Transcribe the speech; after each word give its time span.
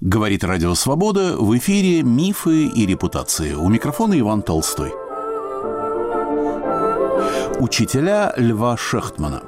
Говорит 0.00 0.44
Радио 0.44 0.74
Свобода 0.74 1.36
в 1.36 1.54
эфире 1.58 2.02
«Мифы 2.02 2.64
и 2.64 2.86
репутации». 2.86 3.52
У 3.52 3.68
микрофона 3.68 4.18
Иван 4.18 4.40
Толстой. 4.40 4.94
Учителя 7.58 8.32
Льва 8.38 8.78
Шехтмана. 8.78 9.42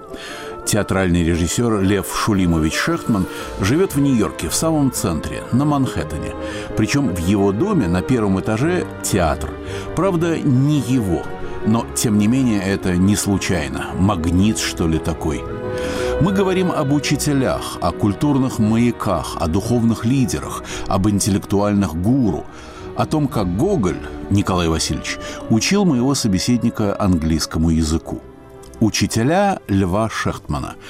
Театральный 0.66 1.24
режиссер 1.24 1.80
Лев 1.80 2.14
Шулимович 2.14 2.74
Шехтман 2.74 3.24
живет 3.62 3.94
в 3.94 4.00
Нью-Йорке, 4.00 4.50
в 4.50 4.54
самом 4.54 4.92
центре, 4.92 5.42
на 5.52 5.64
Манхэттене. 5.64 6.34
Причем 6.76 7.08
в 7.08 7.18
его 7.18 7.52
доме 7.52 7.88
на 7.88 8.02
первом 8.02 8.38
этаже 8.38 8.86
театр. 9.02 9.48
Правда, 9.96 10.38
не 10.38 10.80
его. 10.80 11.22
Но, 11.64 11.86
тем 11.94 12.18
не 12.18 12.26
менее, 12.26 12.60
это 12.62 12.94
не 12.94 13.16
случайно. 13.16 13.86
Магнит, 13.98 14.58
что 14.58 14.86
ли, 14.86 14.98
такой– 14.98 15.42
мы 16.22 16.32
говорим 16.32 16.70
об 16.70 16.92
учителях, 16.92 17.78
о 17.80 17.90
культурных 17.90 18.60
маяках, 18.60 19.36
о 19.40 19.48
духовных 19.48 20.04
лидерах, 20.04 20.62
об 20.86 21.08
интеллектуальных 21.08 22.00
гуру, 22.00 22.44
о 22.96 23.06
том, 23.06 23.26
как 23.26 23.56
Гоголь, 23.56 23.98
Николай 24.30 24.68
Васильевич, 24.68 25.18
учил 25.50 25.84
моего 25.84 26.14
собеседника 26.14 26.96
английскому 26.96 27.70
языку. 27.70 28.20
Учителя 28.78 29.58
Льва 29.66 30.08
Шехтмана– 30.08 30.74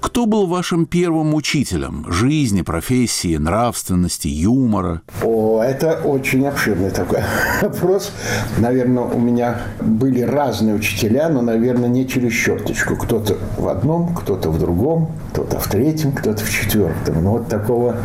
кто 0.00 0.26
был 0.26 0.46
вашим 0.46 0.86
первым 0.86 1.34
учителем 1.34 2.04
жизни, 2.10 2.62
профессии, 2.62 3.36
нравственности, 3.36 4.28
юмора? 4.28 5.02
О, 5.22 5.62
это 5.62 6.00
очень 6.04 6.46
обширный 6.46 6.90
такой 6.90 7.20
вопрос. 7.62 8.12
Наверное, 8.58 9.04
у 9.04 9.18
меня 9.18 9.60
были 9.80 10.22
разные 10.22 10.74
учителя, 10.74 11.28
но, 11.28 11.42
наверное, 11.42 11.88
не 11.88 12.06
через 12.06 12.32
черточку. 12.32 12.96
Кто-то 12.96 13.36
в 13.58 13.68
одном, 13.68 14.14
кто-то 14.14 14.50
в 14.50 14.58
другом, 14.58 15.10
кто-то 15.32 15.58
в 15.58 15.68
третьем, 15.68 16.12
кто-то 16.12 16.44
в 16.44 16.50
четвертом. 16.50 17.22
Но 17.22 17.32
вот 17.32 17.48
такого 17.48 17.96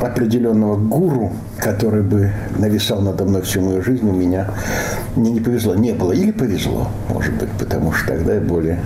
определенного 0.00 0.76
гуру, 0.76 1.32
который 1.58 2.02
бы 2.02 2.32
нависал 2.58 3.00
надо 3.00 3.24
мной 3.24 3.42
всю 3.42 3.60
мою 3.60 3.82
жизнь, 3.82 4.08
у 4.08 4.12
меня 4.12 4.50
мне 5.16 5.30
не 5.30 5.40
повезло. 5.40 5.74
Не 5.74 5.92
было. 5.92 6.12
Или 6.12 6.30
повезло, 6.30 6.88
может 7.08 7.34
быть, 7.34 7.50
потому 7.58 7.92
что 7.92 8.08
тогда 8.08 8.34
я 8.34 8.40
более 8.40 8.80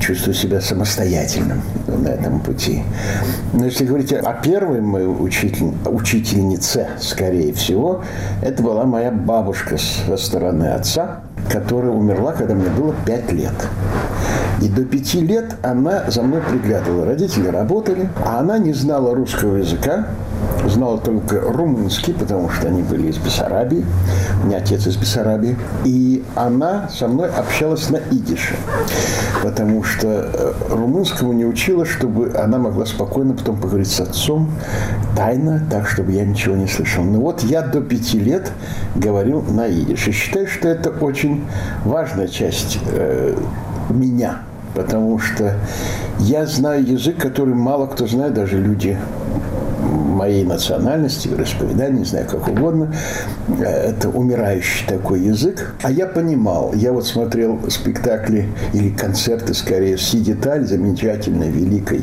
чувствую 0.00 0.34
себя 0.34 0.60
самостоятельным 0.60 1.62
на 1.86 2.08
этом 2.08 2.40
пути. 2.40 2.82
Но 3.52 3.66
если 3.66 3.84
говорить 3.84 4.12
о 4.12 4.32
первой 4.34 4.80
моей 4.80 5.06
учитель, 5.06 5.72
учительнице, 5.84 6.88
скорее 7.00 7.52
всего, 7.52 8.02
это 8.42 8.62
была 8.62 8.84
моя 8.84 9.10
бабушка 9.10 9.76
со 9.78 10.16
стороны 10.16 10.64
отца, 10.64 11.20
которая 11.50 11.92
умерла, 11.92 12.32
когда 12.32 12.54
мне 12.54 12.68
было 12.68 12.94
пять 13.04 13.32
лет. 13.32 13.54
И 14.62 14.68
до 14.68 14.84
пяти 14.84 15.20
лет 15.20 15.56
она 15.62 16.10
за 16.10 16.22
мной 16.22 16.40
приглядывала. 16.40 17.04
Родители 17.04 17.48
работали, 17.48 18.08
а 18.24 18.40
она 18.40 18.58
не 18.58 18.72
знала 18.72 19.14
русского 19.14 19.56
языка, 19.56 20.08
знала 20.68 20.98
только 20.98 21.40
румынский, 21.40 22.14
потому 22.14 22.50
что 22.50 22.68
они 22.68 22.82
были 22.82 23.08
из 23.08 23.18
Бессарабии. 23.18 23.84
У 24.42 24.46
меня 24.46 24.58
отец 24.58 24.86
из 24.86 24.96
Бессарабии. 24.96 25.56
И 25.84 26.24
она 26.34 26.88
со 26.88 27.08
мной 27.08 27.30
общалась 27.30 27.90
на 27.90 27.98
идише, 28.10 28.56
потому 29.42 29.82
что 29.82 30.06
э, 30.08 30.52
румынскому 30.70 31.32
не 31.32 31.44
учила, 31.44 31.84
чтобы 31.84 32.32
она 32.36 32.58
могла 32.58 32.86
спокойно 32.86 33.34
потом 33.34 33.60
поговорить 33.60 33.90
с 33.90 34.00
отцом 34.00 34.50
тайно, 35.16 35.62
так, 35.70 35.88
чтобы 35.88 36.12
я 36.12 36.24
ничего 36.24 36.56
не 36.56 36.66
слышал. 36.66 37.04
Но 37.04 37.20
вот 37.20 37.42
я 37.42 37.62
до 37.62 37.80
пяти 37.80 38.18
лет 38.18 38.52
говорил 38.94 39.42
на 39.42 39.70
идише. 39.70 40.12
Считаю, 40.12 40.46
что 40.46 40.68
это 40.68 40.90
очень 40.90 41.44
важная 41.84 42.28
часть 42.28 42.78
э, 42.92 43.36
меня, 43.90 44.40
потому 44.74 45.18
что 45.18 45.56
я 46.18 46.46
знаю 46.46 46.86
язык, 46.86 47.16
который 47.18 47.54
мало 47.54 47.86
кто 47.86 48.06
знает, 48.06 48.34
даже 48.34 48.58
люди 48.58 48.98
моей 50.16 50.44
национальности, 50.44 51.28
вероисповедания, 51.28 52.00
не 52.00 52.04
знаю, 52.04 52.26
как 52.28 52.48
угодно. 52.48 52.92
Это 53.60 54.08
умирающий 54.08 54.86
такой 54.86 55.20
язык. 55.20 55.74
А 55.82 55.90
я 55.90 56.06
понимал, 56.06 56.72
я 56.74 56.92
вот 56.92 57.06
смотрел 57.06 57.60
спектакли 57.68 58.48
или 58.72 58.90
концерты, 58.90 59.54
скорее, 59.54 59.98
Си 59.98 60.20
Деталь, 60.20 60.66
замечательной, 60.66 61.50
великой 61.50 62.02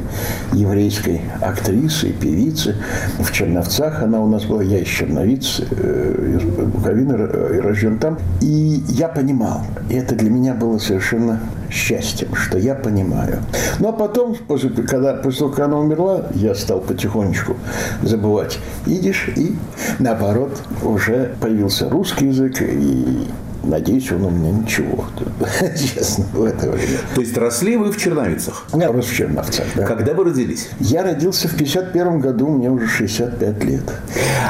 еврейской 0.54 1.22
актрисы 1.42 2.10
и 2.10 2.14
певицы. 2.14 2.76
В 3.20 3.32
Черновцах 3.32 4.02
она 4.02 4.22
у 4.22 4.28
нас 4.28 4.46
была, 4.46 4.64
я 4.64 4.80
из 4.80 4.88
Черновиц, 4.88 5.62
э, 5.72 6.38
из 6.38 6.44
Буковины, 6.44 7.14
э, 7.14 7.60
рожден 7.62 7.98
там. 7.98 8.20
И 8.42 8.84
я 8.88 9.08
понимал, 9.08 9.62
и 9.90 9.96
это 9.96 10.16
для 10.16 10.30
меня 10.30 10.54
было 10.54 10.78
совершенно 10.78 11.40
счастьем, 11.74 12.36
что 12.36 12.58
я 12.58 12.76
понимаю. 12.76 13.40
Ну, 13.80 13.90
а 13.90 13.92
потом, 13.92 14.36
после, 14.48 14.70
когда, 14.70 15.16
после 15.16 15.40
того, 15.40 15.52
как 15.52 15.66
она 15.66 15.80
умерла, 15.80 16.28
я 16.36 16.56
стал 16.56 16.80
потихонечку 16.80 17.58
забывать 18.04 18.60
идиш, 18.86 19.30
и 19.36 19.56
наоборот, 20.00 20.62
уже 20.84 21.36
появился 21.42 21.90
русский 21.90 22.28
язык, 22.28 22.62
и 22.62 23.28
Надеюсь, 23.64 24.12
он 24.12 24.26
у 24.26 24.30
меня 24.30 24.52
ничего, 24.52 25.06
честно, 25.78 26.26
в 26.34 26.44
это 26.44 26.70
время. 26.70 27.00
То 27.16 27.22
есть 27.22 27.38
росли 27.38 27.78
вы 27.78 27.94
в 27.94 27.98
Черновицах? 27.98 28.66
Я 28.74 28.92
рос 28.92 29.06
в 29.06 29.16
Черновцах, 29.16 29.66
да. 29.76 29.86
Когда 29.86 30.14
вы 30.14 30.26
родились? 30.26 30.68
Я 30.82 31.02
родился 31.02 31.48
в 31.48 31.56
51 31.56 32.20
году, 32.20 32.50
мне 32.50 32.70
уже 32.70 32.88
65 32.88 33.64
лет. 33.64 33.84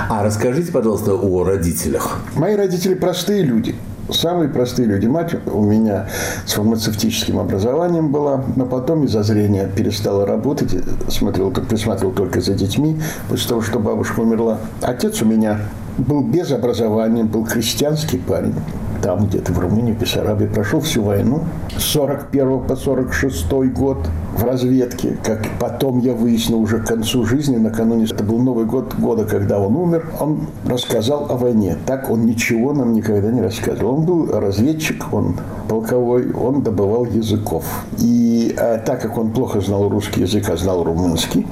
А 0.09 0.23
расскажите, 0.23 0.71
пожалуйста, 0.71 1.13
о 1.13 1.43
родителях. 1.43 2.21
Мои 2.33 2.55
родители 2.55 2.95
простые 2.95 3.43
люди 3.43 3.75
самые 4.13 4.49
простые 4.49 4.87
люди. 4.87 5.07
Мать 5.07 5.35
у 5.45 5.61
меня 5.63 6.07
с 6.45 6.53
фармацевтическим 6.53 7.39
образованием 7.39 8.11
была, 8.11 8.43
но 8.55 8.65
потом 8.65 9.03
из-за 9.05 9.23
зрения 9.23 9.67
перестала 9.67 10.25
работать, 10.25 10.75
смотрел, 11.09 11.51
присматривал 11.51 12.13
только 12.13 12.41
за 12.41 12.53
детьми 12.53 12.99
после 13.29 13.49
того, 13.49 13.61
что 13.61 13.79
бабушка 13.79 14.21
умерла. 14.21 14.59
Отец 14.81 15.21
у 15.21 15.25
меня 15.25 15.59
был 15.97 16.21
без 16.21 16.51
образования, 16.51 17.23
был 17.23 17.45
крестьянский 17.45 18.19
парень 18.19 18.55
там 19.03 19.25
где-то 19.25 19.51
в 19.51 19.59
Румынии, 19.59 19.91
в 19.91 19.99
Бессарабии, 19.99 20.45
прошел 20.45 20.79
всю 20.79 21.03
войну 21.03 21.41
с 21.77 21.83
41 21.83 22.61
по 22.61 22.75
46 22.75 23.51
год 23.73 23.97
в 24.35 24.43
разведке. 24.43 25.17
Как 25.23 25.45
потом 25.59 25.99
я 25.99 26.13
выяснил 26.13 26.61
уже 26.61 26.79
к 26.79 26.87
концу 26.87 27.25
жизни, 27.25 27.57
накануне, 27.57 28.05
это 28.05 28.23
был 28.23 28.39
Новый 28.39 28.65
год 28.65 28.95
года, 28.95 29.25
когда 29.25 29.59
он 29.59 29.75
умер, 29.75 30.09
он 30.19 30.47
рассказал 30.65 31.29
о 31.29 31.35
войне. 31.35 31.75
Так 31.85 32.09
он 32.09 32.25
ничего 32.25 32.73
нам 32.73 32.93
никогда 32.93 33.29
не 33.29 33.41
рассказывал. 33.41 33.95
Он 33.99 34.05
был 34.05 34.39
разведчик, 34.39 35.11
он 35.11 35.35
полковой, 35.67 36.31
он 36.31 36.63
добывал 36.63 37.05
языков. 37.05 37.65
И 37.99 38.55
а, 38.57 38.77
так 38.77 39.01
как 39.01 39.17
он 39.17 39.31
плохо 39.31 39.59
знал 39.59 39.89
русский 39.89 40.21
язык, 40.21 40.49
а 40.49 40.55
знал 40.55 40.83
румынский, 40.83 41.45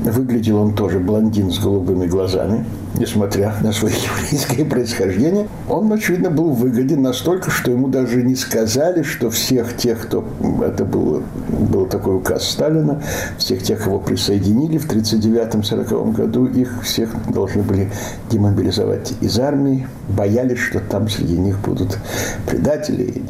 выглядел 0.00 0.56
он 0.56 0.72
тоже 0.72 1.00
блондин 1.00 1.50
с 1.50 1.58
голубыми 1.58 2.06
глазами, 2.06 2.64
несмотря 2.94 3.54
на 3.62 3.72
свое 3.72 3.94
еврейское 3.94 4.64
происхождение. 4.64 5.48
Он, 5.68 5.92
очевидно, 5.92 6.30
был 6.30 6.50
выгоден 6.50 7.02
настолько, 7.02 7.50
что 7.50 7.70
ему 7.70 7.88
даже 7.88 8.22
не 8.22 8.36
сказали, 8.36 9.02
что 9.02 9.30
всех 9.30 9.76
тех, 9.76 10.00
кто... 10.00 10.24
Это 10.62 10.84
был, 10.84 11.22
был 11.48 11.86
такой 11.86 12.16
указ 12.16 12.48
Сталина, 12.48 13.02
всех 13.38 13.62
тех, 13.62 13.82
кого 13.82 13.98
присоединили 13.98 14.78
в 14.78 14.88
1939-1940 14.90 16.12
году, 16.12 16.46
их 16.46 16.82
всех 16.82 17.10
должны 17.32 17.62
были 17.62 17.90
демобилизовать 18.30 19.14
из 19.20 19.38
армии. 19.38 19.86
Боялись, 20.08 20.58
что 20.58 20.80
там 20.80 21.08
среди 21.08 21.38
них 21.38 21.58
будут 21.60 21.98
предатели, 22.46 23.22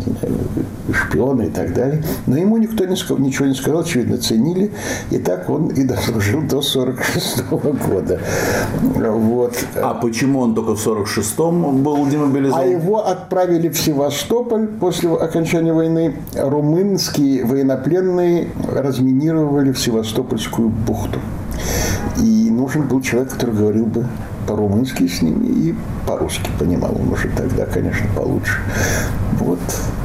шпионы 0.93 1.45
и 1.45 1.51
так 1.51 1.73
далее. 1.73 2.03
Но 2.27 2.37
ему 2.37 2.59
никто 2.59 2.85
не 2.85 2.95
ничего 3.19 3.47
не 3.47 3.55
сказал, 3.55 3.81
очевидно, 3.81 4.19
ценили. 4.19 4.73
И 5.11 5.19
так 5.19 5.49
он 5.51 5.69
и 5.69 5.85
дослужил 5.85 6.43
до 6.43 6.61
46 6.63 7.45
-го 7.51 7.89
года. 7.89 8.21
Вот. 8.83 9.54
А 9.83 9.95
почему 9.95 10.41
он 10.41 10.55
только 10.55 10.75
в 10.75 10.87
46-м 10.87 11.83
был 11.83 12.07
демобилизован? 12.07 12.61
А 12.61 12.65
его 12.65 13.07
отправили 13.07 13.69
в 13.69 13.79
Севастополь 13.79 14.67
после 14.67 15.13
окончания 15.13 15.73
войны. 15.73 16.17
Румынские 16.35 17.45
военнопленные 17.45 18.49
разминировали 18.71 19.73
в 19.73 19.79
Севастопольскую 19.79 20.69
бухту. 20.69 21.21
И 22.21 22.51
нужен 22.51 22.87
был 22.89 23.01
человек, 23.01 23.33
который 23.33 23.55
говорил 23.55 23.87
бы 23.87 24.07
по-румынски 24.47 25.07
с 25.07 25.23
ними 25.23 25.47
и 25.47 25.75
по-русски 26.07 26.51
понимал. 26.59 26.95
Он 26.95 27.13
уже 27.13 27.29
тогда, 27.37 27.67
конечно, 27.67 28.07
получше. 28.15 28.59
Вот 29.39 29.59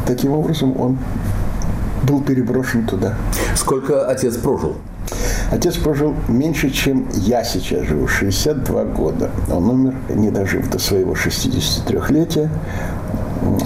таким 0.05 0.31
образом 0.31 0.79
он 0.79 0.97
был 2.03 2.21
переброшен 2.21 2.85
туда. 2.85 3.15
Сколько 3.55 4.07
отец 4.07 4.37
прожил? 4.37 4.75
Отец 5.51 5.77
прожил 5.77 6.13
меньше, 6.27 6.69
чем 6.69 7.07
я 7.13 7.43
сейчас 7.43 7.85
живу, 7.85 8.07
62 8.07 8.83
года. 8.85 9.29
Он 9.51 9.69
умер, 9.69 9.95
не 10.09 10.29
дожив 10.29 10.69
до 10.69 10.79
своего 10.79 11.13
63-летия 11.13 12.49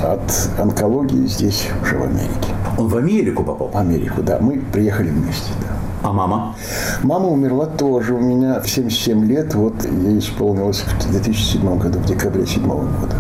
от 0.04 0.50
онкологии 0.60 1.26
здесь, 1.28 1.68
уже 1.82 1.98
в 1.98 2.04
Америке. 2.04 2.54
Он 2.78 2.88
в 2.88 2.98
Америку 2.98 3.44
попал? 3.44 3.70
В 3.70 3.78
Америку, 3.78 4.22
да. 4.22 4.40
Мы 4.40 4.62
приехали 4.72 5.10
вместе, 5.10 5.52
да. 5.62 5.68
А 6.04 6.12
мама? 6.12 6.56
Мама 7.02 7.30
умерла 7.30 7.66
тоже 7.66 8.14
у 8.14 8.20
меня 8.20 8.60
в 8.60 8.70
77 8.70 9.26
лет. 9.26 9.56
Вот 9.56 9.86
ей 9.86 10.20
исполнилось 10.20 10.82
в 10.82 11.12
2007 11.12 11.78
году, 11.78 12.00
в 12.00 12.06
декабре 12.06 12.44
2007 12.44 12.68
года. 12.68 13.16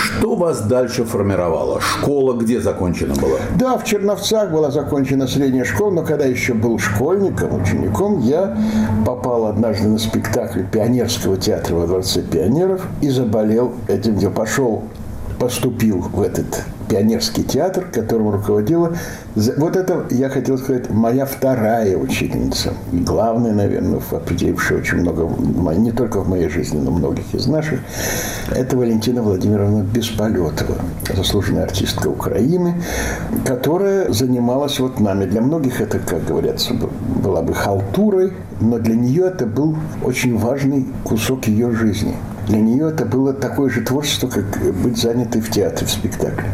Что 0.00 0.34
вас 0.34 0.62
дальше 0.62 1.04
формировало? 1.04 1.80
Школа 1.80 2.34
где 2.34 2.60
закончена 2.60 3.14
была? 3.14 3.38
Да, 3.58 3.76
в 3.76 3.84
Черновцах 3.84 4.50
была 4.50 4.70
закончена 4.70 5.26
средняя 5.26 5.64
школа, 5.64 5.90
но 5.90 6.02
когда 6.02 6.24
еще 6.24 6.54
был 6.54 6.78
школьником, 6.78 7.62
учеником, 7.62 8.20
я 8.20 8.56
попал 9.04 9.46
однажды 9.46 9.88
на 9.88 9.98
спектакль 9.98 10.62
Пионерского 10.62 11.36
театра 11.36 11.74
во 11.74 11.86
Дворце 11.86 12.22
пионеров 12.22 12.86
и 13.02 13.10
заболел 13.10 13.72
этим, 13.88 14.16
где 14.16 14.30
пошел 14.30 14.84
поступил 15.38 16.00
в 16.00 16.22
этот 16.22 16.64
пионерский 16.90 17.44
театр, 17.44 17.86
которым 17.90 18.30
руководила... 18.30 18.92
Вот 19.34 19.76
это, 19.76 20.06
я 20.10 20.28
хотел 20.28 20.58
сказать, 20.58 20.90
моя 20.90 21.24
вторая 21.24 21.96
учительница. 21.96 22.74
Главная, 22.92 23.52
наверное, 23.52 24.00
определившая 24.10 24.78
очень 24.78 24.98
много, 24.98 25.28
не 25.76 25.92
только 25.92 26.20
в 26.20 26.28
моей 26.28 26.48
жизни, 26.48 26.80
но 26.80 26.90
многих 26.90 27.32
из 27.32 27.46
наших, 27.46 27.80
это 28.50 28.76
Валентина 28.76 29.22
Владимировна 29.22 29.82
Бесполетова, 29.82 30.76
заслуженная 31.14 31.64
артистка 31.64 32.08
Украины, 32.08 32.74
которая 33.46 34.12
занималась 34.12 34.80
вот 34.80 34.98
нами. 34.98 35.26
Для 35.26 35.40
многих 35.40 35.80
это, 35.80 36.00
как 36.00 36.24
говорится, 36.24 36.74
была 37.22 37.42
бы 37.42 37.54
халтурой, 37.54 38.32
но 38.60 38.78
для 38.78 38.96
нее 38.96 39.26
это 39.26 39.46
был 39.46 39.76
очень 40.02 40.36
важный 40.36 40.86
кусок 41.04 41.46
ее 41.46 41.70
жизни– 41.70 42.16
для 42.50 42.58
нее 42.58 42.88
это 42.88 43.04
было 43.04 43.32
такое 43.32 43.70
же 43.70 43.80
творчество, 43.80 44.26
как 44.26 44.44
быть 44.82 45.00
занятой 45.00 45.40
в 45.40 45.50
театре, 45.50 45.86
в 45.86 45.90
спектакле. 45.90 46.50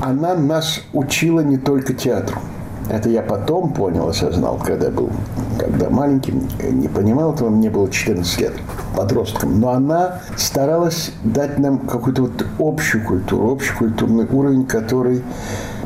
Она 0.00 0.34
нас 0.34 0.80
учила 0.92 1.40
не 1.40 1.56
только 1.56 1.94
театру. 1.94 2.40
Это 2.90 3.08
я 3.08 3.22
потом 3.22 3.72
понял, 3.72 4.08
осознал, 4.08 4.58
когда 4.58 4.90
был, 4.90 5.10
когда 5.58 5.88
маленьким, 5.88 6.46
не 6.70 6.88
понимал 6.88 7.32
этого, 7.32 7.48
мне 7.48 7.70
было 7.70 7.90
14 7.90 8.40
лет, 8.40 8.52
подростком. 8.94 9.58
Но 9.58 9.70
она 9.70 10.20
старалась 10.36 11.12
дать 11.22 11.58
нам 11.58 11.78
какую-то 11.78 12.22
вот 12.22 12.46
общую 12.58 13.02
культуру, 13.04 13.50
общий 13.50 13.72
культурный 13.72 14.26
уровень, 14.30 14.66
который 14.66 15.22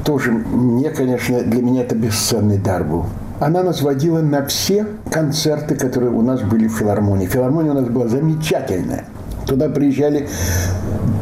тоже 0.05 0.33
мне, 0.33 0.91
конечно, 0.91 1.41
для 1.43 1.63
меня 1.63 1.83
это 1.83 1.95
бесценный 1.95 2.59
дар 2.59 2.83
был 2.83 3.07
она 3.41 3.63
нас 3.63 3.83
водила 3.83 4.21
на 4.21 4.45
все 4.47 4.87
концерты, 5.11 5.77
которые 5.77 6.11
у 6.11 6.23
нас 6.23 6.43
были 6.43 6.67
в 6.67 6.77
филармонии. 6.77 7.27
Филармония 7.27 7.73
у 7.73 7.75
нас 7.75 7.89
была 7.89 8.09
замечательная. 8.09 9.05
Туда 9.49 9.71
приезжали 9.71 10.29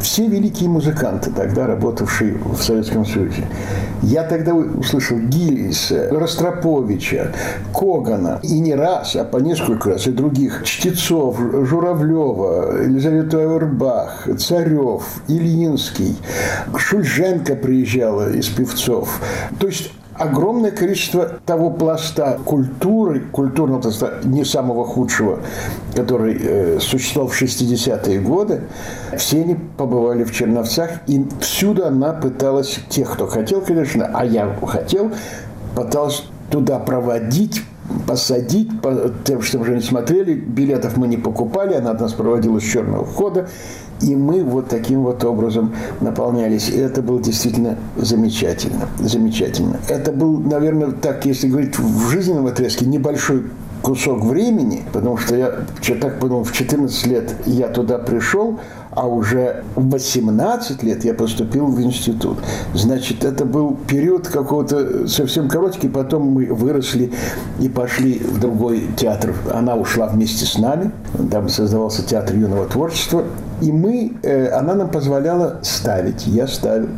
все 0.01 0.27
великие 0.27 0.69
музыканты, 0.69 1.31
тогда 1.31 1.65
работавшие 1.65 2.33
в 2.33 2.61
Советском 2.61 3.05
Союзе. 3.05 3.47
Я 4.01 4.23
тогда 4.23 4.53
услышал 4.53 5.17
Гиллиса, 5.17 6.09
Ростроповича, 6.11 7.33
Когана, 7.73 8.39
и 8.43 8.59
не 8.59 8.75
раз, 8.75 9.15
а 9.15 9.23
по 9.23 9.37
несколько 9.37 9.91
раз, 9.91 10.07
и 10.07 10.11
других, 10.11 10.63
Чтецов, 10.65 11.39
Журавлева, 11.39 12.83
Елизавета 12.83 13.37
Авербах, 13.39 14.27
Царев, 14.37 15.03
Ильинский, 15.29 16.17
Шульженко 16.75 17.55
приезжала 17.55 18.29
из 18.33 18.47
певцов. 18.49 19.21
То 19.57 19.67
есть 19.67 19.91
огромное 20.17 20.71
количество 20.71 21.39
того 21.45 21.69
пласта 21.69 22.39
культуры, 22.45 23.21
культурного 23.31 23.81
пласта 23.81 24.19
не 24.23 24.43
самого 24.43 24.85
худшего, 24.85 25.39
который 25.95 26.37
э, 26.39 26.79
существовал 26.79 27.29
в 27.29 27.41
60-е 27.41 28.19
годы, 28.19 28.63
все 29.17 29.41
они 29.41 29.55
побывали 29.77 30.23
в 30.23 30.33
Черновцах, 30.33 30.89
и 31.07 31.25
всюду 31.39 31.85
она 31.85 32.13
пыталась, 32.13 32.79
тех, 32.89 33.13
кто 33.13 33.27
хотел, 33.27 33.61
конечно, 33.61 34.09
а 34.13 34.25
я 34.25 34.55
хотел, 34.65 35.11
пыталась 35.75 36.23
туда 36.49 36.79
проводить 36.79 37.61
посадить, 38.05 38.81
по, 38.81 39.11
тем, 39.23 39.41
чтобы 39.41 39.63
уже 39.63 39.75
не 39.75 39.81
смотрели. 39.81 40.33
Билетов 40.33 40.97
мы 40.97 41.07
не 41.07 41.17
покупали, 41.17 41.73
она 41.73 41.93
нас 41.93 42.13
проводила 42.13 42.59
с 42.59 42.63
черного 42.63 43.05
входа. 43.05 43.47
И 44.01 44.15
мы 44.15 44.43
вот 44.43 44.67
таким 44.67 45.03
вот 45.03 45.23
образом 45.23 45.73
наполнялись. 46.01 46.69
И 46.69 46.77
это 46.77 47.01
было 47.01 47.21
действительно 47.21 47.77
замечательно. 47.95 48.87
Замечательно. 48.99 49.79
Это 49.87 50.11
был, 50.11 50.37
наверное, 50.37 50.91
так, 50.91 51.25
если 51.25 51.47
говорить 51.47 51.77
в 51.77 52.09
жизненном 52.09 52.47
отрезке, 52.47 52.85
небольшой 52.85 53.43
кусок 53.81 54.23
времени, 54.23 54.83
потому 54.91 55.17
что 55.17 55.35
я 55.35 55.51
так 56.01 56.19
подумал, 56.19 56.43
в 56.43 56.51
14 56.51 57.07
лет 57.07 57.35
я 57.45 57.67
туда 57.67 57.97
пришел, 57.97 58.59
а 58.97 59.05
уже 59.05 59.63
в 59.75 59.91
18 59.91 60.81
лет 60.81 61.05
я 61.05 61.13
поступил 61.13 61.67
в 61.67 61.79
институт. 61.81 62.39
Значит, 62.73 63.23
это 63.23 63.45
был 63.45 63.77
период 63.87 64.27
какого-то 64.27 65.07
совсем 65.07 65.47
короткий, 65.47 65.87
потом 65.87 66.23
мы 66.23 66.45
выросли 66.47 67.11
и 67.59 67.69
пошли 67.69 68.17
в 68.17 68.39
другой 68.39 68.87
театр. 68.97 69.35
Она 69.53 69.75
ушла 69.75 70.07
вместе 70.07 70.45
с 70.45 70.57
нами, 70.57 70.91
там 71.29 71.47
создавался 71.47 72.03
театр 72.03 72.35
юного 72.35 72.65
творчества, 72.65 73.23
и 73.61 73.71
мы, 73.71 74.13
э, 74.23 74.49
она 74.49 74.73
нам 74.73 74.89
позволяла 74.89 75.59
ставить, 75.61 76.25
я 76.25 76.47
ставил. 76.47 76.89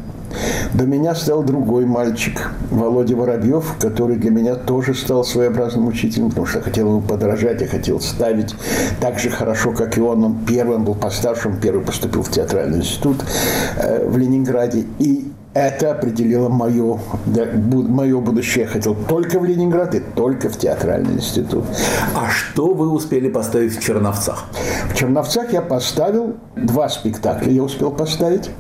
До 0.74 0.86
меня 0.86 1.16
стал 1.16 1.44
другой 1.44 1.86
мальчик, 1.86 2.52
Володя 2.72 3.16
Воробьев, 3.16 3.76
который 3.80 4.18
для 4.18 4.32
меня 4.32 4.56
тоже 4.56 4.94
стал 4.94 5.24
своеобразным 5.24 5.88
учителем, 5.88 6.30
потому 6.30 6.46
что 6.46 6.62
хотел 6.62 6.88
ему 6.88 7.02
подражать, 7.02 7.62
я 7.62 7.68
хотел 7.68 8.00
ставить 8.00 8.56
так 9.00 9.20
же 9.20 9.30
хорошо, 9.30 9.72
как 9.72 9.98
и 9.98 10.02
он. 10.02 10.24
Он 10.24 10.46
первым 10.46 10.86
был 10.86 10.96
постарше, 10.96 11.50
он 11.50 11.58
первый 11.58 11.84
поступил 11.84 12.24
в 12.24 12.30
театральный 12.30 12.80
институт 12.80 13.18
э, 13.78 14.08
в 14.08 14.18
Ленинграде. 14.18 14.86
И 15.00 15.32
это 15.54 15.92
определило 15.92 16.48
мое, 16.48 17.00
да, 17.26 17.46
мое 17.54 18.20
будущее. 18.20 18.66
Я 18.66 18.70
хотел 18.70 18.96
только 18.96 19.40
в 19.40 19.46
Ленинград 19.46 19.96
и 19.96 20.00
только 20.00 20.50
в 20.50 20.58
театральный 20.58 21.16
институт. 21.16 21.66
А 22.16 22.30
что 22.30 22.74
вы 22.74 22.90
успели 22.90 23.30
поставить 23.30 23.76
в 23.76 23.82
Черновцах? 23.82 24.46
В 24.92 24.96
Черновцах 24.96 25.52
я 25.52 25.62
поставил 25.62 26.36
два 26.56 26.88
спектакля. 26.90 27.52
Я 27.52 27.64
успел 27.64 27.92
поставить. 27.92 28.52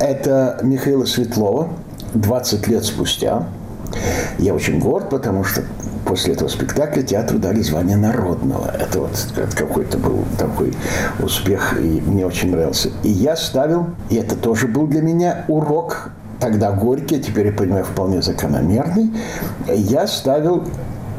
Это 0.00 0.58
Михаила 0.62 1.04
Светлова, 1.04 1.68
20 2.14 2.66
лет 2.68 2.84
спустя. 2.84 3.46
Я 4.38 4.54
очень 4.54 4.78
горд, 4.78 5.10
потому 5.10 5.44
что 5.44 5.62
после 6.06 6.34
этого 6.34 6.48
спектакля 6.48 7.02
театру 7.02 7.38
дали 7.38 7.60
звание 7.60 7.96
народного. 7.96 8.70
Это 8.70 9.00
вот 9.00 9.10
это 9.36 9.56
какой-то 9.56 9.98
был 9.98 10.24
такой 10.38 10.72
успех, 11.20 11.78
и 11.78 12.00
мне 12.00 12.24
очень 12.24 12.52
нравился. 12.52 12.90
И 13.02 13.10
я 13.10 13.36
ставил, 13.36 13.88
и 14.08 14.16
это 14.16 14.36
тоже 14.36 14.68
был 14.68 14.86
для 14.86 15.02
меня 15.02 15.44
урок, 15.48 16.10
тогда 16.40 16.72
горький, 16.72 17.16
а 17.16 17.18
теперь 17.20 17.46
я 17.46 17.52
понимаю, 17.52 17.84
вполне 17.84 18.22
закономерный. 18.22 19.12
Я 19.68 20.06
ставил 20.06 20.64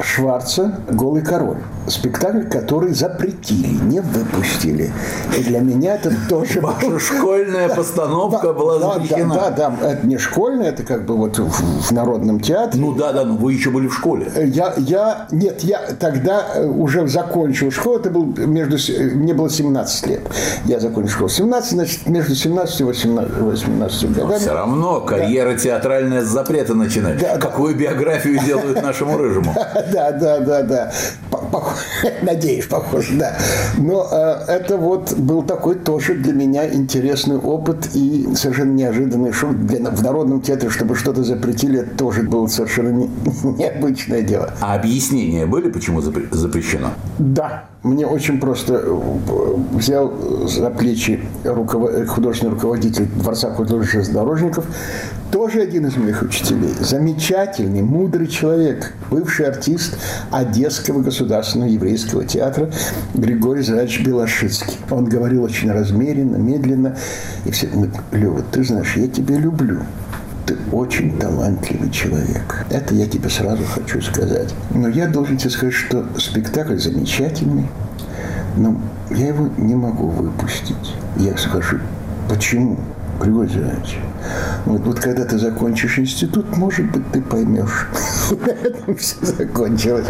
Шварца 0.02 0.80
«Голый 0.90 1.24
король» 1.24 1.62
спектакль, 1.90 2.44
который 2.44 2.94
запретили, 2.94 3.68
не 3.68 4.00
выпустили. 4.02 4.92
И 5.38 5.44
для 5.44 5.60
меня 5.60 5.96
это 5.96 6.14
тоже... 6.30 6.62
Ваша 6.62 7.00
школьная 7.00 7.70
постановка 7.70 8.54
была 8.54 8.80
запрещена. 8.80 9.36
Да, 9.36 9.50
да, 9.52 9.70
да, 9.82 9.92
это 9.92 10.06
не 10.06 10.18
школьная, 10.18 10.70
это 10.70 10.84
как 10.84 11.06
бы 11.06 11.16
вот 11.16 11.40
в, 11.40 11.92
народном 11.92 12.40
театре. 12.40 12.82
Ну 12.82 12.94
да, 12.94 13.14
да, 13.14 13.24
но 13.24 13.36
вы 13.36 13.54
еще 13.54 13.70
были 13.70 13.88
в 13.88 13.94
школе. 13.94 14.32
Я, 14.36 14.74
я, 14.78 15.28
нет, 15.32 15.64
я 15.64 15.80
тогда 16.00 16.46
э, 16.56 16.66
уже 16.66 17.08
закончил 17.08 17.72
школу, 17.72 17.98
это 18.00 18.10
был 18.10 18.26
между, 18.26 18.78
мне 19.16 19.34
было 19.34 19.50
17 19.50 20.08
лет. 20.08 20.22
Я 20.66 20.80
закончил 20.80 21.12
школу 21.12 21.30
17, 21.30 21.72
значит, 21.72 22.08
между 22.08 22.36
17 22.36 22.82
и 22.82 22.84
18, 22.84 23.40
18 23.40 24.10
годами. 24.14 24.32
Но 24.34 24.40
все 24.40 24.54
равно 24.54 25.02
карьера 25.02 25.54
да. 25.54 25.58
театральная 25.58 26.22
с 26.24 26.28
запрета 26.28 26.74
начинает. 26.74 27.20
Да, 27.20 27.38
Какую 27.38 27.74
да. 27.74 27.82
биографию 27.82 28.40
делают 28.44 28.82
нашему 28.82 29.18
рыжему? 29.18 29.56
Да, 29.92 30.12
да, 30.12 30.40
да, 30.40 30.64
да. 30.64 30.92
Надеюсь, 32.22 32.66
похоже, 32.66 33.18
да. 33.18 33.38
Но 33.78 34.08
э, 34.12 34.52
это 34.52 34.78
вот 34.78 35.14
был 35.14 35.44
такой 35.44 35.76
тоже 35.76 36.16
для 36.16 36.34
меня 36.34 36.72
интересный 36.72 37.38
опыт 37.38 37.90
и 37.94 38.28
совершенно 38.36 38.74
неожиданный 38.74 39.32
шум. 39.32 39.68
Для, 39.68 39.90
в 39.90 40.04
Народном 40.04 40.42
театре, 40.42 40.70
чтобы 40.70 40.96
что-то 40.96 41.24
запретили, 41.24 41.80
это 41.80 41.98
тоже 41.98 42.24
было 42.24 42.48
совершенно 42.48 42.90
не, 42.90 43.10
необычное 43.58 44.22
дело. 44.22 44.54
А 44.62 44.76
объяснения 44.76 45.46
были, 45.46 45.70
почему 45.70 46.02
запрещено? 46.02 46.92
Да. 47.20 47.66
Мне 47.84 48.06
очень 48.06 48.40
просто 48.40 48.82
э, 48.84 49.00
взял 49.72 50.14
за 50.48 50.70
плечи 50.72 51.22
руковод... 51.44 52.08
художественный 52.08 52.54
руководитель 52.54 53.06
Дворца 53.06 53.54
художественных 53.54 54.12
дорожников, 54.12 54.66
тоже 55.32 55.62
один 55.62 55.86
из 55.86 55.96
моих 55.96 56.22
учителей. 56.22 56.74
Замечательный, 56.80 57.82
мудрый 57.82 58.28
человек, 58.28 58.94
бывший 59.10 59.48
артист 59.48 59.98
Одесского 60.32 61.02
государственного 61.02 61.47
еврейского 61.56 62.26
театра 62.26 62.70
Григорий 63.14 63.62
Зрач 63.62 64.02
Белошицкий. 64.02 64.78
Он 64.90 65.06
говорил 65.06 65.44
очень 65.44 65.72
размеренно, 65.72 66.38
медленно. 66.38 66.98
И 67.46 67.52
все, 67.52 67.70
Лева, 68.12 68.44
ты 68.52 68.64
знаешь, 68.64 68.96
я 68.96 69.08
тебя 69.08 69.38
люблю 69.38 69.82
ты 70.48 70.56
очень 70.72 71.20
талантливый 71.20 71.92
человек. 71.92 72.66
Это 72.70 72.96
я 72.96 73.06
тебе 73.06 73.30
сразу 73.30 73.64
хочу 73.66 74.02
сказать. 74.02 74.54
Но 74.74 74.88
я 74.88 75.08
должен 75.08 75.38
тебе 75.38 75.50
сказать, 75.50 75.74
что 75.74 76.06
спектакль 76.18 76.78
замечательный, 76.78 77.68
но 78.56 78.80
я 79.10 79.28
его 79.28 79.50
не 79.58 79.76
могу 79.76 80.08
выпустить. 80.08 80.96
Я 81.18 81.36
скажу, 81.38 81.80
почему? 82.30 82.80
Григорий 83.20 83.50
Зинович, 83.50 83.98
вот, 84.66 84.82
вот 84.82 85.00
когда 85.00 85.26
ты 85.26 85.38
закончишь 85.40 85.98
институт, 86.00 86.56
может 86.56 86.92
быть, 86.92 87.12
ты 87.12 87.22
поймешь. 87.22 87.88
На 88.46 88.52
этом 88.52 88.96
все 88.96 89.26
закончилось. 89.26 90.08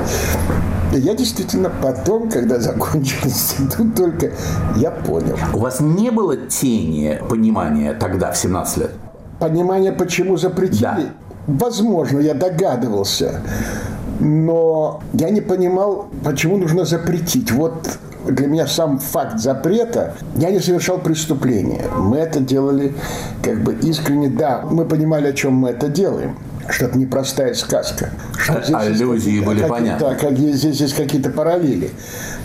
Я 0.94 1.13
действительно 1.13 1.70
потом, 1.82 2.29
когда 2.29 2.60
закончил 2.60 3.17
институт, 3.25 3.96
только 3.96 4.32
я 4.77 4.91
понял. 4.91 5.38
У 5.53 5.60
вас 5.60 5.79
не 5.79 6.12
было 6.12 6.38
тени 6.38 7.22
понимания 7.29 7.94
тогда, 7.94 8.32
в 8.32 8.38
17 8.38 8.77
лет? 8.77 8.91
Понимание, 9.39 9.91
почему 9.91 10.38
запретили? 10.38 10.82
Да. 10.82 11.00
Возможно, 11.48 12.20
я 12.20 12.34
догадывался. 12.34 13.41
Но 14.20 15.01
я 15.13 15.29
не 15.29 15.41
понимал, 15.41 16.08
почему 16.24 16.58
нужно 16.58 16.86
запретить. 16.86 17.51
Вот 17.51 18.00
для 18.25 18.48
меня 18.48 18.67
сам 18.67 18.98
факт 18.98 19.39
запрета, 19.39 20.15
я 20.36 20.50
не 20.50 20.60
совершал 20.60 20.98
преступления. 20.98 21.84
Мы 21.98 22.17
это 22.17 22.39
делали 22.39 22.96
как 23.44 23.63
бы 23.63 23.75
искренне. 23.75 24.29
Да, 24.29 24.63
мы 24.70 24.86
понимали, 24.86 25.27
о 25.27 25.34
чем 25.34 25.53
мы 25.53 25.70
это 25.70 25.88
делаем 25.88 26.36
что 26.69 26.86
это 26.86 26.97
непростая 26.97 27.53
сказка. 27.53 28.12
Что 28.38 28.62
здесь 28.62 28.75
Аллюзии 28.75 29.39
были 29.39 29.62
как, 29.62 29.69
понятны. 29.69 30.07
Да, 30.07 30.15
как 30.15 30.38
здесь 30.38 30.81
есть 30.81 30.95
какие-то 30.95 31.29
параллели. 31.29 31.91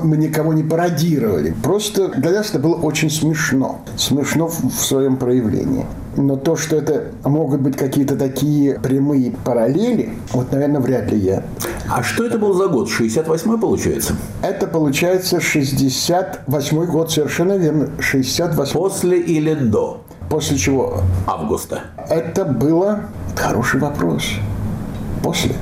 Мы 0.01 0.17
никого 0.17 0.53
не 0.53 0.63
пародировали. 0.63 1.55
Просто 1.63 2.09
для 2.09 2.31
нас 2.31 2.51
это 2.51 2.59
было 2.59 2.75
очень 2.75 3.11
смешно. 3.11 3.81
Смешно 3.97 4.49
в, 4.49 4.73
своем 4.73 5.17
проявлении. 5.17 5.87
Но 6.17 6.37
то, 6.37 6.57
что 6.57 6.77
это 6.77 7.13
могут 7.25 7.61
быть 7.61 7.77
какие-то 7.77 8.17
такие 8.17 8.79
прямые 8.79 9.33
параллели, 9.45 10.11
вот, 10.33 10.53
наверное, 10.53 10.81
вряд 10.81 11.11
ли 11.11 11.19
я. 11.19 11.45
А 11.89 12.03
что 12.03 12.27
это 12.27 12.39
был 12.39 12.53
за 12.53 12.69
год? 12.69 12.89
68-й 12.89 13.59
получается? 13.59 14.15
Это 14.43 14.67
получается 14.67 15.39
68-й 15.39 16.87
год, 16.87 17.11
совершенно 17.11 17.57
верно. 17.57 17.89
68 17.99 18.73
После 18.73 19.21
или 19.21 19.55
до? 19.55 20.03
После 20.33 20.57
чего? 20.57 21.03
Августа. 21.27 21.83
Это 22.09 22.47
было 22.47 23.01
хороший 23.37 23.79
вопрос. 23.79 24.31
После. 25.23 25.55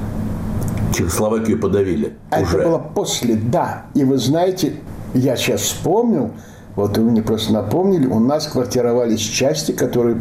Чехословакию 0.94 1.58
подавили. 1.58 2.16
Это 2.30 2.42
уже. 2.42 2.62
было 2.62 2.78
после, 2.78 3.34
да. 3.34 3.86
И 3.94 4.04
вы 4.04 4.16
знаете, 4.18 4.74
я 5.12 5.34
сейчас 5.34 5.62
вспомнил, 5.62 6.30
вот 6.76 6.96
вы 6.96 7.10
мне 7.10 7.20
просто 7.20 7.52
напомнили, 7.52 8.06
у 8.06 8.20
нас 8.20 8.46
квартировались 8.46 9.18
части, 9.18 9.72
которые 9.72 10.20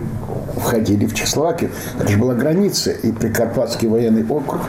входили 0.58 1.06
в 1.06 1.14
Чехословакию. 1.14 1.70
Это 2.00 2.08
же 2.08 2.18
была 2.18 2.34
граница, 2.34 2.90
и 2.90 3.12
Прикарпатский 3.12 3.88
военный 3.88 4.26
округ 4.28 4.62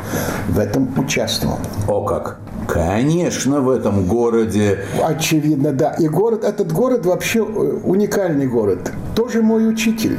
в 0.50 0.58
этом 0.58 0.92
участвовал. 0.98 1.56
О 1.88 2.04
как! 2.04 2.38
Конечно, 2.72 3.60
в 3.60 3.68
этом 3.68 4.06
городе. 4.06 4.84
Очевидно, 5.02 5.72
да. 5.72 5.94
И 5.98 6.06
город, 6.08 6.44
этот 6.44 6.72
город 6.72 7.04
вообще 7.04 7.40
э, 7.40 7.42
уникальный 7.42 8.46
город. 8.46 8.92
Тоже 9.16 9.42
мой 9.42 9.68
учитель. 9.68 10.18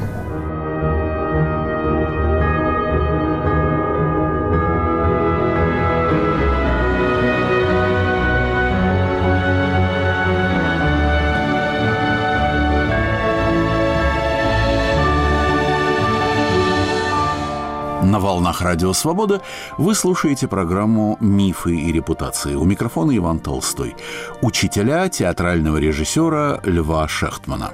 Волнах 18.42 18.62
Радио 18.64 18.92
Свобода 18.92 19.40
вы 19.78 19.94
слушаете 19.94 20.48
программу 20.48 21.16
«Мифы 21.20 21.76
и 21.76 21.92
репутации». 21.92 22.56
У 22.56 22.64
микрофона 22.64 23.16
Иван 23.16 23.40
Толстой. 23.40 23.96
Учителя 24.42 25.10
театрального 25.10 25.78
режиссера 25.78 26.60
Льва 26.64 27.08
Шехтмана. 27.08 27.70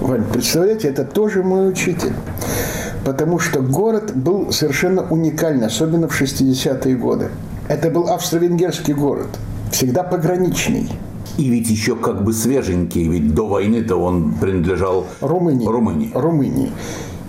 Вань, 0.00 0.24
представляете, 0.32 0.86
это 0.86 1.04
тоже 1.04 1.42
мой 1.42 1.68
учитель. 1.68 2.12
Потому 3.04 3.40
что 3.40 3.60
город 3.60 4.12
был 4.14 4.52
совершенно 4.52 5.02
уникальный, 5.02 5.66
особенно 5.66 6.06
в 6.06 6.22
60-е 6.22 6.94
годы. 6.94 7.30
Это 7.66 7.90
был 7.90 8.08
австро-венгерский 8.08 8.94
город, 8.94 9.30
всегда 9.72 10.04
пограничный. 10.04 10.88
И 11.38 11.48
ведь 11.50 11.68
еще 11.68 11.96
как 11.96 12.22
бы 12.22 12.32
свеженький, 12.32 13.08
ведь 13.08 13.34
до 13.34 13.48
войны-то 13.48 13.96
он 13.96 14.34
принадлежал 14.34 15.06
Румынии. 15.20 15.66
Румынии. 15.66 16.12
Румынии 16.14 16.72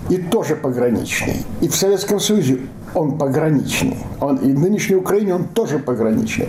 и 0.08 0.16
тоже 0.18 0.56
пограничный. 0.56 1.44
И 1.60 1.68
в 1.68 1.74
Советском 1.74 2.20
Союзе 2.20 2.60
он 2.96 3.18
пограничный. 3.18 3.98
Он, 4.20 4.36
и 4.36 4.52
в 4.52 4.58
нынешней 4.58 4.96
Украине 4.96 5.34
он 5.34 5.44
тоже 5.44 5.78
пограничный. 5.78 6.48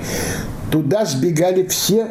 Туда 0.71 1.05
сбегали 1.05 1.67
все, 1.67 2.07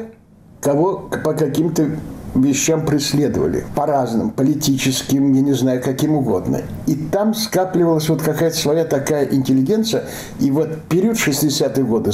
кого 0.61 1.09
по 1.25 1.33
каким-то 1.33 1.91
вещам 2.35 2.85
преследовали. 2.85 3.65
По 3.75 3.87
разным, 3.87 4.31
политическим, 4.31 5.33
я 5.33 5.41
не 5.41 5.55
знаю, 5.55 5.83
каким 5.83 6.15
угодно. 6.15 6.61
И 6.87 6.95
там 6.95 7.35
скапливалась 7.35 8.09
вот 8.09 8.23
какая-то 8.23 8.57
своя 8.57 8.85
такая 8.85 9.27
интеллигенция. 9.27 10.05
И 10.39 10.51
вот 10.51 10.83
период 10.89 11.17
60-х 11.17 11.83
годы 11.83 12.11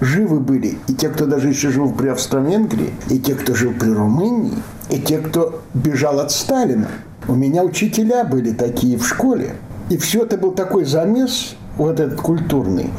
живы 0.00 0.40
были 0.40 0.78
и 0.86 0.94
те, 0.94 1.08
кто 1.08 1.26
даже 1.26 1.48
еще 1.48 1.70
жил 1.70 1.92
при 1.92 2.08
Австро-Венгрии, 2.08 2.94
и 3.10 3.18
те, 3.18 3.34
кто 3.34 3.54
жил 3.54 3.72
при 3.72 3.90
Румынии, 3.90 4.54
и 4.88 4.98
те, 4.98 5.18
кто 5.18 5.60
бежал 5.74 6.20
от 6.20 6.30
Сталина. 6.30 6.88
У 7.28 7.34
меня 7.34 7.64
учителя 7.64 8.24
были 8.24 8.52
такие 8.52 8.96
в 8.96 9.06
школе. 9.06 9.54
И 9.90 9.98
все 9.98 10.22
это 10.22 10.36
был 10.36 10.52
такой 10.52 10.84
замес, 10.84 11.56
вот 11.76 11.98
этот 11.98 12.20
культурный, 12.20 12.90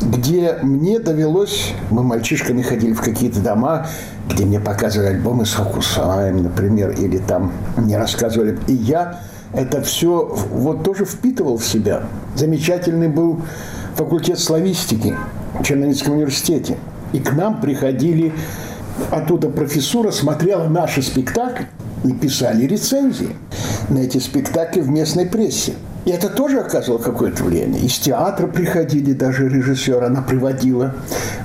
где 0.00 0.58
мне 0.62 0.98
довелось, 0.98 1.72
мы 1.90 2.02
мальчишками 2.02 2.62
ходили 2.62 2.92
в 2.94 3.00
какие-то 3.00 3.40
дома, 3.40 3.86
где 4.28 4.44
мне 4.44 4.58
показывали 4.58 5.08
альбомы 5.08 5.46
с 5.46 5.54
Хокусаем, 5.54 6.42
например, 6.42 6.90
или 6.90 7.18
там 7.18 7.52
мне 7.76 7.96
рассказывали. 7.96 8.58
И 8.66 8.74
я 8.74 9.20
это 9.52 9.82
все 9.82 10.34
вот 10.50 10.82
тоже 10.82 11.04
впитывал 11.04 11.58
в 11.58 11.64
себя. 11.64 12.02
Замечательный 12.34 13.08
был 13.08 13.40
факультет 13.94 14.38
славистики 14.38 15.14
в 15.58 15.62
Черноморском 15.62 16.14
университете. 16.14 16.76
И 17.12 17.20
к 17.20 17.32
нам 17.34 17.60
приходили 17.60 18.32
оттуда 19.10 19.48
профессура, 19.48 20.10
смотрела 20.10 20.66
наши 20.68 21.02
спектакли 21.02 21.68
и 22.04 22.12
писали 22.12 22.66
рецензии 22.66 23.36
на 23.90 23.98
эти 23.98 24.18
спектакли 24.18 24.80
в 24.80 24.88
местной 24.88 25.26
прессе. 25.26 25.74
И 26.04 26.10
это 26.10 26.28
тоже 26.28 26.58
оказывало 26.58 27.00
какое-то 27.00 27.44
влияние. 27.44 27.82
Из 27.82 27.98
театра 27.98 28.46
приходили 28.46 29.12
даже 29.12 29.48
режиссеры, 29.48 30.06
она 30.06 30.22
приводила, 30.22 30.94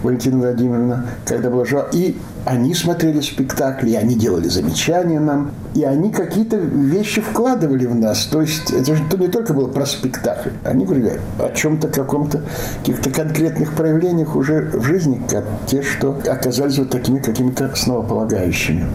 Валентина 0.01 0.39
Владимировна, 0.39 1.05
когда 1.25 1.49
была 1.49 1.63
жива. 1.65 1.87
И 1.91 2.17
они 2.45 2.73
смотрели 2.73 3.21
спектакли, 3.21 3.91
и 3.91 3.95
они 3.95 4.15
делали 4.15 4.47
замечания 4.47 5.19
нам, 5.19 5.51
и 5.75 5.83
они 5.83 6.11
какие-то 6.11 6.57
вещи 6.57 7.21
вкладывали 7.21 7.85
в 7.85 7.95
нас. 7.95 8.25
То 8.25 8.41
есть 8.41 8.71
это 8.71 8.95
же 8.95 9.03
не 9.17 9.27
только 9.27 9.53
было 9.53 9.67
про 9.67 9.85
спектакль. 9.85 10.49
Они 10.63 10.85
говорили 10.85 11.19
о 11.39 11.51
чем-то, 11.53 11.89
каком-то, 11.89 12.41
каких-то 12.79 13.11
конкретных 13.11 13.75
проявлениях 13.75 14.35
уже 14.35 14.61
в 14.73 14.83
жизни, 14.83 15.21
как 15.29 15.45
те, 15.67 15.83
что 15.83 16.19
оказались 16.27 16.79
вот 16.79 16.89
такими 16.89 17.19
какими-то 17.19 17.65
основополагающими. 17.65 18.87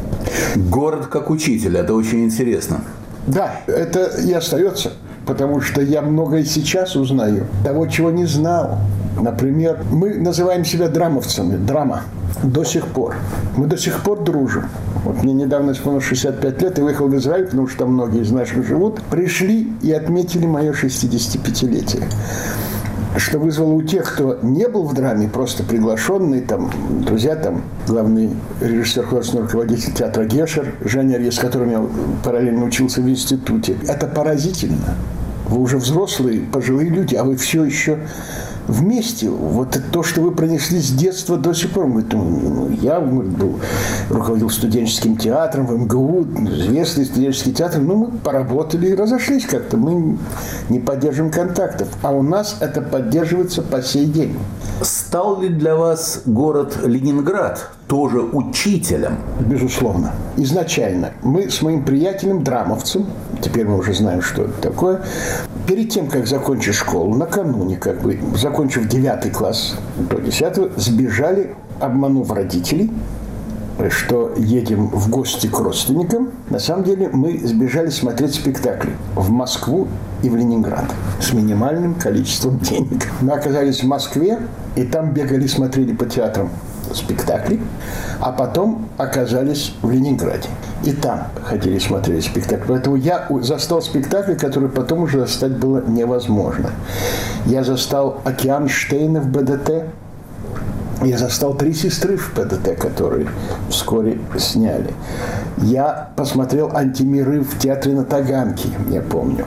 Город 0.56 1.06
как 1.06 1.30
учитель, 1.30 1.76
это 1.76 1.94
очень 1.94 2.24
интересно. 2.24 2.80
Да, 3.26 3.60
это 3.66 4.06
и 4.20 4.32
остается, 4.32 4.92
потому 5.26 5.60
что 5.60 5.80
я 5.80 6.02
многое 6.02 6.44
сейчас 6.44 6.96
узнаю, 6.96 7.46
того, 7.64 7.86
чего 7.86 8.10
не 8.10 8.26
знал. 8.26 8.78
Например, 9.20 9.82
мы 9.90 10.14
называем 10.14 10.64
себя 10.64 10.88
драмовцами, 10.88 11.56
драма, 11.56 12.02
до 12.42 12.64
сих 12.64 12.86
пор. 12.86 13.14
Мы 13.56 13.66
до 13.66 13.76
сих 13.76 14.02
пор 14.02 14.22
дружим. 14.22 14.64
Вот 15.04 15.22
мне 15.22 15.32
недавно 15.34 15.72
исполнилось 15.72 16.06
65 16.06 16.62
лет, 16.62 16.78
и 16.78 16.82
выехал 16.82 17.08
в 17.08 17.16
Израиль, 17.16 17.44
потому 17.46 17.68
что 17.68 17.86
многие 17.86 18.22
из 18.22 18.30
наших 18.30 18.66
живут. 18.66 19.02
Пришли 19.10 19.72
и 19.82 19.92
отметили 19.92 20.46
мое 20.46 20.72
65-летие 20.72 22.04
что 23.16 23.38
вызвало 23.38 23.72
у 23.72 23.82
тех, 23.82 24.14
кто 24.14 24.38
не 24.42 24.68
был 24.68 24.84
в 24.84 24.94
драме, 24.94 25.28
просто 25.28 25.62
приглашенный, 25.64 26.40
там, 26.40 26.70
друзья, 27.04 27.36
там, 27.36 27.62
главный 27.86 28.30
режиссер, 28.60 29.04
художественный 29.04 29.44
руководитель 29.44 29.92
театра 29.92 30.24
Гешер, 30.24 30.74
Женя 30.80 31.30
с 31.30 31.38
которым 31.38 31.70
я 31.70 31.86
параллельно 32.24 32.64
учился 32.64 33.00
в 33.00 33.08
институте. 33.08 33.76
Это 33.86 34.06
поразительно. 34.06 34.96
Вы 35.48 35.60
уже 35.60 35.76
взрослые, 35.76 36.40
пожилые 36.40 36.88
люди, 36.88 37.14
а 37.14 37.24
вы 37.24 37.36
все 37.36 37.64
еще 37.64 37.98
вместе. 38.68 39.28
Вот 39.28 39.78
то, 39.90 40.02
что 40.02 40.22
вы 40.22 40.32
пронесли 40.32 40.80
с 40.80 40.90
детства 40.90 41.36
до 41.36 41.52
сих 41.52 41.70
пор. 41.70 41.86
Мы, 41.86 42.04
ну, 42.12 42.70
я 42.80 43.00
был, 43.00 43.60
руководил 44.08 44.50
студенческим 44.50 45.16
театром 45.16 45.66
в 45.66 45.78
МГУ, 45.78 46.26
известный 46.48 47.04
студенческий 47.04 47.52
театр. 47.52 47.80
Ну, 47.80 47.96
мы 47.96 48.06
поработали 48.18 48.88
и 48.88 48.94
разошлись 48.94 49.46
как-то. 49.46 49.76
Мы 49.76 50.18
не 50.68 50.80
поддерживаем 50.80 51.32
контактов. 51.32 51.88
А 52.02 52.12
у 52.12 52.22
нас 52.22 52.56
это 52.60 52.82
поддерживается 52.82 53.62
по 53.62 53.82
сей 53.82 54.06
день. 54.06 54.36
Стал 54.80 55.40
ли 55.40 55.48
для 55.48 55.76
вас 55.76 56.22
город 56.26 56.76
Ленинград 56.84 57.70
тоже 57.86 58.20
учителем? 58.20 59.18
Безусловно. 59.40 60.12
Изначально. 60.36 61.12
Мы 61.22 61.50
с 61.50 61.62
моим 61.62 61.84
приятелем, 61.84 62.42
драмовцем, 62.42 63.06
теперь 63.42 63.66
мы 63.66 63.78
уже 63.78 63.92
знаем, 63.92 64.22
что 64.22 64.42
это 64.44 64.60
такое, 64.60 65.02
перед 65.66 65.90
тем, 65.90 66.08
как 66.08 66.26
закончить 66.26 66.74
школу, 66.74 67.14
накануне, 67.14 67.76
как 67.76 68.00
бы, 68.00 68.18
закончив 68.36 68.88
9 68.88 69.32
класс 69.32 69.74
до 69.96 70.20
10, 70.20 70.78
сбежали, 70.78 71.54
обманув 71.80 72.30
родителей, 72.30 72.90
что 73.90 74.32
едем 74.36 74.88
в 74.88 75.08
гости 75.10 75.46
к 75.46 75.58
родственникам. 75.58 76.30
На 76.50 76.58
самом 76.58 76.84
деле 76.84 77.08
мы 77.12 77.38
сбежали 77.38 77.90
смотреть 77.90 78.34
спектакли 78.34 78.92
в 79.14 79.30
Москву 79.30 79.88
и 80.22 80.28
в 80.28 80.36
Ленинград 80.36 80.84
с 81.20 81.32
минимальным 81.32 81.94
количеством 81.94 82.58
денег. 82.62 83.08
Мы 83.20 83.32
оказались 83.32 83.82
в 83.82 83.86
Москве, 83.86 84.38
и 84.76 84.84
там 84.84 85.12
бегали, 85.12 85.46
смотрели 85.46 85.92
по 85.92 86.06
театрам 86.06 86.50
спектаклей, 86.94 87.60
а 88.20 88.32
потом 88.32 88.88
оказались 88.98 89.74
в 89.82 89.90
Ленинграде. 89.90 90.48
И 90.84 90.92
там 90.92 91.28
ходили 91.44 91.78
смотрели 91.78 92.20
спектакль. 92.20 92.64
Поэтому 92.68 92.96
я 92.96 93.26
застал 93.40 93.82
спектакль, 93.82 94.34
который 94.34 94.68
потом 94.68 95.02
уже 95.02 95.20
застать 95.20 95.56
было 95.56 95.82
невозможно. 95.86 96.70
Я 97.46 97.64
застал 97.64 98.20
«Океан 98.24 98.68
Штейна» 98.68 99.20
в 99.20 99.28
БДТ, 99.28 99.84
я 101.04 101.18
застал 101.18 101.54
три 101.54 101.72
сестры 101.72 102.16
в 102.16 102.30
ПДТ, 102.30 102.78
которые 102.78 103.26
вскоре 103.68 104.18
сняли. 104.38 104.94
Я 105.58 106.10
посмотрел 106.16 106.70
«Антимиры» 106.74 107.42
в 107.42 107.58
театре 107.58 107.94
на 107.94 108.04
Таганке, 108.04 108.68
я 108.90 109.02
помню. 109.02 109.46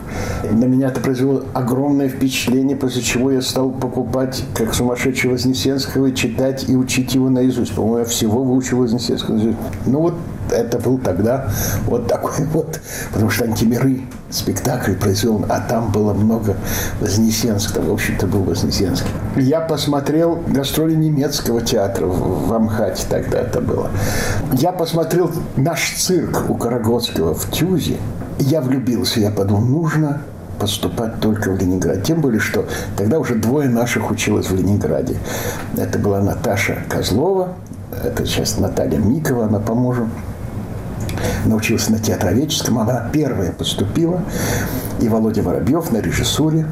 На 0.50 0.66
меня 0.66 0.88
это 0.88 1.02
произвело 1.02 1.44
огромное 1.54 2.10
впечатление, 2.10 2.78
после 2.78 3.02
чего 3.02 3.32
я 3.32 3.42
стал 3.42 3.72
покупать, 3.72 4.44
как 4.54 4.74
сумасшедший 4.74 5.32
Вознесенского, 5.32 6.12
читать 6.12 6.70
и 6.70 6.76
учить 6.76 7.16
его 7.16 7.30
наизусть. 7.30 7.74
По-моему, 7.76 8.00
я 8.00 8.06
всего 8.06 8.44
выучил 8.44 8.80
Вознесенского 8.80 9.36
наизусть. 9.36 9.58
Ну 9.86 10.00
вот 10.00 10.14
это 10.52 10.78
был 10.80 10.98
тогда 10.98 11.50
вот 11.86 12.08
такой 12.08 12.46
вот, 12.54 12.80
потому 13.12 13.30
что 13.30 13.46
«Антимиры» 13.46 14.02
спектакль 14.30 14.94
произвел, 14.94 15.46
а 15.50 15.60
там 15.62 15.92
было 15.92 16.14
много 16.14 16.56
Вознесенского, 17.00 17.90
в 17.90 17.94
общем-то, 17.94 18.28
был 18.28 18.44
Вознесенский. 18.44 19.10
Я 19.38 19.62
посмотрел 19.62 20.40
гастроли 20.48 20.96
немецкого 20.96 21.62
театра 21.62 22.06
в 22.06 22.52
Амхате 22.54 23.06
тогда 23.10 23.40
это 23.40 23.62
было. 23.62 23.90
Я 24.54 24.72
посмотрел 24.72 25.32
наш 25.56 25.95
цирк 25.96 26.50
у 26.50 26.56
Карагодского 26.56 27.34
в 27.34 27.50
Тюзе. 27.52 27.98
Я 28.40 28.62
влюбился, 28.62 29.20
я 29.20 29.32
подумал, 29.32 29.62
нужно 29.62 30.22
поступать 30.60 31.20
только 31.20 31.52
в 31.52 31.60
Ленинград. 31.60 32.04
Тем 32.04 32.22
более, 32.22 32.40
что 32.40 32.66
тогда 32.98 33.20
уже 33.20 33.36
двое 33.36 33.70
наших 33.70 34.12
училось 34.12 34.50
в 34.50 34.56
Ленинграде. 34.56 35.18
Это 35.78 36.00
была 36.00 36.22
Наташа 36.22 36.84
Козлова, 36.90 37.54
это 38.04 38.26
сейчас 38.26 38.58
Наталья 38.58 38.98
Микова, 38.98 39.46
она 39.46 39.60
поможет 39.60 40.08
научился 41.46 41.92
на 41.92 42.00
театроведческом. 42.00 42.80
Она 42.80 43.10
первая 43.12 43.52
поступила. 43.52 44.22
И 45.00 45.10
Володя 45.10 45.44
Воробьев 45.44 45.92
на 45.92 45.98
режиссуре. 45.98 46.66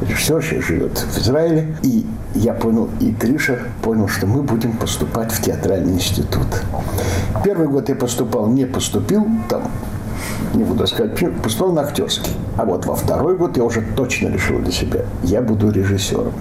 Режиссер 0.00 0.42
сейчас 0.42 0.64
живет 0.64 0.98
в 0.98 1.18
Израиле. 1.18 1.76
И 1.82 2.06
я 2.36 2.52
понял, 2.52 2.88
и 3.00 3.10
Гриша 3.10 3.58
понял, 3.82 4.08
что 4.08 4.26
мы 4.26 4.42
будем 4.42 4.76
поступать 4.76 5.32
в 5.32 5.42
театральный 5.42 5.94
институт. 5.94 6.46
Первый 7.44 7.68
год 7.68 7.88
я 7.88 7.94
поступал, 7.94 8.46
не 8.46 8.66
поступил, 8.66 9.26
там 9.48 9.62
не 10.54 10.64
буду 10.64 10.86
сказать, 10.86 11.18
поступал 11.42 11.72
на 11.72 11.82
актерский. 11.82 12.32
А 12.56 12.64
вот 12.64 12.86
во 12.86 12.94
второй 12.94 13.36
год 13.36 13.56
я 13.56 13.64
уже 13.64 13.82
точно 13.96 14.28
решил 14.28 14.58
для 14.58 14.72
себя, 14.72 15.00
я 15.22 15.42
буду 15.42 15.70
режиссером. 15.70 16.32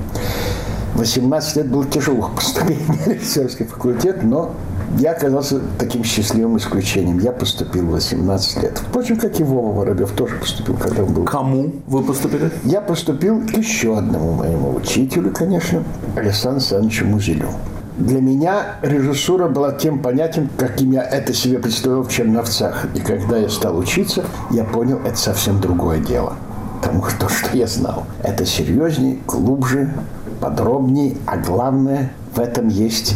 18 0.95 1.57
лет 1.57 1.67
было 1.67 1.85
тяжело 1.85 2.29
поступить 2.35 2.87
на 2.87 3.11
режиссерский 3.11 3.65
факультет, 3.65 4.23
но 4.23 4.53
я 4.97 5.11
оказался 5.11 5.59
таким 5.77 6.03
счастливым 6.03 6.57
исключением. 6.57 7.19
Я 7.19 7.31
поступил 7.31 7.85
в 7.85 7.91
18 7.91 8.63
лет. 8.63 8.81
Впрочем, 8.89 9.17
как 9.17 9.39
и 9.39 9.43
Вова 9.43 9.79
Воробьев 9.79 10.11
тоже 10.11 10.35
поступил, 10.35 10.77
когда 10.77 11.03
он 11.03 11.13
был. 11.13 11.23
Кому 11.25 11.71
вы 11.87 12.03
поступили? 12.03 12.51
Я 12.63 12.81
поступил 12.81 13.41
к 13.45 13.51
еще 13.51 13.97
одному 13.97 14.33
моему 14.33 14.75
учителю, 14.75 15.31
конечно, 15.31 15.83
Александру 16.15 16.55
Александровичу 16.55 17.05
Музелю. 17.05 17.49
Для 17.97 18.19
меня 18.19 18.75
режиссура 18.81 19.47
была 19.47 19.71
тем 19.71 19.99
понятием, 19.99 20.49
каким 20.57 20.91
я 20.91 21.03
это 21.03 21.33
себе 21.33 21.59
представлял 21.59 22.03
в 22.03 22.11
Черновцах. 22.11 22.87
И 22.93 22.99
когда 22.99 23.37
я 23.37 23.49
стал 23.49 23.77
учиться, 23.77 24.25
я 24.51 24.65
понял, 24.65 24.99
это 25.05 25.17
совсем 25.17 25.61
другое 25.61 25.99
дело. 25.99 26.33
Потому 26.81 27.05
что 27.05 27.27
то, 27.27 27.29
что 27.29 27.55
я 27.55 27.67
знал, 27.67 28.05
это 28.21 28.45
серьезнее, 28.45 29.19
глубже, 29.25 29.93
подробнее, 30.41 31.15
а 31.25 31.37
главное, 31.37 32.11
в 32.35 32.39
этом 32.39 32.67
есть 32.67 33.15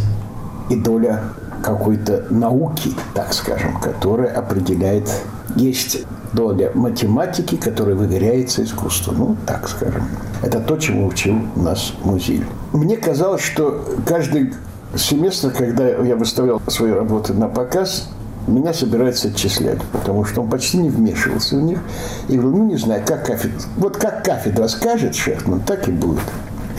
и 0.69 0.75
доля 0.75 1.23
какой-то 1.63 2.25
науки, 2.30 2.92
так 3.13 3.34
скажем, 3.34 3.80
которая 3.80 4.34
определяет, 4.34 5.10
есть 5.56 6.06
доля 6.34 6.72
математики, 6.74 7.56
которая 7.56 7.96
выверяется 7.96 8.63
искусству. 8.63 9.13
Ну, 9.13 9.36
так 9.46 9.68
скажем. 9.68 10.04
Это 10.42 10.60
то, 10.60 10.78
чему 10.78 11.08
учил 11.08 11.36
нас 11.56 11.94
музей. 12.04 12.44
Мне 12.74 12.98
казалось, 12.98 13.42
что 13.42 13.84
каждый 14.06 14.54
семестр, 14.96 15.51
когда 15.51 15.88
я 15.88 16.16
выставлял 16.16 16.62
свои 16.68 16.92
работы 16.92 17.34
на 17.34 17.48
показ, 17.48 18.10
меня 18.48 18.74
собирается 18.74 19.28
отчислять, 19.28 19.80
потому 19.92 20.25
что 20.25 20.42
он 20.42 20.50
почти 20.50 20.78
не 20.78 20.89
вмешивался 20.89 21.56
в 21.56 21.62
них. 21.62 21.80
И 22.28 22.38
говорил, 22.38 22.60
ну, 22.60 22.65
не 22.65 22.78
знаю, 22.78 23.04
как 23.06 23.26
кафедра... 23.26 23.60
Вот 23.78 23.98
как 23.98 24.24
кафедра 24.24 24.67
скажет 24.67 25.15
Шехман, 25.15 25.62
так 25.62 25.88
и 25.88 25.91
будет. 25.91 26.22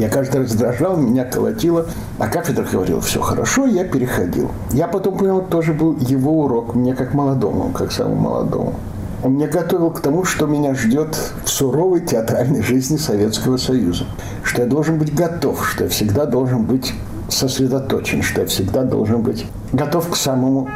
Я 0.01 0.09
каждый 0.09 0.41
раз 0.41 0.55
дрожал, 0.55 0.97
меня 0.97 1.27
колотило. 1.27 1.85
А 2.19 2.27
кафедра 2.27 2.65
говорила, 2.65 3.03
все 3.03 3.21
хорошо, 3.21 3.67
я 3.67 3.85
переходил. 3.85 4.51
Я 4.71 4.89
потом 4.89 5.19
понял, 5.19 5.43
тоже 5.43 5.75
был 5.75 5.95
его 5.99 6.41
урок, 6.41 6.75
мне 6.75 6.95
как 6.95 7.13
молодому, 7.13 7.71
как 7.75 7.93
самому 7.93 8.17
молодому. 8.17 8.75
Он 9.23 9.35
меня 9.35 9.47
готовил 9.47 9.91
к 9.91 10.01
тому, 10.01 10.25
что 10.25 10.47
меня 10.47 10.75
ждет 10.75 11.19
в 11.45 11.51
суровой 11.51 12.01
театральной 12.01 12.63
жизни 12.63 12.97
Советского 12.97 13.59
Союза. 13.59 14.05
Что 14.43 14.63
я 14.63 14.69
должен 14.69 14.99
быть 14.99 15.15
готов, 15.15 15.69
что 15.69 15.85
я 15.85 15.91
всегда 15.91 16.25
должен 16.25 16.65
быть 16.65 16.95
сосредоточен, 17.29 18.23
что 18.23 18.41
я 18.41 18.47
всегда 18.47 18.85
должен 18.85 19.21
быть 19.21 19.45
готов 19.75 20.09
к 20.09 20.17
самому 20.17 20.71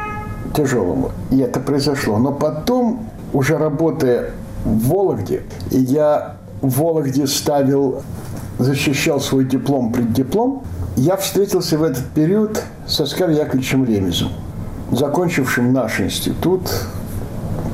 тяжелому. 0.55 1.09
И 1.31 1.39
это 1.39 1.59
произошло. 1.59 2.19
Но 2.19 2.31
потом, 2.31 3.09
уже 3.33 3.57
работая 3.57 4.33
в 4.65 4.87
Вологде, 4.87 5.41
я 5.71 6.35
в 6.61 6.79
Вологде 6.79 7.25
ставил 7.25 8.03
защищал 8.59 9.19
свой 9.19 9.45
диплом, 9.45 9.91
преддиплом, 9.91 10.63
я 10.95 11.17
встретился 11.17 11.77
в 11.77 11.83
этот 11.83 12.05
период 12.07 12.61
с 12.87 12.99
Оскаром 13.01 13.33
Яковлевичем 13.33 13.85
Ремезом, 13.85 14.29
закончившим 14.91 15.73
наш 15.73 15.99
институт, 15.99 16.69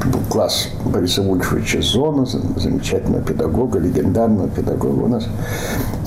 был 0.05 0.19
класс 0.29 0.69
Бориса 0.85 1.21
Вольфовича 1.21 1.81
Зона, 1.81 2.25
замечательного 2.25 3.23
педагога, 3.23 3.79
легендарного 3.79 4.49
педагога 4.49 5.01
у 5.01 5.07
нас. 5.07 5.27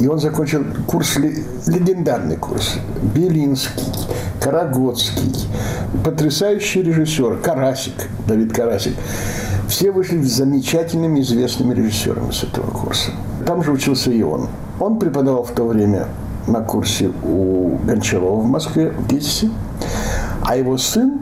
И 0.01 0.09
он 0.09 0.19
закончил 0.19 0.65
курс, 0.87 1.17
легендарный 1.17 2.37
курс, 2.37 2.75
Белинский, 3.15 3.85
Карагодский, 4.41 5.47
потрясающий 6.05 6.83
режиссер, 6.83 7.39
Карасик, 7.39 7.95
Давид 8.27 8.53
Карасик. 8.53 8.95
Все 9.69 9.91
вышли 9.91 10.21
замечательными 10.21 11.21
известными 11.21 11.75
режиссерами 11.75 12.33
с 12.33 12.43
этого 12.43 12.71
курса. 12.71 13.11
Там 13.47 13.63
же 13.63 13.73
учился 13.73 14.11
и 14.11 14.23
он. 14.23 14.49
Он 14.81 14.99
преподавал 14.99 15.45
в 15.45 15.51
то 15.53 15.65
время 15.65 16.09
на 16.47 16.61
курсе 16.61 17.11
у 17.23 17.77
Гончарова 17.85 18.41
в 18.41 18.47
Москве, 18.47 18.91
в 18.91 19.07
ГИТИСе. 19.07 19.51
А 20.43 20.57
его 20.57 20.77
сын 20.77 21.21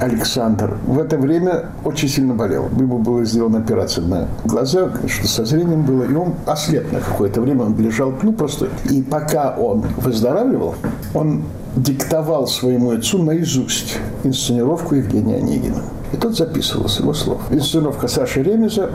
Александр 0.00 0.76
в 0.86 0.98
это 0.98 1.18
время 1.18 1.66
очень 1.84 2.08
сильно 2.08 2.34
болел. 2.34 2.68
Ему 2.76 2.98
была 2.98 3.24
сделана 3.24 3.58
операция 3.58 4.04
на 4.04 4.28
глаза, 4.44 4.90
что 5.08 5.26
со 5.26 5.44
зрением 5.44 5.82
было, 5.82 6.04
и 6.04 6.14
он 6.14 6.34
ослеп 6.46 6.92
на 6.92 7.00
какое-то 7.00 7.40
время, 7.40 7.64
он 7.64 7.76
лежал, 7.76 8.12
ну 8.22 8.32
просто. 8.32 8.68
И 8.90 9.02
пока 9.02 9.56
он 9.56 9.84
выздоравливал, 9.96 10.76
он 11.14 11.42
диктовал 11.76 12.46
своему 12.46 12.92
отцу 12.92 13.22
наизусть 13.22 13.98
инсценировку 14.24 14.94
Евгения 14.94 15.36
Онегина. 15.36 15.82
И 16.12 16.16
тот 16.16 16.36
записывал 16.36 16.88
с 16.88 17.00
его 17.00 17.12
слов. 17.12 17.40
Инсценировка 17.50 18.08
Саши 18.08 18.42
Ремеза 18.42 18.90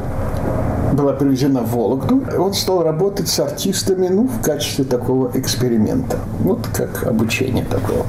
была 0.93 1.13
привезена 1.13 1.61
в 1.61 1.75
Вологду. 1.75 2.23
Он 2.37 2.53
стал 2.53 2.83
работать 2.83 3.27
с 3.27 3.39
артистами 3.39 4.07
ну, 4.07 4.27
в 4.27 4.41
качестве 4.41 4.85
такого 4.85 5.31
эксперимента. 5.33 6.17
Вот 6.39 6.67
как 6.67 7.05
обучение 7.05 7.65
такого. 7.65 8.05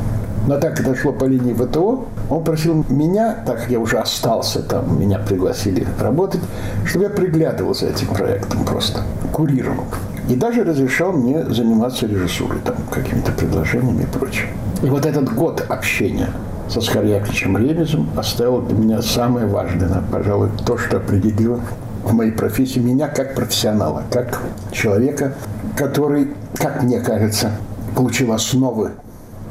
Но 0.46 0.58
так 0.58 0.76
как 0.76 0.86
дошло 0.86 1.12
по 1.12 1.24
линии 1.24 1.54
ВТО, 1.54 2.04
он 2.28 2.44
просил 2.44 2.84
меня, 2.90 3.34
так 3.46 3.70
я 3.70 3.80
уже 3.80 3.98
остался 3.98 4.62
там, 4.62 5.00
меня 5.00 5.18
пригласили 5.18 5.86
работать, 5.98 6.42
чтобы 6.84 7.06
я 7.06 7.10
приглядывал 7.10 7.74
за 7.74 7.86
этим 7.86 8.08
проектом 8.08 8.64
просто, 8.64 9.00
курировал. 9.32 9.84
И 10.28 10.34
даже 10.34 10.64
разрешал 10.64 11.12
мне 11.12 11.44
заниматься 11.46 12.06
режиссурой, 12.06 12.60
там, 12.62 12.76
какими-то 12.90 13.32
предложениями 13.32 14.02
и 14.02 14.06
прочим. 14.06 14.48
И 14.82 14.86
вот 14.86 15.06
этот 15.06 15.34
год 15.34 15.64
общения 15.68 16.28
со 16.68 16.80
Скорьяковичем 16.80 17.56
Ремезом 17.56 18.08
оставил 18.16 18.62
для 18.62 18.76
меня 18.76 19.02
самое 19.02 19.46
важное, 19.46 20.02
пожалуй, 20.10 20.50
то, 20.64 20.76
что 20.78 20.98
определило 20.98 21.60
в 22.02 22.12
моей 22.12 22.32
профессии 22.32 22.78
меня 22.78 23.08
как 23.08 23.34
профессионала, 23.34 24.02
как 24.10 24.40
человека, 24.72 25.34
который, 25.76 26.34
как 26.56 26.82
мне 26.82 27.00
кажется, 27.00 27.52
получил 27.94 28.32
основы 28.32 28.92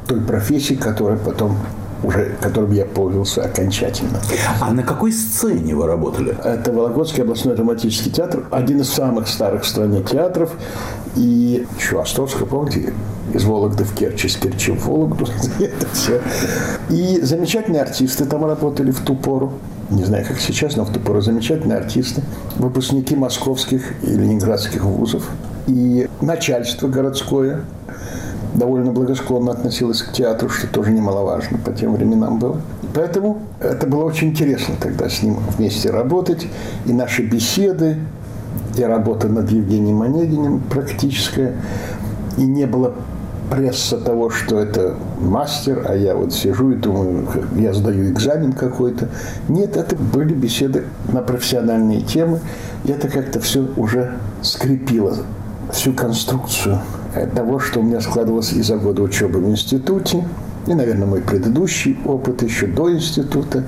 той 0.06 0.20
профессии, 0.20 0.74
которая 0.74 1.18
потом 1.18 1.56
уже 2.04 2.36
которым 2.40 2.72
я 2.72 2.84
пользовался 2.84 3.44
окончательно. 3.44 4.20
А 4.60 4.72
на 4.72 4.82
какой 4.82 5.10
сцене 5.10 5.74
вы 5.74 5.86
работали? 5.86 6.36
Это 6.44 6.72
Вологодский 6.72 7.22
областной 7.22 7.56
драматический 7.56 8.10
театр, 8.10 8.44
один 8.50 8.80
из 8.80 8.90
самых 8.90 9.26
старых 9.26 9.62
в 9.62 9.66
стране 9.66 10.02
театров. 10.02 10.52
И 11.16 11.66
еще 11.78 12.00
Островска, 12.00 12.44
помните, 12.44 12.92
из 13.34 13.44
Вологды 13.44 13.84
в 13.84 13.94
Керчь, 13.94 14.24
из 14.24 14.36
Керчи 14.36 14.72
в 14.72 14.86
Вологду. 14.86 15.26
Это 15.58 15.86
все. 15.92 16.20
И 16.90 17.20
замечательные 17.22 17.82
артисты 17.82 18.24
там 18.24 18.44
работали 18.44 18.90
в 18.90 19.00
ту 19.00 19.14
пору 19.14 19.52
не 19.90 20.04
знаю, 20.04 20.24
как 20.26 20.40
сейчас, 20.40 20.76
но 20.76 20.84
в 20.84 20.92
ту 20.92 21.00
пору 21.00 21.20
замечательные 21.20 21.78
артисты, 21.78 22.22
выпускники 22.56 23.14
московских 23.16 23.94
и 24.02 24.14
ленинградских 24.14 24.84
вузов, 24.84 25.28
и 25.66 26.08
начальство 26.20 26.88
городское, 26.88 27.62
довольно 28.54 28.92
благосклонно 28.92 29.52
относилась 29.52 30.02
к 30.02 30.12
театру, 30.12 30.48
что 30.48 30.66
тоже 30.66 30.90
немаловажно 30.90 31.58
по 31.58 31.72
тем 31.72 31.94
временам 31.94 32.38
было. 32.38 32.60
Поэтому 32.94 33.38
это 33.60 33.86
было 33.86 34.04
очень 34.04 34.28
интересно 34.28 34.74
тогда 34.80 35.08
с 35.08 35.22
ним 35.22 35.38
вместе 35.56 35.90
работать. 35.90 36.46
И 36.86 36.92
наши 36.92 37.22
беседы, 37.22 37.96
и 38.76 38.82
работа 38.82 39.28
над 39.28 39.50
Евгением 39.50 40.02
Онегиным 40.02 40.60
практическая. 40.60 41.54
И 42.36 42.42
не 42.42 42.66
было 42.66 42.94
пресса 43.54 43.98
того, 43.98 44.30
что 44.30 44.58
это 44.58 44.94
мастер, 45.20 45.86
а 45.88 45.94
я 45.94 46.16
вот 46.16 46.32
сижу 46.32 46.72
и 46.72 46.74
думаю, 46.74 47.26
я 47.54 47.72
сдаю 47.72 48.10
экзамен 48.10 48.52
какой-то. 48.52 49.08
Нет, 49.48 49.76
это 49.76 49.94
были 49.96 50.34
беседы 50.34 50.84
на 51.12 51.22
профессиональные 51.22 52.00
темы. 52.00 52.40
И 52.84 52.90
это 52.90 53.08
как-то 53.08 53.40
все 53.40 53.68
уже 53.76 54.14
скрепило 54.42 55.16
всю 55.72 55.92
конструкцию 55.92 56.80
того, 57.34 57.60
что 57.60 57.80
у 57.80 57.82
меня 57.82 58.00
складывалось 58.00 58.52
из 58.52 58.66
за 58.66 58.76
года 58.76 59.02
учебы 59.02 59.38
в 59.38 59.48
институте, 59.48 60.24
и, 60.66 60.74
наверное, 60.74 61.06
мой 61.06 61.20
предыдущий 61.20 61.98
опыт 62.04 62.42
еще 62.42 62.66
до 62.66 62.92
института, 62.92 63.64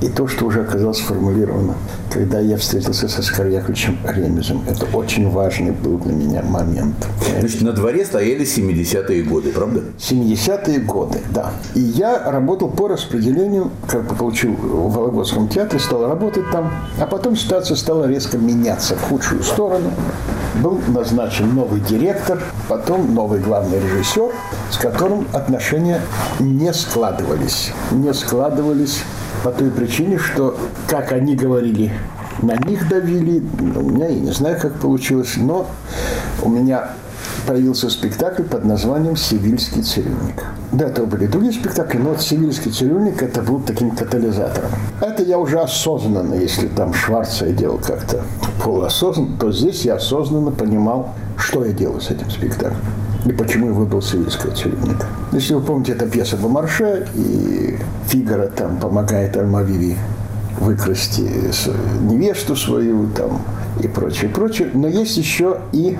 и 0.00 0.08
то, 0.08 0.28
что 0.28 0.46
уже 0.46 0.62
оказалось 0.62 0.98
сформулировано, 0.98 1.74
когда 2.12 2.38
я 2.38 2.56
встретился 2.56 3.08
со 3.08 3.20
Оскаром 3.20 3.50
Яковлевичем 3.50 3.98
Ремезом. 4.06 4.62
Это 4.68 4.86
очень 4.96 5.30
важный 5.30 5.70
был 5.70 5.98
для 5.98 6.12
меня 6.12 6.42
момент. 6.42 6.94
Значит, 7.38 7.62
на 7.62 7.72
дворе 7.72 8.04
стояли 8.04 8.42
70-е 8.42 9.22
годы, 9.22 9.52
правда? 9.52 9.82
70-е 9.98 10.80
годы, 10.80 11.20
да. 11.30 11.52
И 11.74 11.80
я 11.80 12.30
работал 12.30 12.68
по 12.68 12.88
распределению, 12.88 13.70
как 13.88 14.06
бы 14.06 14.14
получил 14.14 14.52
в 14.52 14.92
Вологодском 14.92 15.48
театре, 15.48 15.80
стал 15.80 16.06
работать 16.06 16.44
там, 16.50 16.72
а 16.98 17.06
потом 17.06 17.36
ситуация 17.36 17.76
стала 17.76 18.06
резко 18.06 18.38
меняться 18.38 18.96
в 18.96 19.02
худшую 19.02 19.42
сторону. 19.42 19.90
Был 20.62 20.80
назначен 20.88 21.54
новый 21.54 21.80
директор, 21.80 22.38
потом 22.68 23.14
новый 23.14 23.40
главный 23.40 23.78
режиссер, 23.78 24.30
с 24.70 24.78
которым 24.78 25.26
отношения 25.32 26.00
не 26.40 26.72
складывались. 26.72 27.72
Не 27.92 28.14
складывались 28.14 29.02
по 29.46 29.52
той 29.52 29.70
причине, 29.70 30.18
что, 30.18 30.56
как 30.88 31.12
они 31.12 31.36
говорили, 31.36 31.92
на 32.42 32.56
них 32.66 32.88
давили. 32.88 33.44
У 33.76 33.90
меня, 33.90 34.08
я 34.08 34.18
не 34.18 34.32
знаю, 34.32 34.58
как 34.60 34.74
получилось, 34.80 35.34
но 35.36 35.68
у 36.42 36.48
меня 36.48 36.90
появился 37.46 37.88
спектакль 37.88 38.42
под 38.42 38.64
названием 38.64 39.16
«Сивильский 39.16 39.82
цирюльник». 39.82 40.42
До 40.72 40.86
этого 40.86 41.06
были 41.06 41.28
другие 41.28 41.52
спектакли, 41.52 41.98
но 41.98 42.10
вот 42.10 42.22
«Сивильский 42.22 42.72
цирюльник» 42.72 43.22
это 43.22 43.40
был 43.40 43.60
таким 43.60 43.92
катализатором. 43.92 44.70
Это 45.00 45.22
я 45.22 45.38
уже 45.38 45.60
осознанно, 45.60 46.34
если 46.34 46.66
там 46.66 46.92
Шварца 46.92 47.46
я 47.46 47.52
делал 47.52 47.78
как-то 47.78 48.24
полуосознанно, 48.64 49.38
то 49.38 49.52
здесь 49.52 49.84
я 49.84 49.94
осознанно 49.94 50.50
понимал, 50.50 51.14
что 51.38 51.64
я 51.64 51.70
делаю 51.70 52.00
с 52.00 52.10
этим 52.10 52.28
спектаклем 52.32 52.82
и 53.28 53.32
почему 53.32 53.68
я 53.68 53.72
выбрал 53.72 54.02
сивильского 54.02 54.54
цирюльника. 54.54 55.06
Если 55.32 55.54
вы 55.54 55.60
помните, 55.60 55.92
это 55.92 56.06
пьеса 56.06 56.36
Бомарше, 56.36 57.08
и 57.14 57.76
Фигара 58.06 58.46
там 58.46 58.76
помогает 58.76 59.36
Альмавири 59.36 59.96
выкрасть 60.60 61.18
невесту 61.18 62.56
свою 62.56 63.08
там 63.08 63.42
и 63.82 63.88
прочее, 63.88 64.30
прочее. 64.30 64.70
Но 64.72 64.86
есть 64.86 65.16
еще 65.16 65.58
и 65.72 65.98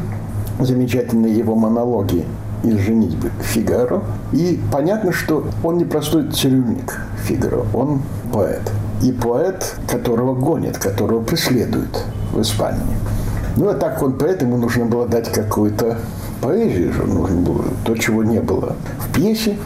замечательные 0.61 1.37
его 1.37 1.57
монологи 1.57 2.25
из 2.63 2.79
«Женитьбы» 2.79 3.31
Фигаро. 3.43 4.03
И 4.33 4.61
понятно, 4.73 5.13
что 5.13 5.47
он 5.63 5.79
не 5.79 5.85
простой 5.85 6.31
цирюльник 6.31 7.01
Фигаро, 7.25 7.65
он 7.75 8.03
поэт. 8.33 8.63
И 9.03 9.13
поэт, 9.13 9.75
которого 9.91 10.35
гонят, 10.35 10.79
которого 10.79 11.23
преследуют 11.23 12.03
в 12.33 12.41
Испании. 12.41 12.97
Ну, 13.57 13.69
а 13.69 13.75
так 13.75 14.03
он 14.03 14.15
поэт, 14.15 14.43
ему 14.43 14.57
нужно 14.57 14.87
было 14.87 15.07
дать 15.07 15.31
какую-то 15.33 15.99
поэзию 16.41 16.93
же 16.93 17.05
нужно 17.05 17.41
было, 17.41 17.65
то, 17.85 17.97
чего 17.97 18.25
не 18.25 18.41
было 18.41 18.77
в 18.99 19.13
пьесе. 19.13 19.59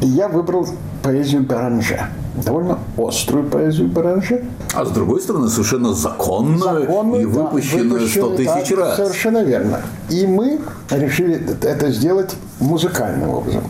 И 0.00 0.06
я 0.06 0.28
выбрал 0.28 0.66
поэзию 1.02 1.42
Беранже. 1.42 2.00
Довольно 2.44 2.78
острую 2.98 3.48
поэзию 3.48 3.88
Беранже. 3.88 4.44
А 4.74 4.84
с 4.84 4.90
другой 4.90 5.20
стороны, 5.20 5.48
совершенно 5.48 5.94
законную, 5.94 6.58
законную 6.58 7.22
и 7.22 7.24
выпущенную 7.24 8.00
да, 8.00 8.06
сто 8.06 8.36
тысяч 8.36 8.70
да, 8.70 8.76
раз. 8.76 8.96
Совершенно 8.96 9.42
верно. 9.42 9.80
И 10.10 10.26
мы 10.26 10.60
решили 10.90 11.56
это 11.62 11.90
сделать 11.90 12.34
музыкальным 12.60 13.30
образом. 13.30 13.64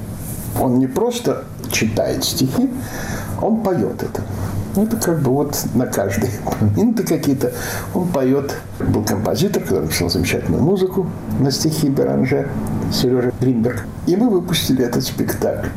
Он 0.60 0.78
не 0.78 0.86
просто 0.86 1.44
читает 1.70 2.24
стихи, 2.24 2.70
он 3.42 3.62
поет 3.62 4.02
это. 4.02 4.22
Это 4.76 4.96
как 4.96 5.20
бы 5.20 5.30
вот 5.30 5.56
на 5.74 5.86
каждой 5.86 6.30
минуты 6.76 7.02
какие-то. 7.02 7.52
Он 7.94 8.08
поет. 8.08 8.54
Был 8.78 9.04
композитор, 9.04 9.62
который 9.62 9.82
написал 9.82 10.10
замечательную 10.10 10.62
музыку 10.62 11.06
на 11.40 11.50
стихи 11.50 11.88
Беранже, 11.88 12.48
Сережа 12.92 13.32
Гринберг. 13.40 13.86
И 14.06 14.16
мы 14.16 14.28
выпустили 14.28 14.84
этот 14.84 15.04
спектакль. 15.04 15.68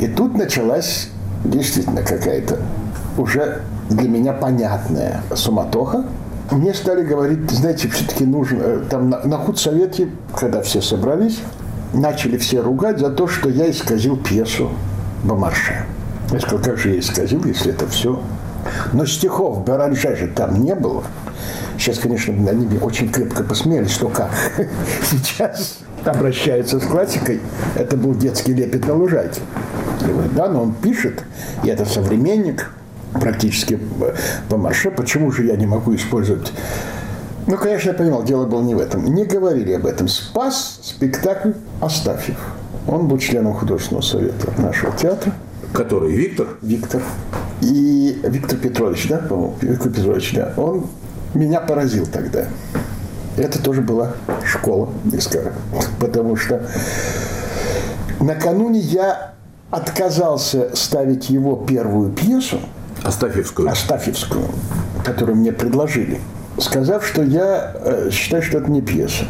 И 0.00 0.06
тут 0.06 0.36
началась 0.36 1.08
действительно 1.44 2.02
какая-то 2.02 2.58
уже 3.16 3.62
для 3.90 4.08
меня 4.08 4.32
понятная 4.32 5.22
суматоха. 5.34 6.04
Мне 6.50 6.72
стали 6.72 7.04
говорить, 7.04 7.50
знаете, 7.50 7.88
все-таки 7.88 8.24
нужно, 8.24 8.62
э, 8.62 8.82
там 8.88 9.10
на, 9.10 9.22
на 9.24 9.36
худсовете, 9.36 10.08
когда 10.34 10.62
все 10.62 10.80
собрались, 10.80 11.40
начали 11.92 12.38
все 12.38 12.60
ругать 12.60 12.98
за 12.98 13.10
то, 13.10 13.26
что 13.26 13.50
я 13.50 13.70
исказил 13.70 14.16
пьесу 14.16 14.70
Бомарше. 15.24 15.84
Я 16.30 16.40
сказал, 16.40 16.60
как 16.60 16.78
же 16.78 16.90
я 16.90 16.98
исказил, 16.98 17.44
если 17.44 17.72
это 17.72 17.86
все 17.86 18.22
но 18.92 19.06
стихов 19.06 19.64
Беранже 19.64 20.16
же 20.16 20.28
там 20.28 20.62
не 20.62 20.74
было. 20.74 21.04
Сейчас, 21.78 21.98
конечно, 21.98 22.32
они 22.32 22.78
очень 22.78 23.10
крепко 23.10 23.44
посмеялись, 23.44 23.98
как. 24.12 24.30
Сейчас 25.10 25.78
обращаются 26.04 26.80
с 26.80 26.84
классикой. 26.84 27.40
Это 27.76 27.96
был 27.96 28.14
детский 28.14 28.52
лепет 28.52 28.86
на 28.86 28.94
лужайке. 28.94 29.40
Говорят, 30.00 30.34
да, 30.34 30.48
но 30.48 30.62
он 30.62 30.74
пишет, 30.74 31.24
и 31.62 31.68
это 31.68 31.84
современник, 31.84 32.70
практически 33.12 33.78
по 34.48 34.56
марше. 34.56 34.90
Почему 34.90 35.30
же 35.30 35.44
я 35.46 35.56
не 35.56 35.66
могу 35.66 35.94
использовать 35.94 36.52
ну, 37.46 37.56
конечно, 37.56 37.88
я 37.88 37.94
понимал, 37.94 38.24
дело 38.24 38.44
было 38.44 38.60
не 38.60 38.74
в 38.74 38.78
этом. 38.78 39.06
Не 39.06 39.24
говорили 39.24 39.72
об 39.72 39.86
этом. 39.86 40.06
Спас 40.06 40.80
спектакль 40.82 41.52
Астафьев. 41.80 42.36
Он 42.86 43.08
был 43.08 43.16
членом 43.16 43.54
художественного 43.54 44.02
совета 44.02 44.52
нашего 44.60 44.94
театра. 44.94 45.32
Который 45.72 46.12
Виктор? 46.12 46.46
Виктор. 46.62 47.02
И 47.60 48.20
Виктор 48.24 48.58
Петрович, 48.58 49.08
да, 49.08 49.18
по-моему, 49.18 49.56
Виктор 49.60 49.92
Петрович, 49.92 50.32
да, 50.34 50.52
он 50.56 50.86
меня 51.34 51.60
поразил 51.60 52.06
тогда. 52.06 52.46
Это 53.36 53.62
тоже 53.62 53.82
была 53.82 54.12
школа, 54.44 54.88
скажем, 55.20 55.52
потому 56.00 56.36
что 56.36 56.62
накануне 58.20 58.80
я 58.80 59.34
отказался 59.70 60.74
ставить 60.74 61.30
его 61.30 61.56
первую 61.56 62.10
пьесу, 62.10 62.58
Астафьевскую. 63.02 63.70
Астафьевскую, 63.70 64.46
которую 65.04 65.36
мне 65.36 65.52
предложили, 65.52 66.20
сказав, 66.58 67.06
что 67.06 67.22
я 67.22 67.72
э, 67.74 68.10
считаю, 68.10 68.42
что 68.42 68.58
это 68.58 68.70
не 68.70 68.82
пьеса. 68.82 69.24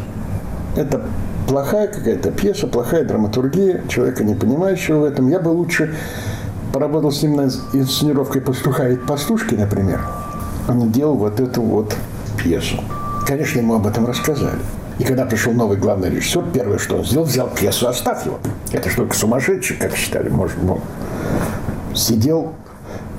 Это 0.75 1.03
плохая 1.49 1.87
какая-то 1.87 2.29
пьеса, 2.29 2.67
плохая 2.67 3.03
драматургия, 3.03 3.81
человека 3.87 4.23
не 4.23 4.35
понимающего 4.35 4.99
в 4.99 5.03
этом. 5.03 5.27
Я 5.29 5.39
бы 5.39 5.49
лучше 5.49 5.95
поработал 6.71 7.11
с 7.11 7.23
ним 7.23 7.37
над 7.37 7.51
инсценировкой 7.73 8.41
«Пастуха 8.41 8.87
и 8.89 8.95
пастушки», 8.95 9.55
например. 9.55 9.99
Он 10.67 10.91
делал 10.91 11.15
вот 11.15 11.39
эту 11.39 11.63
вот 11.63 11.95
пьесу. 12.37 12.75
Конечно, 13.25 13.57
ему 13.57 13.73
об 13.73 13.87
этом 13.87 14.05
рассказали. 14.05 14.59
И 14.99 15.03
когда 15.03 15.25
пришел 15.25 15.51
новый 15.51 15.77
главный 15.77 16.11
режиссер, 16.11 16.43
первое, 16.53 16.77
что 16.77 16.97
он 16.97 17.05
сделал, 17.05 17.25
взял 17.25 17.49
пьесу 17.49 17.87
«Оставь 17.87 18.27
его». 18.27 18.37
Это 18.71 18.89
что, 18.89 19.11
сумасшедший, 19.11 19.77
как 19.77 19.95
считали, 19.95 20.29
может, 20.29 20.59
был. 20.59 20.81
Сидел 21.95 22.53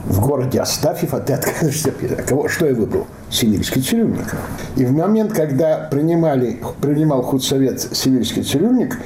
в 0.04 0.20
городе 0.20 0.60
Астафьев, 0.60 1.14
а 1.14 1.20
ты 1.20 1.34
отказываешься 1.34 1.92
А 2.18 2.22
кого, 2.22 2.48
что 2.48 2.66
я 2.66 2.74
выбрал? 2.74 3.06
Сибирский 3.30 3.82
цирюльник. 3.82 4.34
И 4.76 4.84
в 4.84 4.92
момент, 4.92 5.32
когда 5.32 5.88
принимали, 5.90 6.60
принимал 6.80 7.22
худсовет 7.22 7.80
Сибирский 7.80 8.42
цирюльник, 8.42 8.98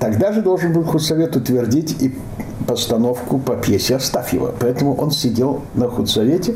тогда 0.00 0.32
же 0.32 0.42
должен 0.42 0.72
был 0.72 0.84
худсовет 0.84 1.36
утвердить 1.36 2.02
и 2.02 2.16
постановку 2.66 3.38
по 3.38 3.56
пьесе 3.56 3.96
Астафьева. 3.96 4.54
Поэтому 4.58 4.94
он 4.94 5.10
сидел 5.10 5.62
на 5.74 5.88
худсовете. 5.88 6.54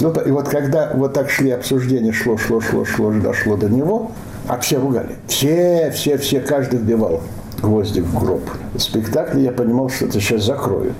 И 0.00 0.30
вот 0.30 0.48
когда 0.48 0.92
вот 0.94 1.12
так 1.14 1.30
шли 1.30 1.50
обсуждения, 1.50 2.12
шло, 2.12 2.36
шло, 2.36 2.60
шло, 2.60 2.84
шло, 2.84 3.12
дошло 3.12 3.56
до 3.56 3.68
него, 3.68 4.12
а 4.48 4.58
все 4.58 4.78
ругали. 4.78 5.16
Все, 5.26 5.90
все, 5.94 6.18
все, 6.18 6.40
каждый 6.40 6.80
вбивал 6.80 7.22
гвоздик 7.60 8.04
в 8.04 8.18
гроб. 8.18 8.42
В 8.74 8.80
спектакле 8.80 9.44
я 9.44 9.52
понимал, 9.52 9.88
что 9.88 10.06
это 10.06 10.20
сейчас 10.20 10.44
закроют, 10.44 10.96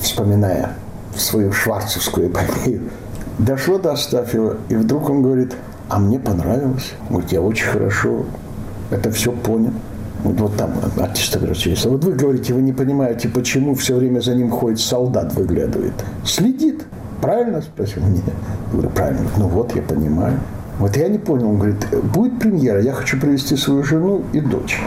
вспоминая 0.00 0.72
свою 1.16 1.52
шварцевскую 1.52 2.28
эпопею. 2.28 2.90
Дошло 3.38 3.78
до 3.78 3.92
Астафьева, 3.92 4.56
и 4.68 4.76
вдруг 4.76 5.10
он 5.10 5.22
говорит, 5.22 5.54
а 5.88 5.98
мне 5.98 6.18
понравилось. 6.18 6.92
Говорит, 7.08 7.32
я 7.32 7.40
очень 7.40 7.66
хорошо 7.66 8.24
это 8.92 9.10
все 9.10 9.32
понял. 9.32 9.72
Вот, 10.22 10.38
вот 10.38 10.56
там 10.56 10.70
артист 10.98 11.34
обращается. 11.36 11.88
Вот 11.88 12.04
вы 12.04 12.12
говорите, 12.12 12.54
вы 12.54 12.62
не 12.62 12.72
понимаете, 12.72 13.28
почему 13.28 13.74
все 13.74 13.96
время 13.96 14.20
за 14.20 14.34
ним 14.34 14.50
ходит 14.50 14.78
солдат, 14.78 15.34
выглядывает. 15.34 15.94
Следит. 16.24 16.84
Правильно? 17.20 17.62
Спросил. 17.62 18.02
Я 18.02 18.22
говорю, 18.70 18.90
правильно. 18.90 19.28
Ну 19.36 19.48
вот, 19.48 19.74
я 19.74 19.82
понимаю. 19.82 20.38
Вот 20.78 20.96
я 20.96 21.08
не 21.08 21.18
понял. 21.18 21.48
Он 21.48 21.56
говорит, 21.56 21.86
будет 22.12 22.38
премьера, 22.38 22.80
я 22.80 22.92
хочу 22.92 23.18
привести 23.18 23.56
свою 23.56 23.82
жену 23.82 24.22
и 24.32 24.40
дочь. 24.40 24.80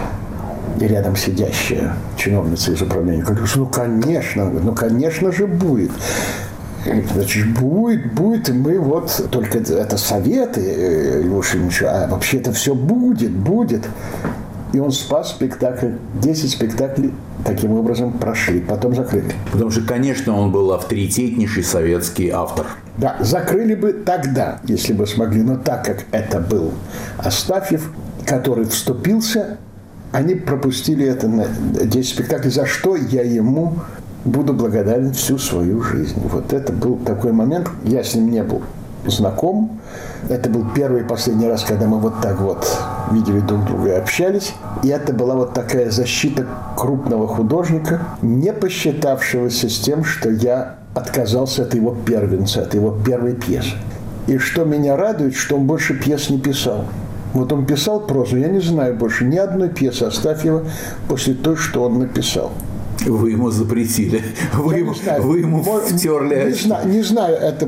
И 0.80 0.88
рядом 0.88 1.16
сидящая 1.16 1.94
чиновница 2.18 2.72
из 2.72 2.82
управления 2.82 3.24
говорит, 3.24 3.50
ну, 3.56 3.66
конечно, 3.66 4.46
ну, 4.46 4.74
конечно 4.74 5.32
же 5.32 5.48
будет. 5.48 5.92
Значит, 7.14 7.54
будет, 7.60 8.14
будет, 8.14 8.50
и 8.50 8.54
мы 8.54 8.80
вот, 8.80 9.30
только 9.32 9.58
это 9.58 9.98
советы, 9.98 10.62
э, 10.62 11.22
Леша, 11.24 12.04
а 12.04 12.08
вообще 12.08 12.38
это 12.38 12.52
все 12.52 12.76
будет, 12.76 13.32
будет. 13.32 13.88
И 14.74 14.80
он 14.80 14.92
спас 14.92 15.30
спектакль. 15.30 15.92
10 16.22 16.52
спектаклей 16.52 17.14
таким 17.46 17.72
образом 17.72 18.12
прошли, 18.12 18.60
потом 18.60 18.94
закрыли. 18.94 19.34
Потому 19.52 19.72
что, 19.72 19.82
конечно, 19.82 20.38
он 20.38 20.52
был 20.52 20.74
авторитетнейший 20.74 21.64
советский 21.64 22.30
автор. 22.30 22.68
Да, 22.98 23.16
закрыли 23.22 23.76
бы 23.76 23.94
тогда, 23.94 24.60
если 24.66 24.94
бы 24.94 25.08
смогли. 25.08 25.44
Но 25.44 25.56
так 25.58 25.86
как 25.86 26.04
это 26.12 26.40
был 26.40 26.74
Астафьев, 27.18 27.90
который 28.26 28.66
вступился, 28.66 29.58
они 30.16 30.36
пропустили 30.36 31.06
это 31.06 31.28
на 31.28 31.46
10 31.46 32.08
спектаклей, 32.08 32.50
за 32.50 32.66
что 32.66 32.96
я 32.96 33.22
ему 33.22 33.74
буду 34.24 34.54
благодарен 34.54 35.12
всю 35.12 35.38
свою 35.38 35.82
жизнь. 35.82 36.16
Вот 36.32 36.54
это 36.54 36.72
был 36.72 36.96
такой 36.96 37.34
момент. 37.34 37.70
Я 37.84 38.02
с 38.02 38.16
ним 38.16 38.32
не 38.32 38.42
был 38.42 38.62
знаком. 39.06 39.82
Это 40.30 40.50
был 40.50 40.66
первый 40.74 41.02
и 41.02 41.04
последний 41.04 41.48
раз, 41.48 41.66
когда 41.66 41.86
мы 41.88 42.00
вот 42.00 42.22
так 42.22 42.40
вот 42.40 42.66
видели 43.12 43.42
друг 43.42 43.66
друга 43.66 43.90
и 43.90 43.92
общались. 43.92 44.54
И 44.84 44.88
это 44.88 45.12
была 45.12 45.36
вот 45.36 45.54
такая 45.54 45.92
защита 45.92 46.48
крупного 46.78 47.28
художника, 47.28 48.02
не 48.22 48.54
посчитавшегося 48.54 49.70
с 49.70 49.80
тем, 49.80 50.06
что 50.06 50.30
я 50.30 50.78
отказался 50.94 51.64
от 51.64 51.76
его 51.76 51.94
первенца, 51.94 52.62
от 52.62 52.74
его 52.74 52.92
первой 53.06 53.34
пьесы. 53.34 53.74
И 54.28 54.38
что 54.38 54.64
меня 54.64 54.96
радует, 54.96 55.36
что 55.36 55.58
он 55.58 55.68
больше 55.68 55.94
пьес 55.94 56.30
не 56.30 56.40
писал. 56.40 56.86
Вот 57.36 57.52
он 57.52 57.66
писал 57.66 58.00
прозу, 58.00 58.38
я 58.38 58.48
не 58.48 58.62
знаю 58.62 58.96
больше 58.96 59.26
ни 59.26 59.36
одной 59.36 59.70
пьесы 59.70 60.04
Астафьева 60.04 60.64
после 61.10 61.34
той, 61.34 61.58
что 61.58 61.84
он 61.84 62.00
написал. 62.00 62.54
Вы 63.06 63.32
ему 63.32 63.52
запретили. 63.52 64.24
Вы, 64.54 64.78
ему, 64.78 64.94
вы 65.20 65.40
ему 65.40 65.62
втерли. 65.62 66.46
Не, 66.46 66.54
знаю, 66.54 66.88
не 66.88 67.02
знаю, 67.02 67.36
это 67.36 67.68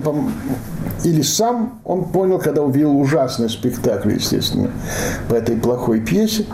или 1.04 1.22
сам 1.22 1.80
он 1.84 2.06
понял, 2.06 2.40
когда 2.40 2.64
увидел 2.64 2.98
ужасный 2.98 3.50
спектакль, 3.50 4.14
естественно, 4.14 4.72
по 5.30 5.36
этой 5.36 5.58
плохой 5.58 6.00
пьесе, 6.00 6.46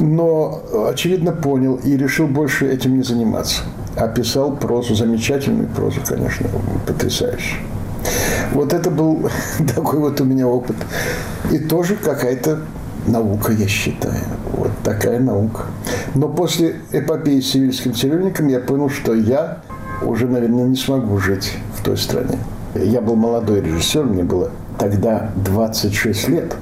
но, 0.00 0.62
очевидно, 0.88 1.32
понял 1.32 1.76
и 1.76 1.96
решил 1.96 2.26
больше 2.26 2.66
этим 2.66 2.96
не 2.96 3.02
заниматься. 3.02 3.62
А 3.96 4.08
писал 4.08 4.56
прозу, 4.56 4.94
замечательную 4.94 5.68
прозу, 5.68 6.00
конечно, 6.06 6.46
потрясающую. 6.86 7.60
Вот 8.52 8.72
это 8.72 8.90
был 8.90 9.28
такой 9.74 9.98
вот 9.98 10.20
у 10.20 10.24
меня 10.24 10.46
опыт. 10.46 10.76
И 11.50 11.58
тоже 11.58 11.96
какая-то 11.96 12.60
наука, 13.06 13.52
я 13.52 13.68
считаю. 13.68 14.24
Вот 14.52 14.70
такая 14.82 15.20
наука. 15.20 15.62
Но 16.14 16.28
после 16.28 16.76
эпопеи 16.92 17.40
с 17.40 17.50
сивильским 17.50 17.94
цирюльником 17.94 18.48
я 18.48 18.60
понял, 18.60 18.90
что 18.90 19.14
я 19.14 19.58
уже, 20.02 20.26
наверное, 20.26 20.64
не 20.64 20.76
смогу 20.76 21.18
жить 21.18 21.56
в 21.76 21.84
той 21.84 21.96
стране. 21.96 22.38
Я 22.74 23.00
был 23.00 23.16
молодой 23.16 23.60
режиссер, 23.60 24.04
мне 24.04 24.22
было 24.22 24.50
тогда 24.78 25.30
26 25.44 26.28
лет. 26.28 26.56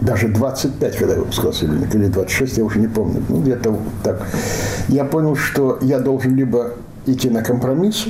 Даже 0.00 0.28
25, 0.28 0.96
когда 0.96 1.14
я 1.14 1.20
выпускал 1.20 1.52
«Цирюльник», 1.52 1.94
или 1.94 2.08
26, 2.08 2.58
я 2.58 2.64
уже 2.64 2.78
не 2.78 2.88
помню. 2.88 3.22
Ну, 3.28 3.40
где-то 3.40 3.78
так. 4.02 4.26
Я 4.88 5.04
понял, 5.04 5.34
что 5.34 5.78
я 5.80 5.98
должен 5.98 6.34
либо 6.34 6.72
идти 7.06 7.30
на 7.30 7.42
компромисс, 7.42 8.08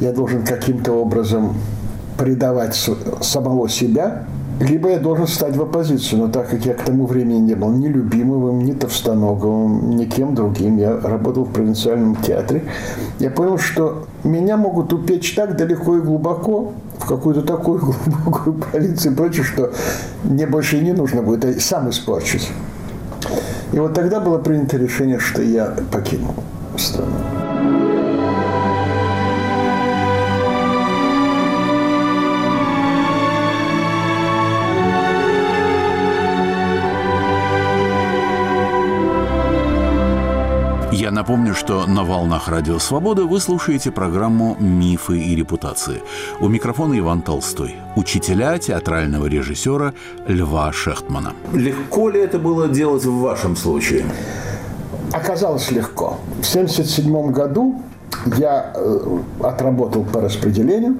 я 0.00 0.12
должен 0.12 0.44
каким-то 0.44 0.92
образом 0.92 1.54
предавать 2.18 2.74
самого 3.20 3.68
себя, 3.68 4.24
либо 4.60 4.88
я 4.88 4.98
должен 4.98 5.26
стать 5.26 5.54
в 5.54 5.62
оппозицию, 5.62 6.22
но 6.22 6.28
так 6.28 6.48
как 6.48 6.64
я 6.64 6.72
к 6.72 6.82
тому 6.82 7.06
времени 7.06 7.38
не 7.40 7.54
был 7.54 7.70
ни 7.70 7.88
Любимовым, 7.88 8.64
ни 8.64 8.72
Товстоноговым, 8.72 9.90
ни 9.90 10.06
кем 10.06 10.34
другим, 10.34 10.78
я 10.78 10.98
работал 10.98 11.44
в 11.44 11.52
провинциальном 11.52 12.16
театре, 12.16 12.64
я 13.18 13.30
понял, 13.30 13.58
что 13.58 14.06
меня 14.24 14.56
могут 14.56 14.92
упечь 14.94 15.34
так 15.34 15.56
далеко 15.56 15.98
и 15.98 16.00
глубоко, 16.00 16.72
в 16.98 17.06
какую-то 17.06 17.42
такую 17.42 17.80
глубокую 18.06 18.54
провинцию 18.54 19.12
и 19.12 19.16
прочее, 19.16 19.44
что 19.44 19.72
мне 20.24 20.46
больше 20.46 20.78
и 20.78 20.80
не 20.80 20.92
нужно 20.92 21.22
будет, 21.22 21.44
я 21.44 21.60
сам 21.60 21.90
испорчусь. 21.90 22.48
И 23.72 23.78
вот 23.78 23.92
тогда 23.92 24.20
было 24.20 24.38
принято 24.38 24.78
решение, 24.78 25.18
что 25.18 25.42
я 25.42 25.74
покинул 25.90 26.34
страну. 26.78 27.45
Я 40.98 41.10
напомню, 41.10 41.54
что 41.54 41.86
на 41.86 42.04
«Волнах 42.04 42.48
Радио 42.48 42.78
Свобода» 42.78 43.26
вы 43.26 43.38
слушаете 43.38 43.90
программу 43.90 44.56
«Мифы 44.58 45.18
и 45.18 45.36
репутации». 45.36 46.00
У 46.40 46.48
микрофона 46.48 46.98
Иван 46.98 47.20
Толстой, 47.20 47.74
учителя 47.96 48.56
театрального 48.56 49.26
режиссера 49.26 49.92
Льва 50.26 50.72
Шехтмана. 50.72 51.34
Легко 51.52 52.08
ли 52.08 52.20
это 52.20 52.38
было 52.38 52.68
делать 52.68 53.04
в 53.04 53.20
вашем 53.20 53.56
случае? 53.56 54.06
Оказалось 55.12 55.70
легко. 55.70 56.16
В 56.40 56.48
1977 56.48 57.30
году 57.30 57.82
я 58.38 58.72
э, 58.74 59.18
отработал 59.42 60.02
по 60.02 60.22
распределению 60.22 60.96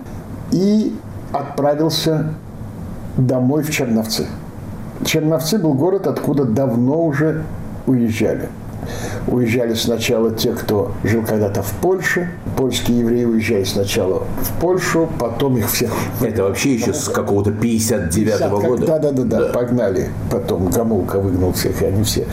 и 0.52 0.94
отправился 1.32 2.34
домой 3.16 3.62
в 3.62 3.70
Черновцы. 3.70 4.26
Черновцы 5.06 5.56
был 5.56 5.72
город, 5.72 6.06
откуда 6.06 6.44
давно 6.44 7.02
уже 7.02 7.44
уезжали– 7.86 8.50
Уезжали 9.26 9.74
сначала 9.74 10.30
те, 10.30 10.52
кто 10.52 10.92
жил 11.04 11.22
когда-то 11.22 11.62
в 11.62 11.72
Польше. 11.80 12.30
Польские 12.56 13.00
евреи 13.00 13.24
уезжали 13.24 13.64
сначала 13.64 14.24
в 14.40 14.60
Польшу, 14.60 15.08
потом 15.18 15.58
их 15.58 15.70
всех... 15.70 15.92
Это 16.20 16.44
вообще 16.44 16.74
еще 16.74 16.92
с 16.92 17.08
какого-то 17.08 17.50
59-го 17.50 18.60
года? 18.60 18.86
Да, 18.86 18.98
да, 18.98 19.12
да, 19.12 19.24
да, 19.24 19.52
погнали. 19.52 20.10
Потом 20.30 20.70
Гамулка 20.70 21.18
выгнал 21.18 21.52
всех, 21.52 21.82
и 21.82 21.86
они 21.86 22.02
все 22.04 22.26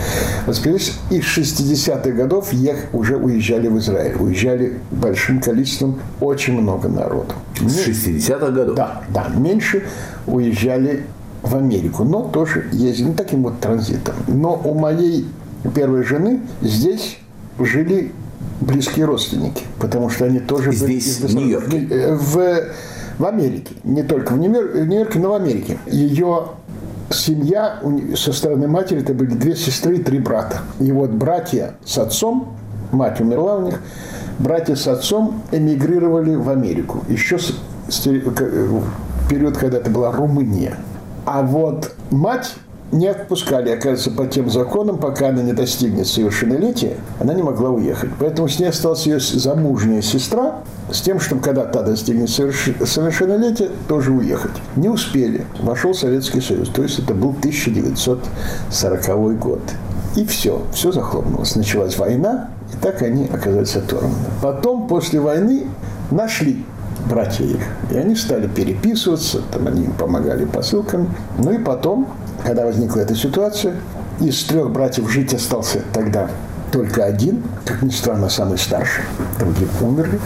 воспитались. 0.46 0.94
И 1.10 1.20
с 1.20 1.38
60-х 1.38 2.10
годов 2.10 2.52
ех 2.52 2.76
уже 2.92 3.16
уезжали 3.16 3.68
в 3.68 3.78
Израиль. 3.78 4.16
Уезжали 4.18 4.78
большим 4.90 5.40
количеством, 5.40 6.00
очень 6.20 6.60
много 6.60 6.88
народу. 6.88 7.34
С 7.60 7.86
60-х 7.86 8.50
годов? 8.50 8.76
Да, 8.76 9.02
да. 9.10 9.28
Меньше 9.36 9.84
уезжали 10.26 11.04
в 11.42 11.56
Америку, 11.56 12.04
но 12.04 12.22
тоже 12.22 12.64
ездили, 12.72 13.08
ну, 13.08 13.14
таким 13.14 13.42
вот 13.42 13.60
транзитом. 13.60 14.14
Но 14.28 14.60
у 14.64 14.72
моей 14.72 15.26
первой 15.70 16.02
жены 16.02 16.40
здесь 16.60 17.18
жили 17.58 18.12
близкие 18.60 19.06
родственники, 19.06 19.64
потому 19.78 20.10
что 20.10 20.26
они 20.26 20.40
тоже 20.40 20.72
здесь, 20.72 21.18
были... 21.18 21.32
в 21.32 21.36
Нью-Йорке? 21.36 21.88
Э, 21.90 22.14
в, 22.14 22.62
в 23.18 23.24
Америке. 23.24 23.74
Не 23.84 24.02
только 24.02 24.32
в 24.32 24.38
Нью-Йорке, 24.38 25.18
но 25.18 25.30
в 25.30 25.34
Америке. 25.34 25.78
Ее 25.86 26.48
семья 27.10 27.80
со 28.16 28.32
стороны 28.32 28.68
матери, 28.68 29.00
это 29.00 29.14
были 29.14 29.30
две 29.30 29.56
сестры 29.56 29.96
и 29.96 30.02
три 30.02 30.18
брата. 30.18 30.60
И 30.80 30.90
вот 30.92 31.10
братья 31.10 31.74
с 31.84 31.98
отцом, 31.98 32.54
мать 32.92 33.20
умерла 33.20 33.56
у 33.56 33.62
них, 33.62 33.80
братья 34.38 34.74
с 34.74 34.86
отцом 34.86 35.42
эмигрировали 35.52 36.34
в 36.34 36.48
Америку. 36.48 37.04
Еще 37.08 37.38
с, 37.38 37.54
с, 37.88 38.06
в 38.06 39.28
период, 39.28 39.56
когда 39.56 39.78
это 39.78 39.90
была 39.90 40.12
Румыния. 40.12 40.76
А 41.26 41.42
вот 41.42 41.94
мать 42.10 42.54
не 42.92 43.08
отпускали, 43.08 43.70
оказывается, 43.70 44.10
по 44.10 44.26
тем 44.26 44.50
законам, 44.50 44.98
пока 44.98 45.28
она 45.28 45.42
не 45.42 45.52
достигнет 45.52 46.06
совершеннолетия, 46.06 46.96
она 47.18 47.34
не 47.34 47.42
могла 47.42 47.70
уехать. 47.70 48.10
Поэтому 48.20 48.48
с 48.48 48.58
ней 48.58 48.66
осталась 48.66 49.06
ее 49.06 49.18
замужняя 49.18 50.02
сестра, 50.02 50.60
с 50.90 51.00
тем, 51.00 51.18
чтобы 51.18 51.42
когда 51.42 51.64
та 51.64 51.82
достигнет 51.82 52.30
совершеннолетия, 52.30 53.70
тоже 53.88 54.12
уехать. 54.12 54.52
Не 54.76 54.88
успели. 54.88 55.44
Вошел 55.60 55.94
Советский 55.94 56.40
Союз. 56.40 56.68
То 56.68 56.82
есть 56.82 57.00
это 57.00 57.14
был 57.14 57.30
1940 57.30 59.38
год. 59.38 59.60
И 60.16 60.24
все, 60.24 60.62
все 60.72 60.92
захлопнулось. 60.92 61.56
Началась 61.56 61.98
война, 61.98 62.50
и 62.72 62.76
так 62.76 63.02
они 63.02 63.26
оказались 63.26 63.74
оторваны. 63.74 64.14
Потом, 64.40 64.86
после 64.86 65.18
войны, 65.18 65.66
нашли 66.12 66.64
братья 67.08 67.44
их. 67.44 67.60
И 67.90 67.96
они 67.96 68.14
стали 68.14 68.46
переписываться, 68.46 69.40
там 69.52 69.66
они 69.66 69.84
им 69.84 69.92
помогали 69.92 70.44
посылками. 70.44 71.08
Ну 71.38 71.52
и 71.52 71.58
потом 71.58 72.08
когда 72.44 72.64
возникла 72.64 73.00
эта 73.00 73.14
ситуация, 73.14 73.74
из 74.20 74.44
трех 74.44 74.70
братьев 74.70 75.10
жить 75.10 75.34
остался 75.34 75.80
тогда 75.92 76.30
только 76.70 77.04
один, 77.04 77.42
как 77.64 77.82
ни 77.82 77.90
странно, 77.90 78.28
самый 78.28 78.58
старший. 78.58 79.04
Другие 79.38 79.68
умерли. 79.80 80.20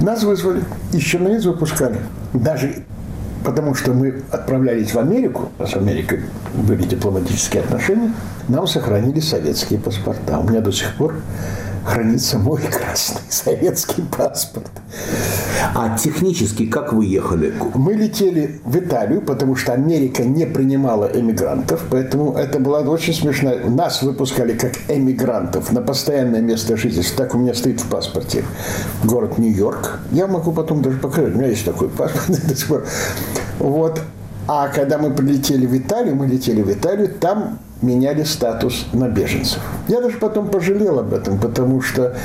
Нас 0.00 0.22
вызвали, 0.22 0.62
из 0.92 1.02
Черновиц 1.02 1.44
выпускали. 1.44 1.98
Даже 2.32 2.82
потому 3.44 3.74
что 3.74 3.92
мы 3.92 4.22
отправлялись 4.30 4.92
в 4.92 4.98
Америку, 4.98 5.50
а 5.58 5.66
с 5.66 5.74
Америкой 5.74 6.20
были 6.54 6.82
дипломатические 6.82 7.62
отношения, 7.62 8.12
нам 8.48 8.66
сохранили 8.66 9.20
советские 9.20 9.78
паспорта. 9.78 10.38
У 10.38 10.48
меня 10.48 10.60
до 10.60 10.72
сих 10.72 10.94
пор 10.96 11.14
хранится 11.84 12.38
мой 12.38 12.60
красный 12.70 13.22
советский 13.28 14.02
паспорт. 14.02 14.70
А 15.74 15.96
технически 15.98 16.66
как 16.66 16.92
вы 16.92 17.06
ехали? 17.06 17.54
Мы 17.74 17.94
летели 17.94 18.60
в 18.64 18.76
Италию, 18.78 19.22
потому 19.22 19.56
что 19.56 19.72
Америка 19.72 20.24
не 20.24 20.46
принимала 20.46 21.06
эмигрантов, 21.06 21.84
поэтому 21.90 22.34
это 22.34 22.58
было 22.58 22.78
очень 22.78 23.14
смешно. 23.14 23.54
Нас 23.68 24.02
выпускали 24.02 24.56
как 24.56 24.72
эмигрантов 24.88 25.72
на 25.72 25.82
постоянное 25.82 26.40
место 26.40 26.76
жительства. 26.76 27.24
Так 27.24 27.34
у 27.34 27.38
меня 27.38 27.54
стоит 27.54 27.80
в 27.80 27.88
паспорте. 27.88 28.44
Город 29.04 29.38
Нью-Йорк. 29.38 30.00
Я 30.12 30.26
могу 30.26 30.52
потом 30.52 30.82
даже 30.82 30.98
показать. 30.98 31.34
У 31.34 31.38
меня 31.38 31.48
есть 31.48 31.64
такой 31.64 31.88
паспорт. 31.88 32.86
Вот. 33.58 34.00
А 34.46 34.68
когда 34.68 34.96
мы 34.98 35.10
прилетели 35.10 35.66
в 35.66 35.76
Италию, 35.76 36.16
мы 36.16 36.26
летели 36.26 36.62
в 36.62 36.72
Италию, 36.72 37.08
там 37.08 37.58
меняли 37.82 38.24
статус 38.24 38.86
на 38.92 39.08
беженцев. 39.08 39.60
Я 39.88 40.00
даже 40.00 40.18
потом 40.18 40.48
пожалел 40.48 40.98
об 40.98 41.14
этом, 41.14 41.38
потому 41.38 41.80
что 41.80 42.16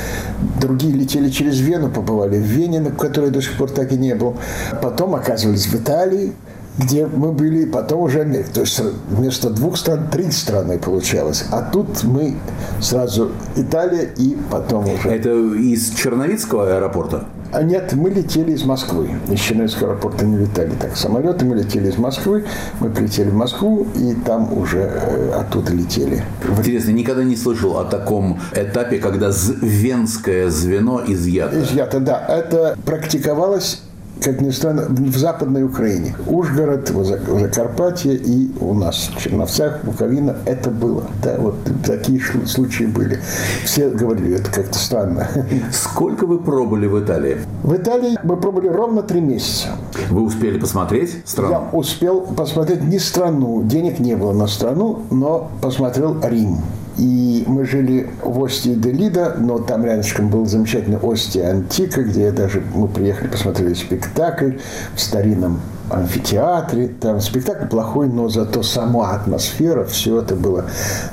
другие 0.59 0.93
летели 0.93 1.29
через 1.29 1.59
Вену, 1.59 1.89
побывали 1.89 2.37
в 2.37 2.43
Вене, 2.43 2.79
на 2.79 2.91
которой 2.91 3.29
до 3.29 3.41
сих 3.41 3.57
пор 3.57 3.69
так 3.69 3.91
и 3.91 3.97
не 3.97 4.15
был. 4.15 4.35
Потом 4.81 5.15
оказывались 5.15 5.67
в 5.67 5.75
Италии, 5.75 6.33
где 6.77 7.05
мы 7.05 7.31
были, 7.31 7.65
потом 7.65 8.01
уже 8.01 8.21
Америка. 8.21 8.49
То 8.53 8.61
есть 8.61 8.81
вместо 9.09 9.49
двух 9.49 9.77
стран 9.77 10.07
три 10.11 10.31
страны 10.31 10.79
получалось. 10.79 11.45
А 11.51 11.61
тут 11.61 12.03
мы 12.03 12.35
сразу 12.81 13.31
Италия 13.55 14.09
и 14.17 14.35
потом 14.49 14.85
уже. 14.85 15.09
Это 15.09 15.29
из 15.29 15.91
Черновицкого 15.91 16.75
аэропорта? 16.75 17.25
А 17.53 17.61
нет, 17.61 17.93
мы 17.93 18.09
летели 18.09 18.53
из 18.53 18.63
Москвы. 18.63 19.11
Из 19.29 19.39
Черновицкого 19.39 19.91
аэропорта 19.91 20.25
не 20.25 20.37
летали 20.37 20.71
так 20.79 20.97
самолеты. 20.97 21.45
Мы 21.45 21.55
летели 21.55 21.87
из 21.87 21.97
Москвы. 21.99 22.45
Мы 22.79 22.89
прилетели 22.89 23.29
в 23.29 23.35
Москву 23.35 23.85
и 23.95 24.15
там 24.15 24.51
уже 24.57 24.79
э, 24.79 25.31
оттуда 25.33 25.71
летели. 25.71 26.23
Интересно, 26.57 26.89
никогда 26.89 27.23
не 27.23 27.35
слышал 27.35 27.77
о 27.77 27.85
таком 27.85 28.39
этапе, 28.53 28.97
когда 28.97 29.31
венское 29.61 30.49
звено 30.49 31.03
изъято. 31.05 31.61
Изъято, 31.61 31.99
да. 31.99 32.25
Это 32.27 32.75
практиковалось 32.85 33.83
как 34.23 34.41
ни 34.41 34.49
странно, 34.51 34.86
в 34.88 35.17
Западной 35.17 35.63
Украине. 35.63 36.15
Ужгород, 36.27 36.89
Закарпатье 36.89 38.15
и 38.15 38.51
у 38.59 38.73
нас 38.73 39.12
в 39.13 39.21
Черновцах, 39.21 39.83
Буковина 39.83 40.38
это 40.45 40.69
было. 40.69 41.03
Да, 41.21 41.36
вот 41.38 41.55
такие 41.86 42.21
случаи 42.45 42.86
были. 42.86 43.19
Все 43.65 43.89
говорили, 43.89 44.36
это 44.36 44.49
как-то 44.51 44.77
странно. 44.77 45.27
Сколько 45.71 46.25
вы 46.25 46.39
пробовали 46.39 46.88
в 46.88 47.03
Италии? 47.03 47.38
В 47.63 47.75
Италии 47.75 48.17
мы 48.23 48.38
пробовали 48.38 48.69
ровно 48.69 49.03
три 49.03 49.19
месяца. 49.19 49.69
Вы 50.09 50.23
успели 50.23 50.57
посмотреть 50.57 51.21
страну? 51.25 51.51
Я 51.51 51.77
успел 51.77 52.21
посмотреть 52.21 52.83
не 52.83 52.99
страну, 52.99 53.63
денег 53.63 53.99
не 53.99 54.15
было 54.15 54.31
на 54.31 54.47
страну, 54.47 55.01
но 55.12 55.51
посмотрел 55.62 56.17
Рим. 56.23 56.59
И 56.97 57.43
мы 57.47 57.65
жили 57.65 58.10
в 58.21 58.43
Осте 58.43 58.75
де 58.75 58.91
Лида, 58.91 59.36
но 59.39 59.60
там 59.60 59.84
рядышком 59.84 60.29
был 60.29 60.45
замечательный 60.45 60.99
Осте 61.01 61.43
Антика, 61.43 62.03
где 62.03 62.32
даже 62.32 62.62
мы 62.73 62.88
приехали, 62.88 63.29
посмотрели 63.29 63.73
спектакль 63.73 64.58
в 64.95 65.01
старинном 65.01 65.62
амфитеатре. 65.89 66.88
Там 66.88 67.19
спектакль 67.19 67.67
плохой, 67.67 68.08
но 68.08 68.29
зато 68.29 68.62
сама 68.63 69.12
атмосфера, 69.12 69.86
все 69.86 70.21
это 70.21 70.36
было 70.36 70.65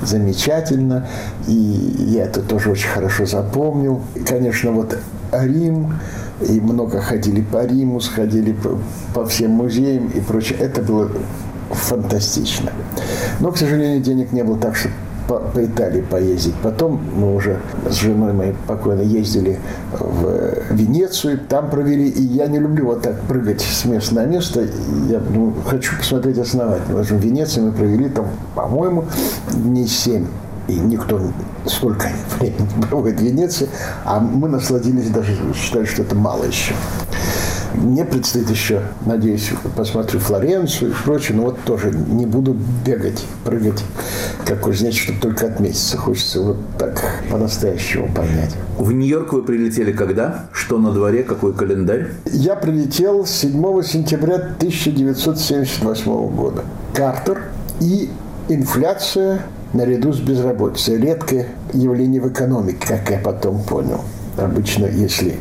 замечательно. 0.03 1.09
И 1.49 1.53
я 1.53 2.25
это 2.25 2.43
тоже 2.43 2.71
очень 2.71 2.89
хорошо 2.89 3.25
запомнил. 3.25 4.03
И, 4.15 4.21
конечно, 4.21 4.73
вот 4.73 4.99
Рим, 5.33 5.95
и 6.47 6.61
много 6.61 7.01
ходили 7.01 7.41
по 7.41 7.65
Риму, 7.65 8.01
сходили 8.01 8.53
по, 8.53 8.79
по 9.15 9.27
всем 9.27 9.53
музеям 9.53 10.09
и 10.09 10.21
прочее. 10.21 10.59
Это 10.59 10.83
было 10.83 11.11
фантастично. 11.71 12.71
Но, 13.41 13.53
к 13.53 13.57
сожалению, 13.57 14.03
денег 14.03 14.33
не 14.33 14.43
было 14.43 14.59
так, 14.59 14.77
что 14.77 14.89
по, 15.31 15.39
по 15.39 15.65
Италии 15.65 16.01
поездить. 16.01 16.55
Потом 16.61 17.01
мы 17.15 17.37
уже 17.37 17.61
с 17.89 17.95
женой 17.95 18.33
моей 18.33 18.55
покойно 18.67 19.03
ездили 19.03 19.61
в 19.93 20.73
Венецию, 20.73 21.39
там 21.39 21.71
провели. 21.71 22.09
И 22.09 22.23
я 22.23 22.49
не 22.49 22.59
люблю 22.59 22.87
вот 22.87 23.03
так 23.03 23.21
прыгать 23.23 23.61
с 23.61 23.85
места 23.85 24.17
на 24.17 24.27
место. 24.27 24.67
Я 25.09 25.21
ну, 25.31 25.55
хочу 25.65 25.97
посмотреть 25.97 26.39
основательно. 26.39 27.05
В 27.05 27.13
Венеции 27.13 27.61
мы 27.61 27.71
провели 27.71 28.09
там, 28.09 28.27
по-моему, 28.57 29.05
дней 29.53 29.87
семь 29.87 30.27
и 30.67 30.75
никто 30.75 31.21
столько 31.67 32.09
времени 32.39 32.69
не 32.77 32.83
проводит 32.83 33.21
в 33.21 33.23
Венеции, 33.23 33.69
а 34.05 34.19
мы 34.21 34.49
насладились, 34.49 35.11
даже 35.11 35.37
считали, 35.55 35.85
что 35.85 36.03
это 36.03 36.15
мало 36.15 36.45
еще. 36.45 36.75
Мне 37.75 38.05
предстоит 38.05 38.51
еще, 38.51 38.83
надеюсь, 39.07 39.51
посмотрю 39.77 40.21
Флоренцию 40.21 40.91
и 40.91 40.95
прочее, 41.05 41.37
но 41.37 41.45
вот 41.45 41.61
тоже 41.65 41.91
не 41.91 42.27
буду 42.27 42.57
бегать, 42.85 43.25
прыгать, 43.45 43.85
как 44.45 44.61
кузнечик, 44.61 45.05
чтобы 45.05 45.21
только 45.21 45.47
отметиться. 45.47 45.97
Хочется 45.97 46.41
вот 46.41 46.57
так 46.79 47.03
по-настоящему 47.31 48.13
понять. 48.15 48.55
В 48.79 48.93
Нью-Йорк 48.93 49.33
вы 49.33 49.43
прилетели 49.43 49.93
когда? 49.93 50.47
Что 50.53 50.79
на 50.79 50.93
дворе? 50.93 51.23
Какой 51.23 51.55
календарь? 51.55 52.09
Я 52.27 52.57
прилетел 52.57 53.27
7 53.27 53.83
сентября 53.83 54.37
1978 54.37 56.29
года. 56.35 56.65
Картер 56.95 57.51
и 57.81 58.11
инфляция 58.49 59.43
наряду 59.73 60.13
с 60.13 60.19
безработицей. 60.21 60.99
Редкое 60.99 61.49
явление 61.73 62.21
в 62.21 62.29
экономике, 62.29 62.87
как 62.87 63.11
я 63.11 63.19
потом 63.19 63.63
понял. 63.63 64.01
Обычно, 64.41 64.87
если 64.87 65.39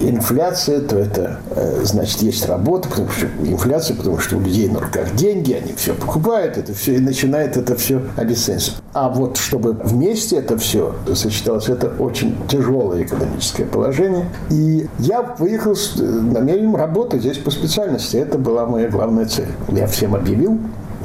инфляция, 0.00 0.80
то 0.80 0.98
это 0.98 1.40
э, 1.50 1.80
значит 1.84 2.22
есть 2.22 2.46
работа, 2.46 2.88
потому 2.88 3.08
что 3.10 3.26
инфляция, 3.44 3.96
потому 3.96 4.18
что 4.18 4.36
у 4.36 4.40
людей 4.40 4.68
на 4.68 4.80
руках 4.80 5.14
деньги, 5.14 5.52
они 5.52 5.74
все 5.74 5.94
покупают, 5.94 6.56
это 6.56 6.72
все, 6.74 6.94
и 6.94 6.98
начинает 6.98 7.56
это 7.56 7.76
все 7.76 8.02
обесцениваться. 8.16 8.72
А 8.92 9.08
вот 9.08 9.36
чтобы 9.36 9.72
вместе 9.72 10.36
это 10.36 10.56
все 10.58 10.94
сочеталось, 11.14 11.68
это 11.68 11.88
очень 11.98 12.36
тяжелое 12.48 13.02
экономическое 13.02 13.64
положение. 13.64 14.26
И 14.50 14.88
я 14.98 15.22
выехал 15.38 15.76
с 15.76 15.96
э, 15.98 16.02
намерением 16.02 16.76
работать 16.76 17.20
здесь 17.20 17.38
по 17.38 17.50
специальности. 17.50 18.16
Это 18.16 18.38
была 18.38 18.66
моя 18.66 18.88
главная 18.88 19.26
цель. 19.26 19.48
Я 19.68 19.86
всем 19.86 20.14
объявил, 20.14 20.58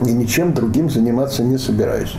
и 0.06 0.12
ничем 0.12 0.54
другим 0.54 0.90
заниматься 0.90 1.44
не 1.44 1.58
собираюсь. 1.58 2.16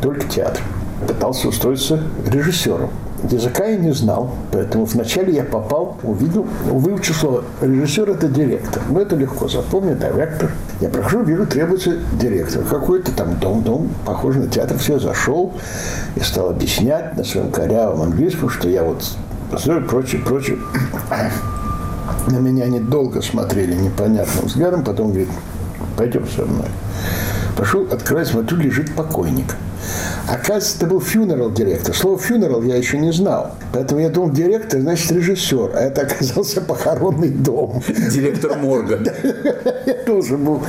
Только 0.00 0.26
театр. 0.28 0.62
Пытался 1.06 1.48
устроиться 1.48 2.02
режиссером. 2.26 2.90
Языка 3.28 3.66
я 3.66 3.76
не 3.76 3.92
знал, 3.92 4.30
поэтому 4.50 4.86
вначале 4.86 5.34
я 5.34 5.44
попал, 5.44 5.98
увидел, 6.02 6.46
выучил 6.64 7.14
слово 7.14 7.44
режиссер– 7.60 8.08
это 8.10 8.28
директор. 8.28 8.82
Ну, 8.88 8.98
это 8.98 9.14
легко 9.14 9.46
запомнить, 9.46 9.98
директор. 9.98 10.50
Я 10.80 10.88
прохожу, 10.88 11.22
вижу, 11.22 11.46
требуется 11.46 11.98
директор. 12.18 12.62
Какой-то 12.64 13.12
там 13.12 13.38
дом-дом, 13.38 13.90
похоже 14.06 14.40
на 14.40 14.48
театр, 14.48 14.78
все, 14.78 14.98
зашел 14.98 15.52
и 16.16 16.20
стал 16.20 16.50
объяснять 16.50 17.16
на 17.16 17.24
своем 17.24 17.50
корявом 17.50 18.02
английском, 18.02 18.48
что 18.48 18.68
я 18.68 18.84
вот 18.84 19.04
и 19.52 19.80
прочее, 19.80 20.22
прочее. 20.22 20.58
На 22.28 22.36
меня 22.36 22.64
они 22.64 22.80
долго 22.80 23.20
смотрели 23.20 23.74
непонятным 23.74 24.46
взглядом, 24.46 24.84
потом 24.84 25.08
говорит, 25.08 25.28
пойдем 25.96 26.26
со 26.28 26.42
мной. 26.42 26.66
Пошел, 27.56 27.86
открывать, 27.90 28.28
смотрю, 28.28 28.58
лежит 28.58 28.94
покойник. 28.94 29.56
Оказывается, 30.28 30.76
это 30.76 30.86
был 30.86 31.00
funeral 31.00 31.52
директор. 31.52 31.94
Слово 31.94 32.18
funeral 32.18 32.64
я 32.66 32.76
еще 32.76 32.98
не 32.98 33.12
знал. 33.12 33.56
Поэтому 33.72 34.00
я 34.00 34.10
думал, 34.10 34.30
директор, 34.30 34.80
значит, 34.80 35.10
режиссер. 35.10 35.72
А 35.74 35.80
это 35.80 36.02
оказался 36.02 36.60
похоронный 36.60 37.30
дом. 37.30 37.82
Директор 37.88 38.56
морга. 38.56 39.00
Я 39.86 39.94
тоже 39.94 40.36
был. 40.36 40.62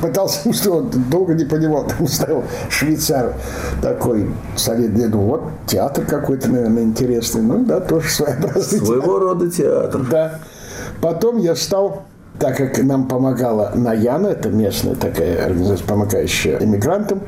Пытался, 0.00 0.52
что 0.52 0.78
он 0.78 0.90
долго 1.10 1.34
не 1.34 1.44
понимал. 1.44 1.86
Там 1.86 2.08
стоял 2.08 2.44
швейцар 2.68 3.34
такой 3.82 4.30
солидный. 4.56 5.02
Я 5.02 5.08
думал, 5.08 5.26
вот 5.26 5.42
театр 5.66 6.04
какой-то, 6.04 6.50
наверное, 6.50 6.82
интересный. 6.82 7.42
Ну 7.42 7.64
да, 7.64 7.80
тоже 7.80 8.08
своеобразный 8.08 8.80
Своего 8.80 9.18
рода 9.18 9.50
театр. 9.50 10.06
Да. 10.10 10.40
Потом 11.00 11.38
я 11.38 11.54
стал 11.54 12.04
так 12.38 12.56
как 12.56 12.82
нам 12.82 13.08
помогала 13.08 13.72
Наяна, 13.74 14.28
это 14.28 14.50
местная 14.50 14.94
такая 14.94 15.46
организация, 15.46 15.86
помогающая 15.86 16.58
иммигрантам, 16.58 17.22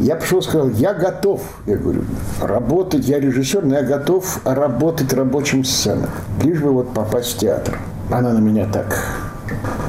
я 0.00 0.16
пришел 0.16 0.40
и 0.40 0.42
сказал, 0.42 0.70
я 0.70 0.92
готов. 0.92 1.40
Я 1.66 1.76
говорю, 1.76 2.02
работать, 2.40 3.06
я 3.06 3.20
режиссер, 3.20 3.64
но 3.64 3.76
я 3.76 3.82
готов 3.82 4.40
работать 4.44 5.12
рабочим 5.12 5.64
сценой. 5.64 6.08
Лишь 6.42 6.60
бы 6.60 6.72
вот 6.72 6.92
попасть 6.92 7.36
в 7.36 7.38
театр. 7.38 7.78
Она 8.10 8.32
на 8.32 8.38
меня 8.38 8.66
так 8.66 9.04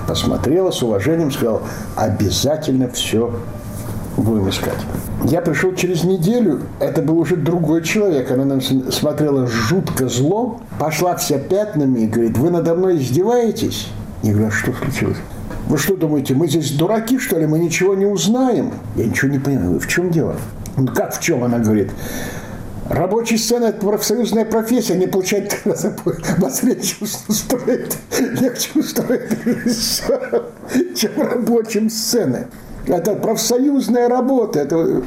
посмотрела 0.08 0.72
с 0.72 0.84
уважением, 0.84 1.32
сказала, 1.32 1.62
обязательно 1.96 2.88
все 2.90 3.34
будем 4.18 4.50
искать. 4.50 4.78
Я 5.24 5.42
пришел 5.42 5.74
через 5.74 6.04
неделю, 6.04 6.62
это 6.80 7.02
был 7.02 7.18
уже 7.18 7.36
другой 7.36 7.84
человек, 7.84 8.30
она 8.32 8.46
нам 8.46 8.62
смотрела 8.62 9.48
жутко 9.48 10.08
зло, 10.08 10.60
пошла 10.78 11.16
вся 11.16 11.40
пятнами 11.40 12.02
и 12.02 12.08
говорит, 12.08 12.38
вы 12.38 12.52
надо 12.52 12.76
мной 12.76 12.98
издеваетесь? 12.98 13.88
Я 14.26 14.34
говорю, 14.34 14.50
что 14.50 14.74
случилось? 14.74 15.18
Вы 15.68 15.78
что 15.78 15.96
думаете, 15.96 16.34
мы 16.34 16.48
здесь 16.48 16.72
дураки, 16.72 17.20
что 17.20 17.38
ли? 17.38 17.46
Мы 17.46 17.60
ничего 17.60 17.94
не 17.94 18.08
узнаем? 18.08 18.74
Я 18.96 19.06
ничего 19.06 19.32
не 19.32 19.38
понимаю. 19.38 19.80
В 19.80 19.88
чем 19.88 20.10
дело? 20.10 20.36
Ну, 20.78 20.88
как 20.88 21.16
в 21.16 21.22
чем? 21.22 21.44
Она 21.44 21.60
говорит. 21.60 21.92
Рабочая 22.90 23.38
сцена– 23.38 23.66
это 23.66 23.86
профсоюзная 23.86 24.46
профессия, 24.46 24.96
не 24.96 25.06
получать 25.06 25.60
быстрее 25.64 26.82
устроить, 27.28 27.98
легче 28.42 28.70
устроить 28.74 29.30
чем 30.96 31.12
рабочим 31.22 31.92
сцены. 31.92 32.48
Это 32.88 33.14
профсоюзная 33.14 34.10
работа. 34.10 34.60
Это... 34.60 35.04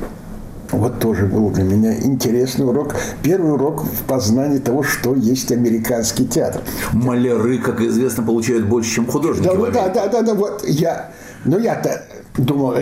Вот 0.70 1.00
тоже 1.00 1.26
был 1.26 1.50
для 1.50 1.64
меня 1.64 1.98
интересный 1.98 2.66
урок. 2.66 2.94
Первый 3.22 3.52
урок 3.52 3.84
в 3.84 4.02
познании 4.04 4.58
того, 4.58 4.82
что 4.82 5.14
есть 5.14 5.50
американский 5.50 6.26
театр. 6.26 6.60
Маляры, 6.92 7.58
как 7.58 7.80
известно, 7.80 8.22
получают 8.22 8.66
больше, 8.66 8.96
чем 8.96 9.06
художники. 9.06 9.48
Да, 9.48 9.70
да, 9.70 9.88
да, 9.88 10.08
да, 10.08 10.22
да, 10.22 10.34
вот 10.34 10.64
я, 10.66 11.10
ну 11.44 11.58
я-то 11.58 12.02
думал, 12.36 12.74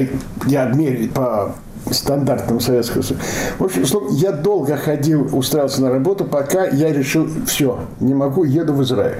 я 0.46 0.66
меряю 0.66 1.10
по 1.10 1.54
стандартам 1.90 2.60
Советского 2.60 3.02
Союза. 3.02 3.24
В 3.58 3.64
общем, 3.64 3.84
я 4.10 4.32
долго 4.32 4.76
ходил, 4.76 5.28
устраивался 5.32 5.82
на 5.82 5.90
работу, 5.90 6.24
пока 6.24 6.64
я 6.66 6.92
решил, 6.92 7.28
все, 7.46 7.78
не 8.00 8.14
могу, 8.14 8.44
еду 8.44 8.72
в 8.72 8.82
Израиль. 8.82 9.18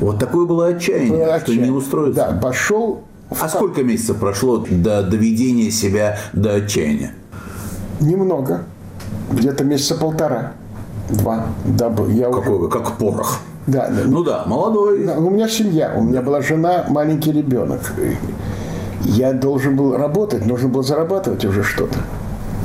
Вот 0.00 0.18
такое 0.18 0.46
было 0.46 0.68
отчаяние, 0.68 1.10
было 1.10 1.34
отчаяние. 1.34 1.64
что 1.64 1.72
не 1.72 1.76
устроиться. 1.76 2.28
Да, 2.30 2.40
пошел. 2.40 3.02
А 3.30 3.48
сколько 3.48 3.82
месяцев 3.82 4.16
прошло 4.16 4.64
до 4.70 5.02
доведения 5.02 5.70
себя 5.70 6.18
до 6.32 6.54
отчаяния? 6.54 7.12
Немного. 8.00 8.62
Где-то 9.30 9.64
месяца 9.64 9.94
полтора. 9.94 10.52
Два. 11.10 11.46
Да, 11.64 11.92
я 12.08 12.30
Какой 12.30 12.58
вы, 12.58 12.68
как 12.68 12.92
порох. 12.92 13.40
Да, 13.66 13.88
да. 13.88 14.02
Ну 14.06 14.24
да, 14.24 14.44
молодой. 14.46 15.04
Да, 15.04 15.18
у 15.18 15.30
меня 15.30 15.48
семья, 15.48 15.92
у 15.94 16.02
меня 16.02 16.22
была 16.22 16.40
жена, 16.40 16.84
маленький 16.88 17.32
ребенок. 17.32 17.92
Я 19.04 19.32
должен 19.32 19.76
был 19.76 19.96
работать, 19.96 20.46
нужно 20.46 20.68
было 20.68 20.82
зарабатывать 20.82 21.44
уже 21.44 21.62
что-то. 21.62 21.98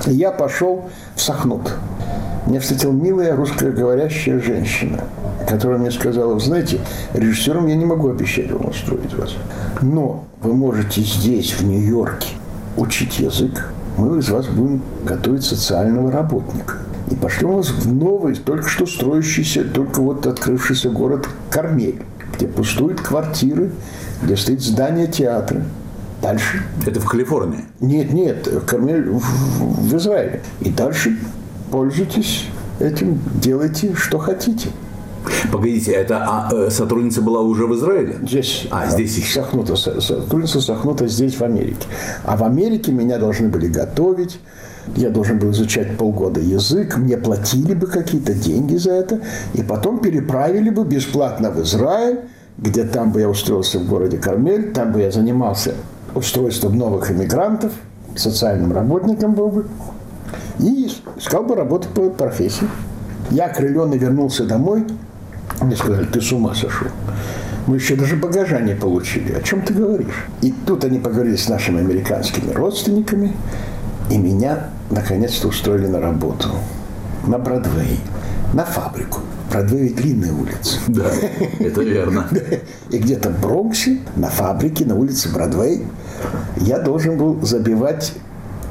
я 0.06 0.32
пошел 0.32 0.86
в 1.16 1.22
Сахнут. 1.22 1.74
Меня 2.48 2.60
встретила 2.60 2.92
милая 2.92 3.36
русскоговорящая 3.36 4.40
женщина, 4.40 5.04
которая 5.48 5.78
мне 5.78 5.92
сказала, 5.92 6.34
вы 6.34 6.40
знаете, 6.40 6.80
режиссером 7.14 7.68
я 7.68 7.76
не 7.76 7.86
могу 7.86 8.10
обещать 8.10 8.52
вам 8.52 8.70
устроить 8.70 9.14
вас. 9.14 9.36
Но 9.82 10.26
вы 10.42 10.54
можете 10.54 11.02
здесь, 11.02 11.54
в 11.54 11.66
Нью-Йорке, 11.66 12.30
учить 12.76 13.20
язык, 13.20 13.72
мы 13.98 14.20
из 14.20 14.30
вас 14.30 14.48
будем 14.48 14.82
готовить 15.04 15.44
социального 15.44 16.12
работника. 16.12 16.78
И 17.10 17.16
пошлем 17.16 17.58
вас 17.58 17.70
в 17.70 17.94
новый, 17.94 18.36
только 18.36 18.68
что 18.68 18.86
строящийся, 18.86 19.64
только 19.64 20.02
вот 20.02 20.26
открывшийся 20.26 20.90
город 20.90 21.28
Кармель, 21.50 22.02
где 22.36 22.48
пустуют 22.48 23.02
квартиры, 23.02 23.72
где 24.22 24.36
стоит 24.36 24.62
здание 24.62 25.08
театра. 25.08 25.64
Дальше. 26.22 26.64
Это 26.86 27.00
в 27.02 27.06
Калифорнии? 27.06 27.66
Нет, 27.82 28.14
нет, 28.14 28.48
Кармель 28.66 29.10
в, 29.10 29.20
в 29.20 29.98
Израиле. 29.98 30.42
И 30.62 30.70
дальше 30.70 31.18
пользуйтесь 31.70 32.46
этим, 32.80 33.20
делайте, 33.36 33.94
что 33.96 34.20
хотите. 34.20 34.70
Погодите, 35.52 35.92
это 35.92 36.18
а, 36.18 36.50
э, 36.52 36.70
сотрудница 36.70 37.22
была 37.22 37.42
уже 37.42 37.66
в 37.66 37.76
Израиле? 37.76 38.18
Здесь. 38.24 38.68
А, 38.72 38.88
здесь 38.88 39.18
еще. 39.18 39.42
Сахнута, 39.42 39.76
сотрудница 39.76 40.62
Сахнута 40.62 41.08
здесь, 41.08 41.36
в 41.36 41.44
Америке. 41.44 41.88
А 42.26 42.36
в 42.38 42.44
Америке 42.44 42.92
меня 42.92 43.18
должны 43.18 43.50
были 43.50 43.68
готовить, 43.68 44.40
я 44.96 45.10
должен 45.10 45.40
был 45.40 45.52
изучать 45.52 45.98
полгода 45.98 46.40
язык, 46.40 46.98
мне 46.98 47.18
платили 47.18 47.74
бы 47.74 47.88
какие-то 47.88 48.34
деньги 48.34 48.76
за 48.76 48.92
это, 48.92 49.22
и 49.54 49.64
потом 49.64 50.00
переправили 50.00 50.70
бы 50.70 50.84
бесплатно 50.84 51.52
в 51.52 51.62
Израиль, 51.62 52.22
где 52.58 52.84
там 52.84 53.12
бы 53.12 53.22
я 53.22 53.30
устроился 53.30 53.80
в 53.80 53.88
городе 53.88 54.18
Кармель, 54.18 54.74
там 54.74 54.92
бы 54.92 55.02
я 55.02 55.12
занимался 55.12 55.74
устройством 56.16 56.78
новых 56.78 57.12
иммигрантов, 57.12 57.72
социальным 58.16 58.74
работником 58.74 59.34
был 59.34 59.50
бы, 59.50 59.66
и 60.60 60.92
искал 61.18 61.44
бы 61.44 61.56
работу 61.56 61.88
по 61.94 62.10
профессии. 62.10 62.68
Я, 63.32 63.46
окрыленный, 63.46 63.98
вернулся 63.98 64.44
домой, 64.44 64.86
мне 65.66 65.76
сказали, 65.76 66.06
ты 66.06 66.22
с 66.22 66.32
ума 66.32 66.54
сошел. 66.54 66.88
Мы 67.68 67.78
еще 67.78 67.96
даже 67.96 68.16
багажа 68.16 68.60
не 68.60 68.76
получили. 68.76 69.34
О 69.34 69.42
чем 69.42 69.62
ты 69.62 69.74
говоришь? 69.74 70.28
И 70.42 70.54
тут 70.66 70.84
они 70.84 71.00
поговорили 71.00 71.38
с 71.38 71.48
нашими 71.48 71.80
американскими 71.80 72.52
родственниками, 72.52 73.34
и 74.10 74.18
меня 74.18 74.70
наконец-то 74.90 75.48
устроили 75.48 75.88
на 75.88 76.02
работу. 76.02 76.50
На 77.26 77.38
Бродвей. 77.38 78.00
На 78.54 78.66
фабрику. 78.66 79.22
Бродвей– 79.50 79.90
длинная 79.94 80.34
улица. 80.34 80.80
Да, 80.88 81.06
это 81.60 81.82
верно. 81.82 82.28
И 82.90 82.98
где-то 82.98 83.30
в 83.30 83.40
Бронксе, 83.40 84.00
на 84.16 84.30
фабрике, 84.30 84.86
на 84.86 84.96
улице 84.96 85.32
Бродвей, 85.32 85.86
я 86.58 86.80
должен 86.80 87.18
был 87.18 87.40
забивать 87.42 88.14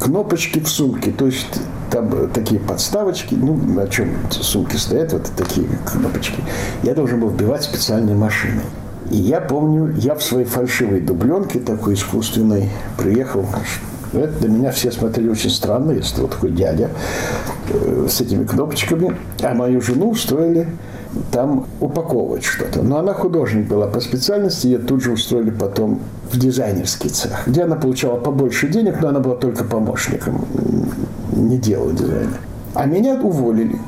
кнопочки 0.01 0.61
в 0.61 0.68
сумке. 0.68 1.12
То 1.12 1.26
есть 1.26 1.61
там 1.93 2.30
такие 2.30 2.59
подставочки, 2.59 3.34
ну, 3.34 3.55
на 3.55 3.86
чем 3.86 4.09
сумки 4.30 4.76
стоят, 4.76 5.12
вот 5.12 5.30
такие 5.36 5.68
кнопочки. 5.84 6.43
Я 6.82 6.95
должен 6.95 7.20
был 7.20 7.28
вбивать 7.28 7.62
специальной 7.62 8.14
машиной. 8.14 8.64
И 9.11 9.16
я 9.16 9.40
помню, 9.40 9.95
я 9.99 10.14
в 10.14 10.22
своей 10.22 10.47
фальшивой 10.47 11.01
дубленке 11.01 11.61
такой 11.61 11.95
искусственной 11.95 12.70
приехал. 12.97 13.45
Это 14.14 14.32
для 14.40 14.49
меня 14.49 14.72
все 14.72 14.90
смотрели 14.90 15.28
очень 15.28 15.51
странно, 15.51 15.93
если 15.93 16.22
вот 16.22 16.30
такой 16.30 16.51
дядя 16.51 16.90
э, 17.68 18.07
с 18.09 18.20
этими 18.20 18.45
кнопочками. 18.45 19.16
А 19.43 19.55
мою 19.55 19.80
жену 19.80 20.11
устроили 20.11 20.68
там 21.30 21.66
упаковывать 21.80 22.45
что-то. 22.45 22.82
Но 22.82 22.99
она 22.99 23.12
художник 23.12 23.68
была 23.68 23.86
по 23.86 24.01
специальности, 24.01 24.66
ее 24.66 24.78
тут 24.78 25.03
же 25.03 25.12
устроили 25.12 25.51
потом 25.51 26.01
в 26.30 26.38
дизайнерский 26.38 27.11
цех, 27.11 27.43
где 27.47 27.62
она 27.62 27.76
получала 27.76 28.18
побольше 28.18 28.68
денег, 28.68 29.01
но 29.01 29.09
она 29.09 29.20
была 29.20 29.36
только 29.36 29.64
помощником, 29.64 30.47
не 31.43 31.59
делала 31.59 31.93
дизайна. 31.93 32.38
А 32.74 32.86
меня 32.86 33.14
уволили. 33.14 33.78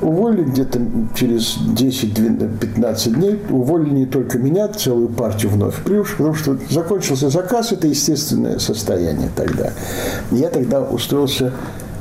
Уволили 0.00 0.44
где-то 0.44 0.80
через 1.14 1.58
10-15 1.58 3.10
дней. 3.14 3.38
Уволили 3.50 3.90
не 3.90 4.06
только 4.06 4.38
меня, 4.38 4.68
целую 4.68 5.08
партию 5.08 5.52
вновь 5.52 5.76
плюш, 5.82 6.16
потому 6.16 6.34
что 6.34 6.56
закончился 6.70 7.28
заказ, 7.28 7.72
это 7.72 7.86
естественное 7.86 8.58
состояние 8.58 9.28
тогда. 9.36 9.72
Я 10.30 10.48
тогда 10.48 10.80
устроился 10.80 11.52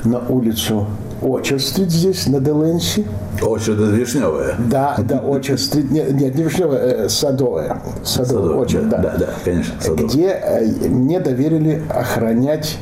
на 0.05 0.20
улицу 0.20 0.88
Очер-стрит 1.22 1.91
здесь, 1.91 2.28
на 2.28 2.39
Деленси. 2.39 3.05
Очер– 3.41 3.74
Вишневая? 3.93 4.55
Да, 4.57 4.95
да, 4.99 5.20
Очер-стрит. 5.20 5.91
Нет, 5.91 6.14
нет, 6.14 6.36
не 6.36 6.43
Вишневая, 6.43 6.80
э, 6.80 7.10
Садовая. 7.10 7.82
Садовая, 8.03 8.62
Очер, 8.62 8.84
да. 8.84 8.97
Да, 8.99 9.16
да, 9.18 9.30
конечно, 9.43 9.74
Садовая. 9.80 10.05
Где 10.05 10.28
э, 10.28 10.88
мне 10.88 11.20
доверили 11.20 11.82
охранять 11.89 12.78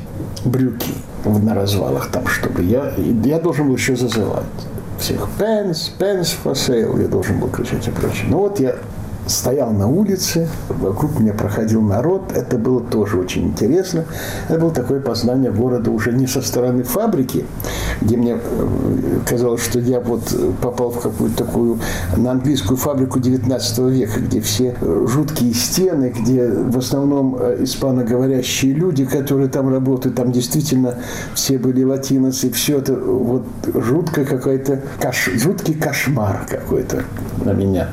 брюки 0.46 0.94
на 1.26 1.54
развалах 1.54 2.10
там, 2.12 2.28
чтобы 2.28 2.64
я, 2.64 2.94
я 3.24 3.40
должен 3.40 3.68
был 3.68 3.76
еще 3.76 3.96
зазывать 3.96 4.46
всех. 5.00 5.28
Пенс, 5.38 5.90
пенс 5.90 6.36
sale, 6.44 7.02
я 7.02 7.08
должен 7.08 7.40
был 7.40 7.50
кричать 7.50 7.88
и 7.88 7.92
прочее. 7.92 8.26
Ну 8.30 8.40
вот 8.40 8.60
я 8.60 8.76
стоял 9.28 9.72
на 9.72 9.88
улице, 9.88 10.48
вокруг 10.70 11.20
меня 11.20 11.34
проходил 11.34 11.82
народ, 11.82 12.32
это 12.34 12.58
было 12.58 12.82
тоже 12.82 13.18
очень 13.18 13.48
интересно. 13.48 14.06
Это 14.48 14.60
было 14.60 14.72
такое 14.72 15.00
познание 15.02 15.52
города 15.52 15.92
уже 15.92 16.14
не 16.14 16.28
со 16.28 16.42
стороны 16.42 16.84
фабрики, 16.84 17.46
где 18.02 18.18
мне 18.18 18.38
э, 18.42 19.20
казалось, 19.26 19.64
что 19.64 19.80
я 19.80 20.00
вот 20.00 20.34
попал 20.62 20.92
в 20.92 21.02
какую-то 21.02 21.46
такую, 21.46 21.80
на 22.16 22.32
английскую 22.32 22.78
фабрику 22.78 23.20
19 23.20 23.78
века, 23.80 24.20
где 24.20 24.42
все 24.42 24.76
жуткие 24.82 25.54
стены, 25.54 26.14
где 26.18 26.48
в 26.48 26.78
основном 26.78 27.38
э, 27.40 27.64
испаноговорящие 27.64 28.74
люди, 28.74 29.06
которые 29.06 29.50
там 29.50 29.70
работают, 29.70 30.16
там 30.16 30.32
действительно 30.32 30.96
все 31.34 31.58
были 31.58 31.84
латиносы, 31.84 32.52
все 32.52 32.78
это 32.78 32.96
вот 32.96 33.46
жуткая 33.74 34.26
какая-то, 34.26 34.82
кош, 35.00 35.30
жуткий 35.36 35.74
кошмар 35.74 36.46
какой-то 36.50 37.04
на 37.44 37.52
меня 37.52 37.90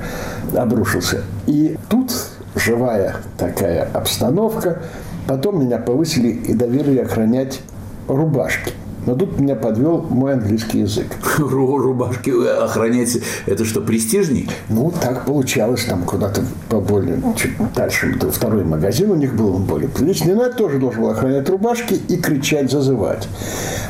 обрушился. 0.56 1.23
И 1.46 1.76
тут 1.88 2.12
живая 2.54 3.16
такая 3.36 3.88
обстановка. 3.92 4.82
Потом 5.26 5.60
меня 5.64 5.78
повысили 5.78 6.28
и 6.28 6.54
доверили 6.54 6.98
охранять 6.98 7.60
рубашки. 8.08 8.72
Но 9.06 9.14
тут 9.14 9.38
меня 9.38 9.54
подвел 9.54 10.00
мой 10.00 10.32
английский 10.32 10.80
язык. 10.80 11.06
Рубашки 11.38 12.30
охранять, 12.30 13.18
это 13.46 13.64
что, 13.64 13.80
престижней? 13.82 14.48
Ну, 14.68 14.90
так 14.90 15.26
получалось, 15.26 15.84
там 15.84 16.04
куда-то 16.04 16.42
поболее, 16.70 17.22
чуть 17.36 17.52
дальше, 17.74 18.18
второй 18.32 18.64
магазин 18.64 19.10
у 19.10 19.14
них 19.14 19.34
был, 19.34 19.56
он 19.56 19.64
более 19.64 19.88
приличный. 19.88 20.34
Но 20.34 20.44
я 20.44 20.50
тоже 20.50 20.78
должен 20.78 21.02
был 21.02 21.10
охранять 21.10 21.48
рубашки 21.50 21.94
и 21.94 22.16
кричать, 22.16 22.70
зазывать. 22.70 23.28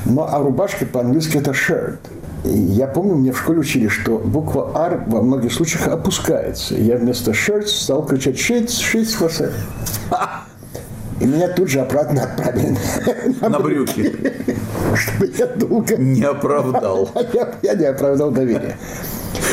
Но 0.05 0.29
а 0.29 0.41
рубашка 0.41 0.85
по-английски 0.85 1.37
это 1.37 1.53
shirt. 1.53 1.99
Я 2.45 2.87
помню, 2.87 3.15
мне 3.15 3.33
в 3.33 3.39
школе 3.39 3.61
учили, 3.61 3.89
что 3.89 4.19
буква 4.19 4.71
«Р» 4.75 5.05
во 5.07 5.23
многих 5.23 5.53
случаях 5.53 5.89
опускается. 5.89 6.75
Я 6.75 6.97
вместо 6.97 7.31
«shirts» 7.31 7.69
стал 7.69 8.05
кричать 8.05 8.37
«shirts», 8.37 8.81
«shirts 8.81 9.19
for 9.19 9.53
И 11.21 11.25
меня 11.27 11.49
тут 11.49 11.69
же 11.69 11.81
обратно 11.81 12.25
отправили 12.25 12.77
на 13.41 13.59
брюки. 13.61 14.13
Чтобы 14.95 15.33
я 15.39 15.47
долго... 15.47 15.97
Не 15.97 16.25
оправдал. 16.25 17.09
Я 17.63 17.75
не 17.75 17.87
оправдал 17.87 18.31
доверие. 18.31 18.77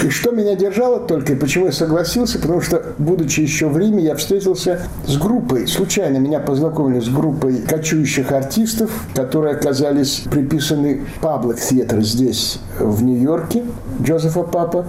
И 0.04 0.10
что 0.10 0.32
меня 0.32 0.56
держало 0.56 1.00
только, 1.00 1.34
и 1.34 1.36
почему 1.36 1.68
я 1.68 1.72
согласился, 1.72 2.40
потому 2.40 2.62
что, 2.62 2.84
будучи 2.98 3.42
еще 3.42 3.68
в 3.68 3.78
Риме, 3.78 4.04
я 4.04 4.16
встретился 4.16 4.80
с 5.06 5.18
группой, 5.18 5.68
случайно 5.68 6.18
меня 6.18 6.40
познакомили 6.40 7.00
с 7.00 7.10
группой 7.10 7.62
кочующих 7.62 8.32
артистов, 8.32 8.92
которые 9.14 9.56
оказались 9.56 10.24
приписаны 10.30 11.02
Public 11.22 11.58
Theater 11.58 12.02
здесь, 12.02 12.60
в 12.80 13.04
Нью-Йорке, 13.04 13.64
Джозефа 14.02 14.44
Папа, 14.44 14.88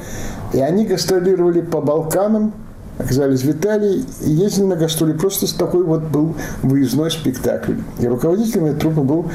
и 0.52 0.60
они 0.60 0.86
гастролировали 0.86 1.60
по 1.60 1.80
Балканам, 1.80 2.52
оказались 2.98 3.42
в 3.42 3.50
Италии 3.50 4.04
и 4.22 4.30
ездили 4.30 4.64
на 4.64 4.76
гастроли. 4.76 5.12
Просто 5.12 5.46
такой 5.58 5.82
вот 5.84 6.02
был 6.02 6.34
выездной 6.62 7.10
спектакль. 7.10 7.74
И 7.98 8.06
руководителем 8.06 8.66
этой 8.66 8.80
труппы 8.80 9.00
был 9.00 9.26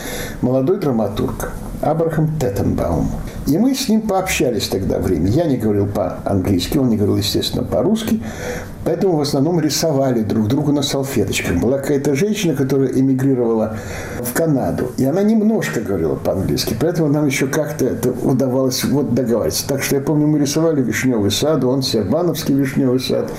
молодой 0.41 0.79
драматург 0.79 1.51
Абрахам 1.81 2.29
Теттенбаум. 2.39 3.09
И 3.47 3.57
мы 3.57 3.73
с 3.73 3.87
ним 3.87 4.01
пообщались 4.01 4.67
тогда 4.67 4.99
время. 4.99 5.27
Я 5.27 5.45
не 5.45 5.57
говорил 5.57 5.87
по-английски, 5.87 6.77
он 6.77 6.89
не 6.89 6.97
говорил, 6.97 7.17
естественно, 7.17 7.63
по-русски. 7.63 8.21
Поэтому 8.87 9.17
в 9.17 9.21
основном 9.21 9.59
рисовали 9.59 10.21
друг 10.21 10.47
другу 10.47 10.71
на 10.71 10.81
салфеточках. 10.81 11.57
Была 11.57 11.77
какая-то 11.77 12.15
женщина, 12.15 12.55
которая 12.55 12.89
эмигрировала 12.89 13.75
в 14.21 14.31
Канаду. 14.31 14.91
И 14.97 15.03
она 15.03 15.23
немножко 15.23 15.81
говорила 15.81 16.15
по-английски. 16.15 16.73
Поэтому 16.79 17.09
нам 17.09 17.25
еще 17.25 17.47
как-то 17.47 17.85
это 17.85 18.11
удавалось 18.11 18.85
вот 18.85 19.13
договариваться. 19.13 19.67
Так 19.67 19.83
что 19.83 19.95
я 19.95 20.01
помню, 20.01 20.27
мы 20.27 20.39
рисовали 20.39 20.81
вишневый 20.81 21.31
сад, 21.31 21.65
он 21.65 21.81
Сербановский 21.83 22.55
вишневый 22.55 23.01
сад. 23.01 23.29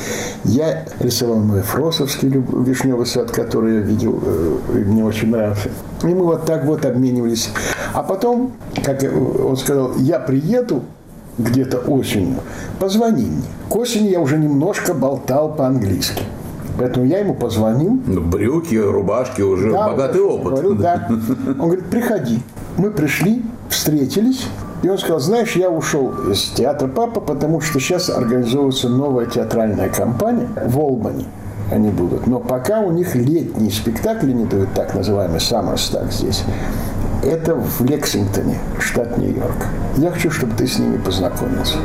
Я 0.44 0.84
рисовал 1.00 1.38
мой 1.38 1.62
Фросовский 1.62 2.28
вишневый 2.28 3.06
сад, 3.06 3.30
который 3.30 3.76
я 3.76 3.80
видел, 3.80 4.22
э, 4.22 4.58
и 4.74 4.84
мне 4.84 5.02
очень 5.02 5.30
нравился. 5.30 5.70
И 6.02 6.06
мы 6.06 6.26
вот 6.26 6.44
так 6.44 6.64
вот 6.64 6.84
обменивались. 6.84 7.50
А 7.94 8.02
потом, 8.02 8.52
как 8.84 9.02
он 9.02 9.56
сказал, 9.56 9.92
я 9.98 10.18
приеду 10.18 10.82
где-то 11.38 11.78
осенью, 11.78 12.40
позвони 12.78 13.26
мне. 13.26 13.42
К 13.68 13.76
осени 13.76 14.08
я 14.08 14.20
уже 14.20 14.38
немножко 14.38 14.94
болтал 14.94 15.54
по-английски. 15.54 16.22
Поэтому 16.78 17.06
я 17.06 17.18
ему 17.18 17.34
позвонил. 17.34 17.98
Ну, 18.06 18.20
брюки, 18.20 18.76
рубашки, 18.76 19.42
уже 19.42 19.72
да, 19.72 19.88
богатый 19.88 20.20
опыт. 20.20 20.52
Говорю, 20.52 20.74
да. 20.74 21.08
Он 21.48 21.66
говорит, 21.66 21.86
приходи. 21.86 22.40
Мы 22.76 22.90
пришли, 22.90 23.42
встретились. 23.68 24.46
И 24.82 24.88
он 24.88 24.96
сказал, 24.96 25.18
знаешь, 25.18 25.56
я 25.56 25.70
ушел 25.70 26.12
из 26.30 26.50
театра 26.50 26.86
«Папа», 26.86 27.20
потому 27.20 27.60
что 27.60 27.80
сейчас 27.80 28.08
организовывается 28.08 28.88
новая 28.88 29.26
театральная 29.26 29.88
компания 29.88 30.48
в 30.66 30.78
Олбани. 30.78 31.26
Они 31.72 31.90
будут. 31.90 32.28
Но 32.28 32.38
пока 32.38 32.78
у 32.78 32.92
них 32.92 33.16
летние 33.16 33.72
спектакли 33.72 34.32
не 34.32 34.44
дают, 34.44 34.68
так 34.74 34.94
называемый 34.94 35.40
«Саммерстаг» 35.40 36.12
здесь. 36.12 36.44
Это 37.22 37.54
в 37.54 37.84
Лексингтоне, 37.84 38.58
штат 38.78 39.18
Нью-Йорк. 39.18 39.66
Я 39.96 40.10
хочу, 40.10 40.30
чтобы 40.30 40.54
ты 40.54 40.66
с 40.66 40.78
ними 40.78 40.98
познакомился. 40.98 41.78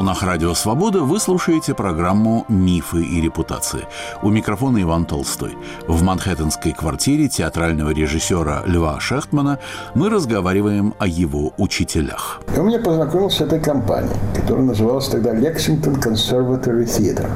Волнах 0.00 0.22
Радио 0.22 0.54
Свобода 0.54 1.00
вы 1.02 1.20
слушаете 1.20 1.74
программу 1.74 2.46
«Мифы 2.48 3.02
и 3.02 3.20
репутации». 3.20 3.80
У 4.22 4.30
микрофона 4.30 4.80
Иван 4.80 5.04
Толстой. 5.04 5.58
В 5.86 6.02
манхэттенской 6.02 6.72
квартире 6.72 7.28
театрального 7.28 7.90
режиссера 7.90 8.62
Льва 8.64 8.98
Шехтмана 8.98 9.58
мы 9.94 10.08
разговариваем 10.08 10.94
о 10.98 11.06
его 11.06 11.52
учителях. 11.58 12.40
У 12.56 12.62
меня 12.62 12.78
познакомился 12.78 13.36
с 13.36 13.40
этой 13.42 13.60
компанией, 13.60 14.16
которая 14.34 14.64
называлась 14.64 15.06
тогда 15.08 15.34
Lexington 15.34 16.02
Conservatory 16.02 16.86
Theater. 16.86 17.28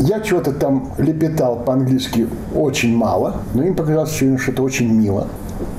Я 0.00 0.20
чего-то 0.20 0.52
там 0.52 0.92
лепетал 0.98 1.64
по-английски 1.64 2.28
очень 2.54 2.94
мало, 2.94 3.36
но 3.54 3.62
им 3.62 3.74
показалось, 3.74 4.14
что 4.14 4.26
это 4.26 4.62
очень 4.62 4.92
мило. 4.92 5.26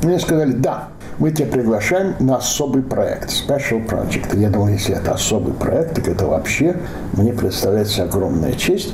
Мне 0.01 0.19
сказали, 0.19 0.53
да, 0.53 0.87
мы 1.19 1.31
тебя 1.31 1.47
приглашаем 1.47 2.15
на 2.19 2.37
особый 2.37 2.83
проект, 2.83 3.29
special 3.29 3.85
project. 3.87 4.37
Я 4.37 4.49
думал, 4.49 4.69
если 4.69 4.95
это 4.95 5.11
особый 5.13 5.53
проект, 5.53 5.95
так 5.95 6.07
это 6.07 6.25
вообще 6.25 6.75
мне 7.13 7.33
представляется 7.33 8.03
огромная 8.03 8.53
честь. 8.53 8.93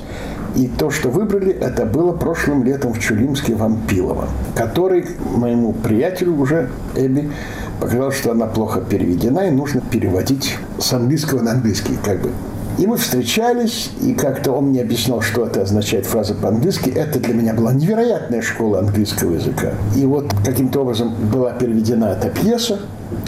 И 0.55 0.67
то, 0.67 0.89
что 0.89 1.09
выбрали, 1.09 1.51
это 1.51 1.85
было 1.85 2.13
прошлым 2.13 2.63
летом 2.63 2.93
в 2.93 2.99
Чулимске 2.99 3.53
Вампилово, 3.53 4.27
который 4.55 5.05
моему 5.35 5.73
приятелю 5.73 6.35
уже, 6.35 6.69
Эбби, 6.95 7.31
показал, 7.79 8.11
что 8.11 8.31
она 8.31 8.47
плохо 8.47 8.81
переведена, 8.81 9.47
и 9.47 9.51
нужно 9.51 9.81
переводить 9.81 10.57
с 10.79 10.93
английского 10.93 11.41
на 11.41 11.51
английский, 11.51 11.97
как 12.03 12.21
бы 12.21 12.31
и 12.77 12.85
мы 12.85 12.97
встречались, 12.97 13.89
и 14.01 14.13
как-то 14.13 14.51
он 14.51 14.67
мне 14.67 14.81
объяснял, 14.81 15.21
что 15.21 15.45
это 15.45 15.63
означает 15.63 16.05
фраза 16.05 16.35
по-английски. 16.35 16.89
Это 16.89 17.19
для 17.19 17.33
меня 17.33 17.53
была 17.53 17.73
невероятная 17.73 18.41
школа 18.41 18.79
английского 18.79 19.33
языка. 19.33 19.73
И 19.95 20.05
вот 20.05 20.31
каким-то 20.45 20.81
образом 20.81 21.15
была 21.31 21.53
переведена 21.53 22.05
эта 22.05 22.29
пьеса. 22.29 22.79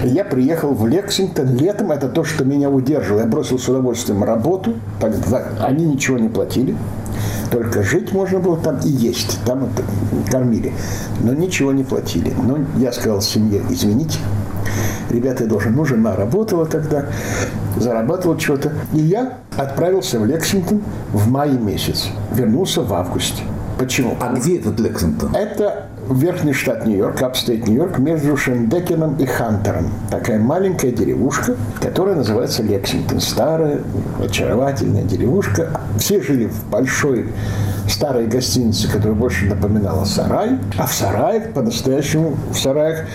Я 0.04 0.24
приехал 0.24 0.74
в 0.74 0.88
Лексингтон 0.88 1.56
летом. 1.56 1.92
Это 1.92 2.10
то, 2.10 2.24
что 2.24 2.46
меня 2.46 2.70
удерживало. 2.70 3.22
Я 3.22 3.28
бросил 3.28 3.58
с 3.58 3.68
удовольствием 3.68 4.24
работу. 4.24 4.76
Тогда 5.00 5.44
они 5.62 5.86
ничего 5.86 6.20
не 6.20 6.30
платили. 6.30 6.76
Только 7.52 7.82
жить 7.82 8.12
можно 8.12 8.40
было 8.40 8.58
там 8.58 8.78
и 8.86 8.90
есть. 8.90 9.40
Там 9.46 9.64
это 9.66 9.84
кормили. 10.32 10.74
Но 11.22 11.34
ничего 11.34 11.72
не 11.72 11.84
платили. 11.84 12.34
Но 12.44 12.60
я 12.78 12.92
сказал 12.92 13.22
семье, 13.22 13.62
извините, 13.70 14.20
ребята, 15.10 15.44
я 15.44 15.50
должен, 15.50 15.74
ну, 15.76 15.86
жена 15.86 16.16
работала 16.16 16.66
тогда, 16.66 17.06
зарабатывала 17.78 18.40
что-то. 18.40 18.72
И 18.94 19.00
я 19.00 19.40
отправился 19.58 20.20
в 20.20 20.26
Лексингтон 20.26 20.82
в 21.14 21.30
мае 21.30 21.58
месяц. 21.58 22.08
Вернулся 22.34 22.82
в 22.82 22.94
августе. 22.94 23.44
Почему? 23.78 24.18
А 24.20 24.34
где 24.34 24.60
этот 24.60 24.80
Лексингтон? 24.80 25.34
Это 25.34 25.86
верхний 26.10 26.54
штат 26.54 26.86
Нью-Йорк, 26.86 27.22
upstate 27.22 27.68
Нью-Йорк, 27.68 28.00
между 28.00 28.36
Шендекеном 28.36 29.16
и 29.18 29.26
Хантером. 29.26 29.92
Такая 30.10 30.40
маленькая 30.40 30.92
деревушка, 30.92 31.56
которая 31.80 32.16
называется 32.16 32.64
Лексингтон. 32.64 33.22
Старая, 33.22 33.80
очаровательная 34.22 35.04
деревушка. 35.04 35.80
Все 35.98 36.22
жили 36.22 36.48
в 36.48 36.66
большой 36.70 37.30
старой 37.88 38.28
гостинице, 38.28 38.92
которая 38.92 39.14
больше 39.18 39.46
напоминала 39.46 40.04
сарай. 40.04 40.58
А 40.78 40.86
в 40.86 40.94
сараях, 40.94 41.54
по-настоящему, 41.54 42.36
в 42.52 42.58
сараях 42.58 43.06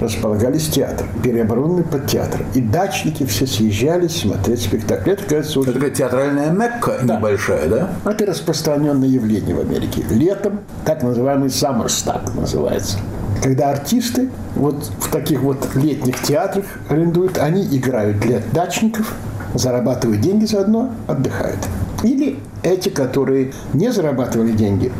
располагались 0.00 0.68
театры, 0.68 1.06
переоборудованный 1.22 1.84
под 1.84 2.06
театр. 2.06 2.40
И 2.54 2.60
дачники 2.60 3.24
все 3.26 3.46
съезжались 3.46 4.20
смотреть 4.20 4.62
спектакли. 4.62 5.14
Это, 5.14 5.24
кажется, 5.24 5.60
очень... 5.60 5.70
Это 5.70 5.80
такая 5.80 5.94
театральная 5.94 6.50
мекка 6.50 6.98
да. 7.02 7.16
небольшая, 7.16 7.68
да? 7.68 7.90
Это 8.04 8.26
распространенное 8.26 9.08
явление 9.08 9.54
в 9.54 9.60
Америке. 9.60 10.04
Летом 10.10 10.60
так 10.84 11.02
называемый 11.02 11.50
саммерстаг 11.50 12.34
называется. 12.34 12.98
Когда 13.42 13.70
артисты 13.70 14.30
вот 14.56 14.90
в 15.00 15.10
таких 15.10 15.42
вот 15.42 15.68
летних 15.74 16.20
театрах 16.22 16.64
арендуют, 16.88 17.38
они 17.38 17.64
играют 17.64 18.18
для 18.18 18.40
дачников, 18.52 19.14
зарабатывают 19.54 20.20
деньги 20.20 20.44
заодно, 20.44 20.90
отдыхают. 21.06 21.58
Или 22.02 22.38
эти, 22.62 22.88
которые 22.88 23.52
не 23.72 23.92
зарабатывали 23.92 24.52
деньги, 24.52 24.92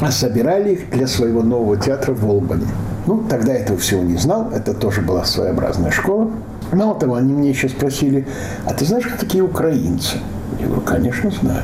а 0.00 0.10
собирали 0.10 0.72
их 0.72 0.90
для 0.90 1.06
своего 1.06 1.42
нового 1.42 1.76
театра 1.76 2.12
в 2.12 2.28
Олбани. 2.28 2.66
Ну, 3.06 3.22
тогда 3.28 3.52
этого 3.52 3.78
всего 3.78 4.02
не 4.02 4.16
знал, 4.16 4.50
это 4.50 4.72
тоже 4.72 5.02
была 5.02 5.24
своеобразная 5.24 5.90
школа. 5.90 6.30
Мало 6.72 6.94
того, 6.94 7.16
они 7.16 7.32
мне 7.32 7.50
еще 7.50 7.68
спросили, 7.68 8.26
а 8.66 8.72
ты 8.72 8.86
знаешь, 8.86 9.06
кто 9.06 9.18
такие 9.18 9.44
украинцы? 9.44 10.16
Я 10.58 10.66
говорю, 10.66 10.82
конечно, 10.82 11.30
знаю. 11.30 11.62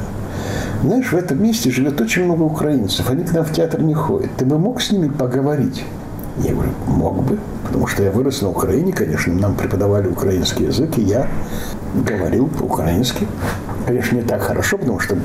Знаешь, 0.83 1.13
в 1.13 1.17
этом 1.17 1.43
месте 1.43 1.71
живет 1.71 2.01
очень 2.01 2.25
много 2.25 2.43
украинцев, 2.43 3.11
они 3.11 3.25
к 3.25 3.33
нам 3.33 3.45
в 3.45 3.53
театр 3.53 3.81
не 3.81 3.95
ходят. 3.95 4.31
Ты 4.37 4.45
бы 4.45 4.59
мог 4.59 4.81
с 4.81 4.91
ними 4.91 5.09
поговорить? 5.09 5.85
Я 6.39 6.53
говорю, 6.53 6.71
мог 6.87 7.23
бы, 7.23 7.39
потому 7.67 7.87
что 7.87 8.03
я 8.03 8.11
вырос 8.11 8.41
на 8.43 8.51
Украине, 8.51 8.93
конечно, 8.93 9.33
нам 9.33 9.55
преподавали 9.57 10.09
украинский 10.09 10.67
язык, 10.67 10.97
и 10.99 11.03
я 11.03 11.29
говорил 11.95 12.47
по-украински. 12.47 13.27
Конечно, 13.87 14.17
не 14.17 14.23
так 14.23 14.43
хорошо, 14.43 14.79
потому 14.79 15.01
что 15.01 15.17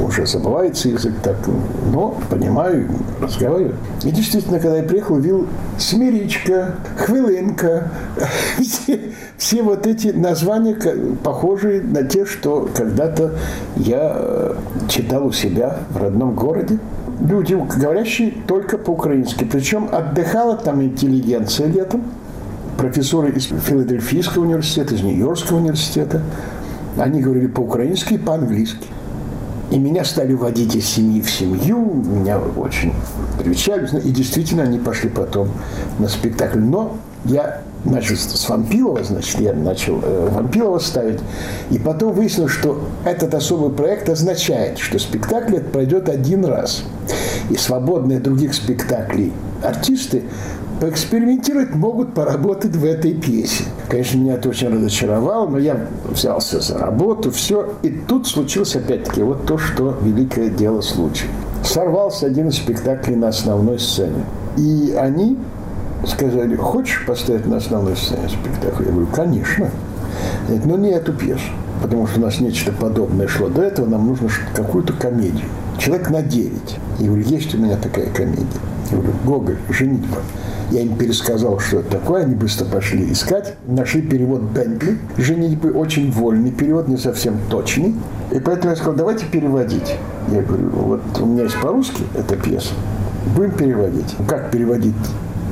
уже 0.00 0.26
забывается 0.26 0.88
язык 0.88 1.14
так, 1.22 1.36
но 1.92 2.16
понимаю, 2.28 2.88
разговариваю. 3.20 3.76
И 4.02 4.10
действительно, 4.10 4.58
когда 4.58 4.78
я 4.78 4.82
приехал, 4.82 5.16
видел 5.16 5.46
Смиричка, 5.78 6.74
Хвилинка, 6.96 7.90
все, 8.60 9.00
все 9.36 9.62
вот 9.62 9.86
эти 9.86 10.08
названия 10.08 10.76
похожие 11.22 11.82
на 11.82 12.02
те, 12.02 12.26
что 12.26 12.68
когда-то 12.74 13.34
я 13.76 14.12
э, 14.14 14.54
читал 14.88 15.26
у 15.26 15.32
себя 15.32 15.78
в 15.90 15.96
родном 16.02 16.34
городе. 16.34 16.78
Люди, 17.20 17.54
говорящие 17.54 18.34
только 18.46 18.76
по-украински. 18.76 19.44
Причем 19.44 19.88
отдыхала 19.92 20.56
там 20.56 20.82
интеллигенция 20.82 21.68
летом, 21.68 22.02
профессоры 22.76 23.30
из 23.30 23.44
Филадельфийского 23.44 24.42
университета, 24.42 24.94
из 24.96 25.02
Нью-Йоркского 25.02 25.58
университета. 25.58 26.22
Они 26.98 27.20
говорили 27.20 27.46
по-украински 27.46 28.14
и 28.14 28.18
по-английски. 28.18 28.86
И 29.74 29.78
меня 29.78 30.04
стали 30.04 30.34
водить 30.34 30.76
из 30.76 30.86
семьи 30.86 31.20
в 31.20 31.28
семью, 31.28 31.80
меня 32.06 32.38
очень 32.38 32.92
привечали. 33.40 33.88
И 34.04 34.10
действительно, 34.12 34.62
они 34.62 34.78
пошли 34.78 35.10
потом 35.10 35.48
на 35.98 36.06
спектакль. 36.06 36.60
Но 36.60 36.96
я 37.24 37.62
начал 37.84 38.14
с 38.14 38.48
Вампилова, 38.48 39.02
значит, 39.02 39.40
я 39.40 39.52
начал 39.52 39.98
э, 40.00 40.28
Вампилова 40.30 40.78
ставить. 40.78 41.18
И 41.72 41.80
потом 41.80 42.12
выяснилось, 42.12 42.52
что 42.52 42.84
этот 43.04 43.34
особый 43.34 43.70
проект 43.70 44.08
означает, 44.08 44.78
что 44.78 45.00
спектакль 45.00 45.58
пройдет 45.58 46.08
один 46.08 46.44
раз. 46.44 46.84
И 47.50 47.56
свободные 47.56 48.20
других 48.20 48.54
спектаклей 48.54 49.32
артисты 49.60 50.22
поэкспериментировать 50.80 51.74
могут 51.74 52.14
поработать 52.14 52.76
в 52.76 52.84
этой 52.84 53.14
пьесе. 53.14 53.64
Конечно, 53.88 54.18
меня 54.18 54.34
это 54.34 54.48
очень 54.48 54.68
разочаровало, 54.68 55.48
но 55.48 55.58
я 55.58 55.86
взялся 56.08 56.60
за 56.60 56.78
работу, 56.78 57.30
все. 57.30 57.74
И 57.82 57.90
тут 57.90 58.26
случилось 58.26 58.76
опять-таки 58.76 59.22
вот 59.22 59.46
то, 59.46 59.58
что 59.58 59.96
великое 60.02 60.50
дело 60.50 60.80
случая. 60.80 61.28
Сорвался 61.62 62.26
один 62.26 62.48
из 62.48 62.56
спектаклей 62.56 63.16
на 63.16 63.28
основной 63.28 63.78
сцене. 63.78 64.24
И 64.56 64.94
они 64.98 65.38
сказали, 66.06 66.56
хочешь 66.56 67.04
поставить 67.06 67.46
на 67.46 67.56
основной 67.56 67.96
сцене 67.96 68.28
спектакль? 68.28 68.84
Я 68.84 68.90
говорю, 68.90 69.08
конечно. 69.08 69.70
Говорит, 70.46 70.66
ну 70.66 70.76
не 70.76 70.90
эту 70.90 71.12
пьесу, 71.12 71.44
потому 71.82 72.06
что 72.06 72.20
у 72.20 72.22
нас 72.22 72.40
нечто 72.40 72.72
подобное 72.72 73.26
шло 73.26 73.48
до 73.48 73.62
этого, 73.62 73.86
нам 73.86 74.06
нужно 74.06 74.28
какую-то 74.54 74.92
комедию. 74.92 75.46
Человек 75.78 76.10
на 76.10 76.22
9. 76.22 76.52
Я 76.98 77.06
говорю, 77.06 77.24
есть 77.24 77.54
у 77.54 77.58
меня 77.58 77.76
такая 77.76 78.06
комедия. 78.10 78.46
Я 78.90 78.96
говорю, 78.96 79.12
Гоголь, 79.24 79.58
женитьба. 79.70 80.18
Я 80.70 80.80
им 80.80 80.96
пересказал, 80.96 81.58
что 81.58 81.80
это 81.80 81.98
такое, 81.98 82.24
они 82.24 82.34
быстро 82.34 82.64
пошли 82.64 83.12
искать. 83.12 83.54
Нашли 83.66 84.02
перевод 84.02 84.42
Бентли, 84.42 84.98
женитьбы, 85.16 85.72
очень 85.72 86.10
вольный 86.10 86.50
перевод, 86.50 86.88
не 86.88 86.96
совсем 86.96 87.36
точный. 87.50 87.94
И 88.32 88.40
поэтому 88.40 88.70
я 88.70 88.76
сказал, 88.76 88.94
давайте 88.94 89.26
переводить. 89.26 89.94
Я 90.32 90.42
говорю, 90.42 90.70
вот 90.70 91.02
у 91.20 91.26
меня 91.26 91.44
есть 91.44 91.60
по-русски 91.60 92.02
эта 92.14 92.36
пьеса, 92.36 92.72
будем 93.36 93.52
переводить. 93.52 94.16
Как 94.26 94.50
переводить? 94.50 94.94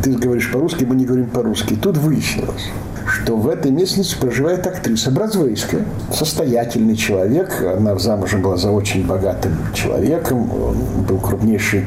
Ты 0.02 0.12
говоришь 0.12 0.50
по-русски, 0.50 0.84
мы 0.84 0.96
не 0.96 1.04
говорим 1.04 1.26
по-русски. 1.26 1.76
Тут 1.80 1.96
выяснилось, 1.98 2.70
что 3.06 3.36
в 3.36 3.48
этой 3.48 3.70
местности 3.70 4.16
проживает 4.18 4.66
актриса 4.66 5.12
Бразвейская, 5.12 5.84
состоятельный 6.12 6.96
человек. 6.96 7.62
Она 7.62 7.96
замужем 7.98 8.42
была 8.42 8.56
за 8.56 8.70
очень 8.70 9.06
богатым 9.06 9.52
человеком, 9.74 10.50
он 10.50 11.04
был 11.06 11.18
крупнейший 11.18 11.84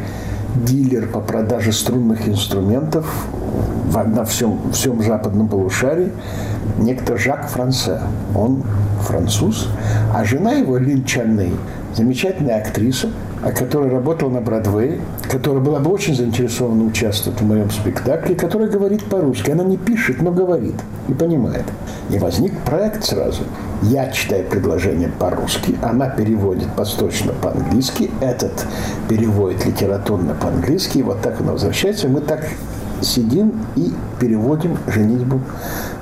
дилер 0.56 1.08
по 1.08 1.20
продаже 1.20 1.72
струнных 1.72 2.28
инструментов 2.28 3.06
на 3.93 4.26
всем, 4.26 4.60
всем 4.72 5.01
западном 5.01 5.47
полушарии, 5.47 6.12
некто 6.80 7.18
Жак 7.18 7.47
Франце. 7.47 8.01
Он 8.36 8.64
француз, 9.01 9.70
а 10.14 10.24
жена 10.26 10.53
его 10.53 10.78
Лин 10.78 11.03
Чанней, 11.06 11.53
замечательная 11.95 12.62
актриса, 12.62 13.10
которая 13.58 13.91
работала 13.91 14.30
на 14.30 14.41
Бродвее, 14.41 14.99
которая 15.30 15.62
была 15.62 15.80
бы 15.80 15.91
очень 15.91 16.16
заинтересована 16.16 16.84
участвовать 16.84 17.39
в 17.39 17.45
моем 17.45 17.70
спектакле, 17.70 18.36
которая 18.36 18.70
говорит 18.70 19.06
по-русски. 19.06 19.51
Она 19.51 19.64
не 19.64 19.78
пишет, 19.78 20.22
но 20.22 20.32
говорит 20.32 20.76
и 21.08 21.14
понимает. 21.14 21.64
И 22.10 22.20
возник 22.20 22.58
проект 22.62 23.03
сразу. 23.03 23.43
Я 23.82 24.12
читаю 24.12 24.45
предложение 24.45 25.10
по-русски, 25.10 25.76
она 25.82 26.08
переводит 26.10 26.68
восточно 26.78 27.34
по-английски, 27.34 28.12
этот 28.22 28.66
переводит 29.10 29.66
литературно 29.66 30.36
по-английски, 30.36 30.99
и 30.99 31.03
вот 31.03 31.22
так 31.22 31.41
она 31.41 31.53
возвращается. 31.53 32.08
Мы 32.08 32.22
так 32.22 32.47
сидим 33.01 33.66
и 33.76 33.91
переводим 34.20 34.78
«Женитьбу 34.88 35.41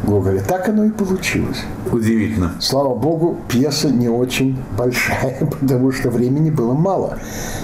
Гоголя». 0.04 0.41
Так 0.41 0.70
оно 0.70 0.86
и 0.86 0.89
получилось. 0.89 1.64
Удивительно. 1.91 2.54
Слава 2.60 2.95
богу, 2.95 3.38
пьеса 3.47 3.89
не 3.89 4.10
очень 4.10 4.58
большая, 4.78 5.47
потому 5.62 5.91
что 5.91 6.10
времени 6.10 6.49
было 6.49 6.74
мало. 6.74 7.18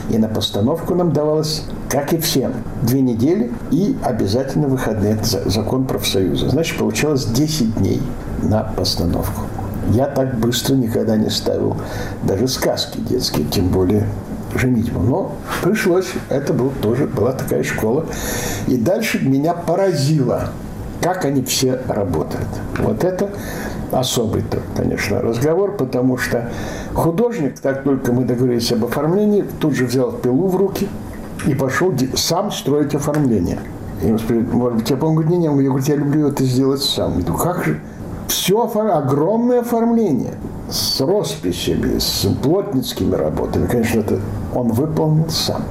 И 0.10 0.18
на 0.18 0.28
постановку 0.28 0.96
нам 0.96 1.12
давалось, 1.12 1.64
как 1.90 2.14
и 2.14 2.18
всем, 2.18 2.54
две 2.82 3.02
недели 3.02 3.52
и 3.72 3.96
обязательно 4.04 4.68
выходные. 4.68 5.14
Это 5.14 5.50
закон 5.50 5.86
профсоюза. 5.86 6.50
Значит, 6.50 6.78
получалось 6.78 7.26
10 7.26 7.76
дней 7.76 8.02
на 8.44 8.64
постановку. 8.64 9.44
Я 9.92 10.06
так 10.06 10.38
быстро 10.38 10.76
никогда 10.76 11.16
не 11.16 11.30
ставил 11.30 11.78
даже 12.24 12.48
сказки 12.48 13.00
детские, 13.00 13.46
тем 13.48 13.70
более 13.70 14.06
женитьбу. 14.56 15.00
Но 15.00 15.32
пришлось, 15.64 16.12
это 16.30 16.54
был 16.54 16.72
тоже, 16.82 17.08
была 17.08 17.32
такая 17.32 17.64
школа. 17.64 18.06
И 18.68 18.78
дальше 18.78 19.20
меня 19.20 19.54
поразило, 19.54 20.50
как 21.02 21.26
они 21.26 21.44
все 21.44 21.80
работают. 21.88 22.48
Вот 22.78 23.04
это 23.04 23.30
особый, 23.92 24.44
конечно, 24.76 25.22
разговор, 25.22 25.76
потому 25.76 26.18
что 26.18 26.50
художник, 26.94 27.60
так 27.60 27.84
только 27.84 28.12
мы 28.12 28.26
договорились 28.26 28.72
об 28.72 28.86
оформлении, 28.86 29.44
тут 29.60 29.76
же 29.76 29.86
взял 29.86 30.12
пилу 30.12 30.48
в 30.48 30.56
руки 30.56 30.88
и 31.48 31.56
пошел 31.56 31.94
сам 32.16 32.52
строить 32.52 32.94
оформление. 32.94 33.60
И 34.02 34.08
ему 34.08 34.18
спрашивают, 34.18 34.54
может 34.54 34.78
быть, 34.80 34.90
я 34.90 34.98
помню, 34.98 35.24
не, 35.28 35.38
не, 35.38 35.46
я 35.46 35.52
говорю, 35.52 35.78
я 35.86 35.96
люблю 35.96 36.28
это 36.28 36.44
сделать 36.44 36.82
сам. 36.82 37.18
Я 37.18 37.26
говорю, 37.26 37.44
как 37.44 37.66
же? 37.66 37.80
Все 38.30 38.64
огромное 38.64 39.62
оформление 39.62 40.36
с 40.70 41.02
росписями, 41.02 41.98
с 41.98 42.28
плотницкими 42.44 43.16
работами. 43.16 43.66
Конечно, 43.66 44.02
это 44.02 44.20
он 44.54 44.72
выполнил 44.72 45.28
сам. 45.30 45.64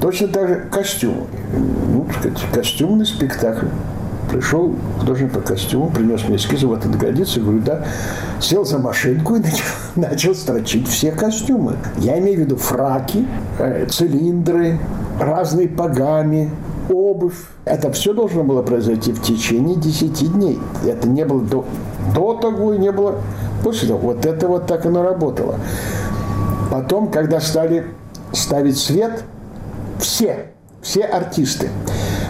Точно 0.00 0.26
так 0.26 0.48
же 0.48 0.68
костюмы. 0.72 1.26
Ну, 1.52 2.04
так 2.06 2.20
сказать, 2.20 2.52
костюмный 2.52 3.06
спектакль. 3.06 3.66
Пришел 4.28 4.74
художник 4.98 5.32
по 5.32 5.40
костюму, 5.40 5.90
принес 5.90 6.26
мне 6.26 6.36
эскизы, 6.36 6.66
вот 6.66 6.84
это 6.84 6.98
годится. 6.98 7.40
говорю, 7.40 7.60
да. 7.60 7.84
Сел 8.40 8.64
за 8.64 8.78
машинку 8.78 9.36
и 9.36 9.38
начал, 9.38 9.64
начал 9.94 10.34
строчить 10.34 10.88
все 10.88 11.12
костюмы. 11.12 11.76
Я 11.98 12.18
имею 12.18 12.38
в 12.38 12.40
виду 12.40 12.56
фраки, 12.56 13.24
э, 13.58 13.86
цилиндры, 13.88 14.78
разные 15.20 15.68
погами, 15.68 16.50
обувь. 16.90 17.36
Это 17.64 17.90
все 17.92 18.12
должно 18.12 18.44
было 18.44 18.62
произойти 18.62 19.12
в 19.12 19.22
течение 19.22 19.76
10 19.76 20.32
дней. 20.32 20.58
Это 20.84 21.08
не 21.08 21.24
было 21.24 21.40
до, 21.40 21.64
до 22.14 22.34
того 22.34 22.74
и 22.74 22.78
не 22.78 22.92
было 22.92 23.16
после 23.62 23.88
того. 23.88 24.00
Вот 24.00 24.26
это 24.26 24.48
вот 24.48 24.66
так 24.66 24.86
оно 24.86 25.02
работало. 25.02 25.56
Потом, 26.70 27.10
когда 27.10 27.40
стали 27.40 27.86
ставить 28.32 28.78
свет, 28.78 29.24
все, 29.98 30.52
все 30.82 31.02
артисты, 31.02 31.68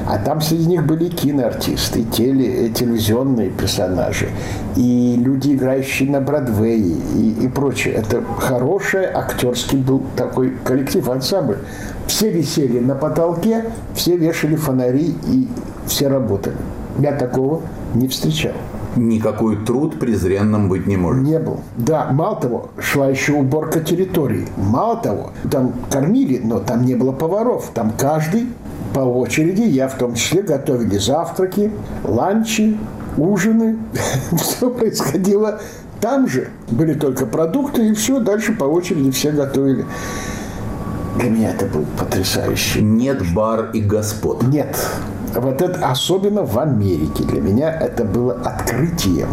а 0.09 0.19
там 0.19 0.41
среди 0.41 0.67
них 0.67 0.87
были 0.87 1.09
киноартисты, 1.09 2.05
теле, 2.05 2.71
телевизионные 2.71 3.51
персонажи, 3.51 4.29
и 4.77 5.17
люди, 5.19 5.55
играющие 5.55 6.11
на 6.11 6.21
Бродвее, 6.21 6.97
и, 7.17 7.45
и 7.45 7.49
прочее. 7.49 7.95
Это 7.95 8.23
хороший 8.39 9.05
актерский 9.07 9.79
был 9.79 10.03
такой 10.17 10.53
коллектив, 10.65 11.09
ансамбль. 11.09 11.59
Все 12.07 12.31
висели 12.31 12.79
на 12.81 12.95
потолке, 12.95 13.65
все 13.95 14.17
вешали 14.17 14.57
фонари, 14.57 15.15
и 15.27 15.49
все 15.87 16.09
работали. 16.09 16.57
Я 16.99 17.13
такого 17.13 17.63
не 17.95 18.09
встречал 18.09 18.53
никакой 18.97 19.57
труд 19.57 19.99
презренным 19.99 20.69
быть 20.69 20.87
не 20.87 20.97
может. 20.97 21.23
Не 21.23 21.39
был. 21.39 21.61
Да, 21.77 22.09
мало 22.11 22.37
того, 22.37 22.71
шла 22.79 23.09
еще 23.09 23.33
уборка 23.33 23.81
территории. 23.81 24.47
Мало 24.57 24.97
того, 24.97 25.31
там 25.51 25.73
кормили, 25.91 26.41
но 26.43 26.59
там 26.59 26.85
не 26.85 26.95
было 26.95 27.13
поваров. 27.13 27.71
Там 27.75 27.93
каждый 27.97 28.47
по 28.95 29.01
очереди, 29.01 29.63
я 29.63 29.89
в 29.89 29.97
том 29.97 30.15
числе, 30.15 30.43
готовили 30.43 30.99
завтраки, 30.99 31.71
ланчи, 32.05 32.79
ужины. 33.17 33.77
Все 34.33 34.71
происходило 34.71 35.61
там 36.01 36.27
же. 36.29 36.49
Были 36.71 36.95
только 36.95 37.27
продукты, 37.27 37.89
и 37.89 37.95
все, 37.95 38.21
дальше 38.21 38.53
по 38.53 38.65
очереди 38.65 39.11
все 39.11 39.33
готовили. 39.33 39.85
Для 41.17 41.29
меня 41.29 41.51
это 41.51 41.67
был 41.67 41.85
потрясающе. 41.99 42.81
Нет 42.81 43.23
бар 43.35 43.71
и 43.75 43.81
господ. 43.81 44.43
Нет. 44.45 44.77
Вот 45.35 45.61
это 45.61 45.87
особенно 45.87 46.43
в 46.45 46.59
Америке. 46.59 47.25
Для 47.25 47.41
меня 47.41 47.71
это 47.71 48.05
было 48.05 48.33
открытием. 48.33 49.29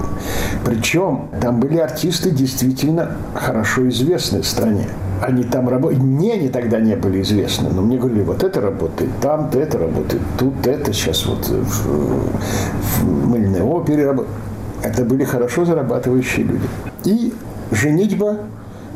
Причем 0.65 1.29
там 1.41 1.59
были 1.59 1.77
артисты 1.77 2.31
действительно 2.31 3.11
хорошо 3.33 3.87
известные 3.89 4.41
в 4.41 4.47
стране. 4.47 4.87
Они 5.21 5.43
там 5.43 5.69
работали. 5.69 5.99
Мне 5.99 6.33
они 6.33 6.49
тогда 6.49 6.79
не 6.79 6.95
были 6.95 7.21
известны, 7.21 7.69
но 7.69 7.81
мне 7.81 7.97
говорили, 7.97 8.21
вот 8.21 8.43
это 8.43 8.61
работает, 8.61 9.09
там-то 9.21 9.59
это 9.59 9.79
работает, 9.79 10.21
тут 10.37 10.65
это 10.67 10.93
сейчас 10.93 11.25
вот 11.25 11.47
в, 11.47 13.01
в 13.01 13.27
мыльной 13.27 13.61
опере 13.61 14.05
работает. 14.05 14.35
Это 14.83 15.03
были 15.03 15.23
хорошо 15.23 15.65
зарабатывающие 15.65 16.45
люди. 16.45 16.67
И 17.03 17.33
женитьба 17.71 18.37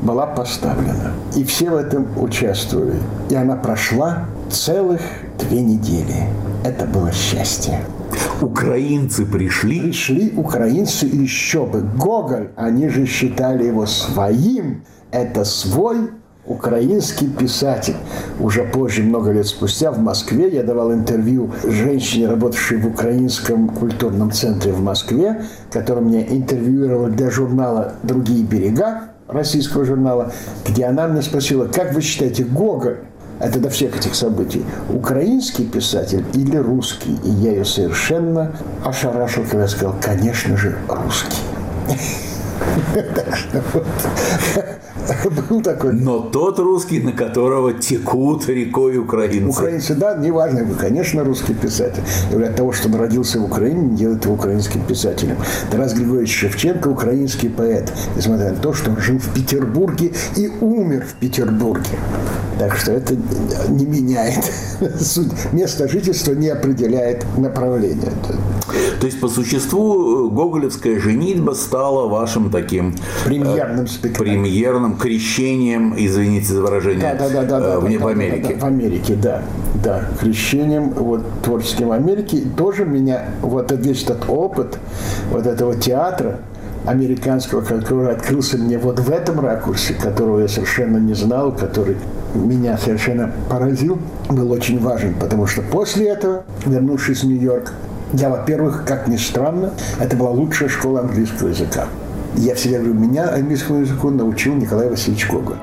была 0.01 0.25
поставлена. 0.25 1.13
И 1.35 1.43
все 1.43 1.69
в 1.69 1.75
этом 1.75 2.07
участвовали. 2.17 2.99
И 3.29 3.35
она 3.35 3.55
прошла 3.55 4.25
целых 4.49 5.01
две 5.39 5.61
недели. 5.61 6.27
Это 6.63 6.85
было 6.85 7.11
счастье. 7.11 7.81
Украинцы 8.41 9.25
пришли? 9.25 9.81
Пришли 9.81 10.33
украинцы 10.35 11.05
еще 11.05 11.65
бы. 11.65 11.81
Гоголь, 11.81 12.49
они 12.55 12.89
же 12.89 13.05
считали 13.05 13.65
его 13.65 13.85
своим. 13.85 14.83
Это 15.11 15.43
свой 15.43 16.11
украинский 16.45 17.27
писатель. 17.27 17.95
Уже 18.39 18.63
позже, 18.63 19.03
много 19.03 19.31
лет 19.31 19.47
спустя, 19.47 19.91
в 19.91 19.99
Москве 19.99 20.49
я 20.49 20.63
давал 20.63 20.93
интервью 20.93 21.51
женщине, 21.63 22.27
работавшей 22.27 22.77
в 22.77 22.87
Украинском 22.87 23.69
культурном 23.69 24.31
центре 24.31 24.71
в 24.71 24.81
Москве, 24.81 25.43
которая 25.71 26.03
меня 26.03 26.25
интервьюировала 26.27 27.09
для 27.09 27.29
журнала 27.29 27.93
«Другие 28.03 28.43
берега», 28.43 29.11
российского 29.27 29.85
журнала, 29.85 30.33
где 30.67 30.85
она 30.85 31.07
меня 31.07 31.21
спросила, 31.21 31.65
как 31.65 31.93
вы 31.93 32.01
считаете, 32.01 32.43
Гоголь 32.43 32.97
это 33.39 33.59
до 33.59 33.69
всех 33.69 33.97
этих 33.97 34.13
событий. 34.13 34.63
Украинский 34.89 35.65
писатель 35.65 36.23
или 36.33 36.57
русский? 36.57 37.17
И 37.23 37.29
я 37.29 37.51
ее 37.51 37.65
совершенно 37.65 38.51
ошарашил, 38.85 39.43
когда 39.49 39.67
сказал, 39.67 39.95
конечно 39.99 40.55
же, 40.57 40.77
русский. 40.87 41.41
Был 45.49 45.61
такой. 45.61 45.93
Но 45.93 46.19
тот 46.19 46.59
русский, 46.59 46.99
на 46.99 47.11
которого 47.11 47.73
текут 47.73 48.47
рекой 48.47 48.97
украинцы. 48.97 49.49
Украинцы, 49.49 49.95
да, 49.95 50.15
неважно, 50.15 50.63
вы, 50.63 50.75
конечно, 50.75 51.23
русский 51.23 51.53
писатель. 51.53 52.03
И 52.31 52.41
от 52.41 52.55
того, 52.55 52.71
что 52.71 52.87
он 52.87 52.95
родился 52.95 53.39
в 53.39 53.45
Украине, 53.45 53.81
не 53.81 53.97
делает 53.97 54.23
его 54.25 54.35
украинским 54.35 54.81
писателем. 54.83 55.37
Тарас 55.69 55.93
Григорьевич 55.93 56.35
Шевченко– 56.35 56.87
украинский 56.89 57.49
поэт, 57.49 57.91
несмотря 58.15 58.51
на 58.51 58.57
то, 58.57 58.73
что 58.73 58.91
он 58.91 58.97
жил 58.97 59.17
в 59.17 59.33
Петербурге 59.33 60.13
и 60.35 60.49
умер 60.61 61.05
в 61.05 61.15
Петербурге. 61.15 61.97
Так 62.59 62.77
что 62.77 62.91
это 62.91 63.15
не 63.69 63.85
меняет 63.85 64.45
суть. 65.01 65.31
Место 65.51 65.87
жительства 65.87 66.33
не 66.33 66.49
определяет 66.49 67.25
направление. 67.37 68.11
То 68.99 69.07
есть, 69.07 69.19
по 69.19 69.27
существу, 69.27 70.29
гоголевская 70.29 70.99
женитьба 70.99 71.53
стала 71.53 72.07
вашим 72.07 72.50
таким... 72.51 72.89
Э, 72.89 73.27
премьерным 73.27 73.87
спектаклем. 73.87 74.43
Премьерным 74.43 74.97
крещением, 74.97 75.95
извините 75.97 76.53
за 76.53 76.61
выражение, 76.61 77.01
да, 77.01 77.29
да, 77.29 77.43
да, 77.43 77.59
да, 77.59 77.79
в, 77.79 77.89
да, 77.89 77.99
в 77.99 78.07
Америке. 78.07 78.47
Да, 78.47 78.53
да, 78.53 78.59
в 78.59 78.63
Америке, 78.65 79.15
да. 79.15 79.41
Да, 79.83 80.05
крещением 80.19 80.89
вот, 80.91 81.23
творческим 81.43 81.87
в 81.87 81.91
Америке. 81.91 82.37
И 82.37 82.49
тоже 82.49 82.85
меня, 82.85 83.25
вот 83.41 83.71
весь 83.71 84.03
этот 84.03 84.29
опыт 84.29 84.77
вот 85.31 85.47
этого 85.47 85.75
театра, 85.75 86.39
американского, 86.85 87.61
который 87.61 88.11
открылся 88.11 88.57
мне 88.57 88.77
вот 88.77 88.99
в 88.99 89.11
этом 89.11 89.39
ракурсе, 89.39 89.93
которого 89.93 90.39
я 90.39 90.47
совершенно 90.47 90.97
не 90.97 91.13
знал, 91.13 91.51
который 91.51 91.97
меня 92.33 92.77
совершенно 92.77 93.31
поразил, 93.49 93.99
был 94.29 94.51
очень 94.51 94.79
важен, 94.79 95.13
потому 95.19 95.45
что 95.45 95.61
после 95.61 96.09
этого, 96.09 96.43
вернувшись 96.65 97.23
в 97.23 97.27
Нью-Йорк, 97.27 97.73
я, 98.13 98.29
во-первых, 98.29 98.83
как 98.85 99.07
ни 99.07 99.17
странно, 99.17 99.71
это 99.99 100.15
была 100.15 100.31
лучшая 100.31 100.69
школа 100.69 101.01
английского 101.01 101.49
языка. 101.49 101.87
Я 102.35 102.55
всегда 102.55 102.77
говорю, 102.77 102.93
меня 102.93 103.33
английскому 103.33 103.81
языку 103.81 104.09
научил 104.09 104.55
Николай 104.55 104.89
Васильевич 104.89 105.25
Коган. 105.25 105.59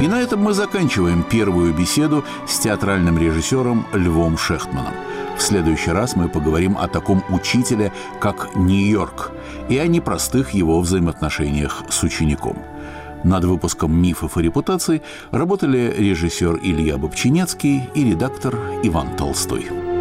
И 0.00 0.08
на 0.08 0.20
этом 0.20 0.40
мы 0.40 0.52
заканчиваем 0.52 1.22
первую 1.22 1.72
беседу 1.72 2.24
с 2.48 2.58
театральным 2.58 3.18
режиссером 3.18 3.86
Львом 3.92 4.36
Шехтманом. 4.36 4.94
В 5.38 5.42
следующий 5.42 5.92
раз 5.92 6.16
мы 6.16 6.28
поговорим 6.28 6.76
о 6.76 6.88
таком 6.88 7.22
учителе, 7.30 7.92
как 8.20 8.56
Нью-Йорк, 8.56 9.30
и 9.68 9.78
о 9.78 9.86
непростых 9.86 10.50
его 10.50 10.80
взаимоотношениях 10.80 11.84
с 11.88 12.02
учеником. 12.02 12.58
Над 13.22 13.44
выпуском 13.44 13.96
«Мифов 13.96 14.36
и 14.36 14.42
репутаций» 14.42 15.02
работали 15.30 15.94
режиссер 15.96 16.58
Илья 16.60 16.98
Бобчинецкий 16.98 17.88
и 17.94 18.04
редактор 18.04 18.58
Иван 18.82 19.16
Толстой. 19.16 19.91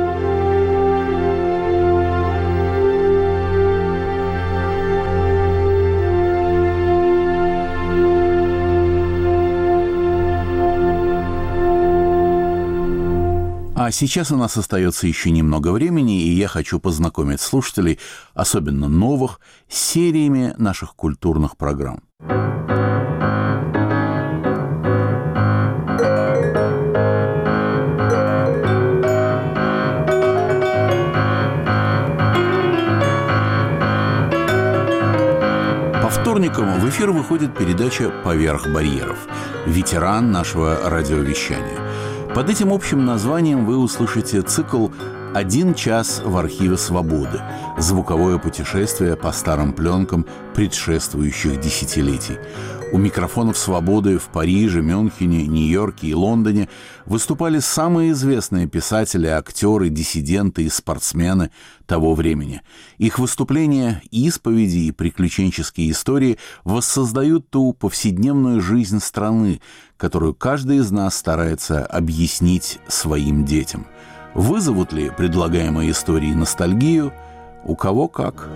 А 13.92 13.94
сейчас 13.94 14.32
у 14.32 14.38
нас 14.38 14.56
остается 14.56 15.06
еще 15.06 15.32
немного 15.32 15.74
времени, 15.74 16.24
и 16.24 16.30
я 16.30 16.48
хочу 16.48 16.80
познакомить 16.80 17.42
слушателей, 17.42 18.00
особенно 18.34 18.88
новых, 18.88 19.42
с 19.68 19.78
сериями 19.78 20.54
наших 20.58 20.96
культурных 20.96 21.58
программ. 21.58 22.00
Вторникам 36.22 36.80
в 36.80 36.88
эфир 36.88 37.12
выходит 37.12 37.58
передача 37.58 38.10
«Поверх 38.24 38.68
барьеров». 38.68 39.18
Ветеран 39.66 40.32
нашего 40.32 40.90
радиовещания– 40.90 41.78
под 42.34 42.50
этим 42.50 42.72
общим 42.72 43.06
названием 43.06 43.66
вы 43.66 43.78
услышите 43.78 44.42
цикл 44.42 44.88
«Один 45.34 45.74
час 45.74 46.22
в 46.24 46.38
архиве 46.38 46.78
свободы»– 46.78 47.42
звуковое 47.78 48.38
путешествие 48.38 49.18
по 49.18 49.34
старым 49.34 49.74
пленкам 49.74 50.26
предшествующих 50.54 51.60
десятилетий. 51.60 52.38
У 52.94 52.98
микрофонов 52.98 53.58
«Свободы» 53.58 54.18
в 54.18 54.26
Париже, 54.26 54.82
Мюнхене, 54.82 55.48
Нью-Йорке 55.48 56.08
и 56.08 56.14
Лондоне 56.14 56.68
выступали 57.06 57.60
самые 57.60 58.12
известные 58.12 58.68
писатели, 58.68 59.28
актеры, 59.28 59.90
диссиденты 59.90 60.64
и 60.64 60.70
спортсмены 60.70 61.52
того 61.86 62.16
времени. 62.16 62.62
Их 62.98 63.18
выступления, 63.18 64.02
исповеди 64.12 64.80
и 64.80 64.92
приключенческие 64.92 65.92
истории 65.92 66.38
воссоздают 66.66 67.50
ту 67.50 67.72
повседневную 67.72 68.60
жизнь 68.60 69.00
страны, 69.00 69.62
которую 70.02 70.34
каждый 70.34 70.78
из 70.78 70.90
нас 70.90 71.16
старается 71.16 71.86
объяснить 71.86 72.80
своим 72.88 73.46
детям. 73.46 73.86
Вызовут 74.34 74.94
ли 74.94 75.12
предлагаемые 75.16 75.92
истории 75.92 76.34
ностальгию? 76.34 77.14
У 77.64 77.76
кого 77.76 78.08
как. 78.08 78.50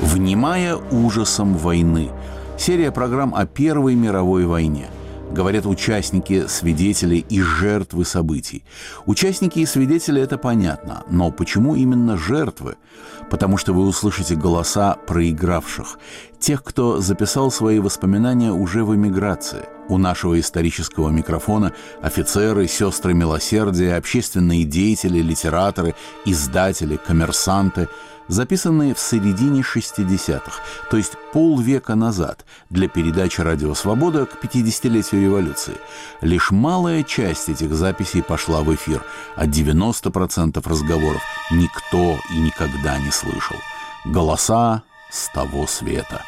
«Внимая 0.00 0.74
ужасом 0.74 1.54
войны»– 1.54 2.10
серия 2.58 2.90
программ 2.90 3.32
о 3.32 3.46
Первой 3.46 3.94
мировой 3.94 4.44
войне– 4.44 4.88
говорят 5.30 5.66
участники, 5.66 6.46
свидетели 6.46 7.16
и 7.16 7.40
жертвы 7.40 8.04
событий. 8.04 8.64
Участники 9.06 9.60
и 9.60 9.66
свидетели– 9.66 10.20
это 10.22 10.38
понятно, 10.38 11.04
но 11.10 11.30
почему 11.30 11.74
именно 11.74 12.16
жертвы? 12.16 12.76
Потому 13.30 13.56
что 13.56 13.72
вы 13.72 13.86
услышите 13.86 14.34
голоса 14.34 14.94
проигравших, 15.06 15.98
тех, 16.38 16.62
кто 16.64 17.00
записал 17.00 17.50
свои 17.50 17.78
воспоминания 17.78 18.52
уже 18.52 18.84
в 18.84 18.94
эмиграции. 18.94 19.68
У 19.88 19.98
нашего 19.98 20.38
исторического 20.38 21.10
микрофона 21.10 21.72
офицеры, 22.02 22.66
сестры 22.68 23.14
милосердия, 23.14 23.96
общественные 23.96 24.64
деятели, 24.64 25.20
литераторы, 25.20 25.94
издатели, 26.24 26.96
коммерсанты– 26.96 27.88
записанные 28.28 28.94
в 28.94 29.00
середине 29.00 29.62
60-х, 29.62 30.62
то 30.90 30.96
есть 30.96 31.14
полвека 31.32 31.94
назад, 31.94 32.44
для 32.70 32.88
передачи 32.88 33.40
«Радио 33.40 33.74
Свобода» 33.74 34.26
к 34.26 34.42
50-летию 34.42 35.22
революции. 35.22 35.74
Лишь 36.20 36.50
малая 36.50 37.02
часть 37.02 37.48
этих 37.48 37.74
записей 37.74 38.22
пошла 38.22 38.60
в 38.60 38.74
эфир, 38.74 39.02
а 39.36 39.46
90% 39.46 40.68
разговоров 40.68 41.22
никто 41.50 42.18
и 42.30 42.38
никогда 42.38 42.98
не 42.98 43.10
слышал. 43.10 43.56
Голоса 44.04 44.82
с 45.10 45.28
того 45.30 45.66
света. 45.66 46.22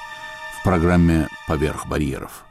В 0.58 0.64
программе 0.64 1.28
«Поверх 1.46 1.86
барьеров». 1.86 2.44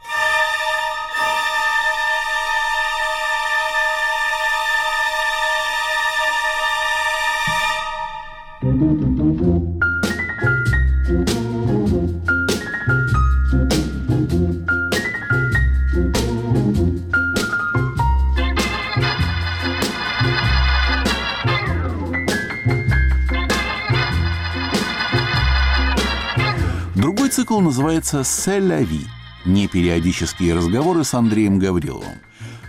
Цикл 27.29 27.59
называется 27.59 28.23
«Селяви»– 28.23 29.05
непериодические 29.45 30.55
разговоры 30.55 31.03
с 31.03 31.13
Андреем 31.13 31.59
Гавриловым. 31.59 32.19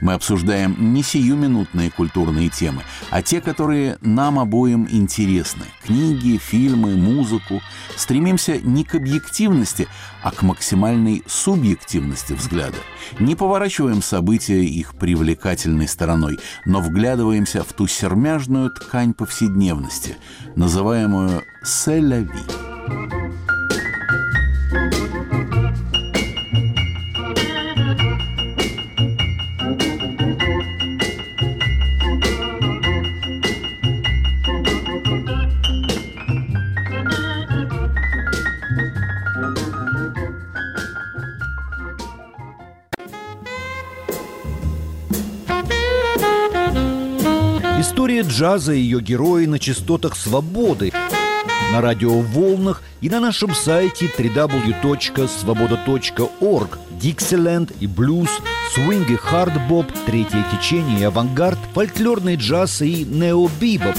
Мы 0.03 0.13
обсуждаем 0.13 0.77
не 0.93 1.03
сиюминутные 1.03 1.91
культурные 1.91 2.51
темы, 2.51 2.83
а 3.11 3.23
те, 3.23 3.41
которые 3.41 3.97
нам 4.03 4.39
обоим 4.39 4.87
интересны. 4.91 5.65
Книги, 5.83 6.39
фильмы, 6.39 6.97
музыку. 6.97 7.63
Стремимся 7.97 8.59
не 8.59 8.85
к 8.85 8.95
объективности, 8.95 9.89
а 10.23 10.31
к 10.31 10.43
максимальной 10.43 11.23
субъективности 11.27 12.35
взгляда. 12.35 12.79
Не 13.19 13.37
поворачиваем 13.37 14.03
события 14.03 14.63
их 14.63 14.95
привлекательной 14.95 15.89
стороной, 15.89 16.39
но 16.67 16.81
вглядываемся 16.81 17.63
в 17.63 17.73
ту 17.73 17.87
сермяжную 17.87 18.71
ткань 18.71 19.15
повседневности, 19.15 20.17
называемую 20.55 21.43
«селяви». 21.65 23.40
Джаза 48.41 48.73
ее 48.73 49.03
герои 49.03 49.45
на 49.45 49.59
частотах 49.59 50.17
свободы 50.17 50.95
на 51.73 51.83
радиоволнах 51.83 52.83
и 53.03 53.11
на 53.11 53.21
нашем 53.21 53.55
сайте 53.55 54.11
www.svoboda.org 54.17 56.79
Диксиленд 56.99 57.71
и 57.81 57.87
блюз, 57.87 58.31
свинг 58.73 59.11
и 59.11 59.17
хардбоп, 59.17 59.93
третье 60.07 60.43
течение 60.51 61.01
и 61.01 61.03
авангард, 61.03 61.59
фольклорный 61.75 62.37
джаз 62.37 62.81
и 62.81 63.05
необибоп. 63.05 63.97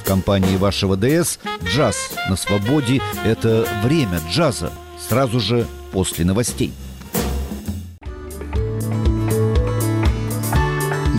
В 0.00 0.04
компании 0.06 0.56
вашего 0.56 0.96
ДС 0.96 1.40
«Джаз 1.64 1.96
на 2.28 2.36
свободе»— 2.36 3.02
это 3.24 3.66
время 3.82 4.20
джаза, 4.30 4.70
сразу 5.08 5.40
же 5.40 5.66
после 5.90 6.24
новостей. 6.24 6.72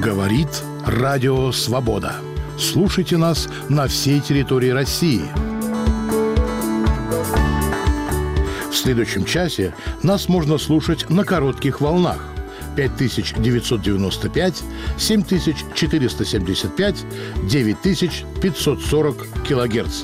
Говорит 0.01 0.63
Радио 0.91 1.53
Свобода. 1.53 2.15
Слушайте 2.57 3.17
нас 3.17 3.47
на 3.69 3.87
всей 3.87 4.19
территории 4.19 4.69
России– 4.69 5.21
В 8.71 8.73
следующем 8.73 9.25
часе 9.25 9.75
нас 10.01 10.29
можно 10.29 10.57
слушать 10.57 11.09
на 11.09 11.25
коротких 11.25 11.81
волнах 11.81 12.25
5995, 12.77 14.63
7475, 14.97 16.95
9540 17.43 19.27
килогерц. 19.47 20.03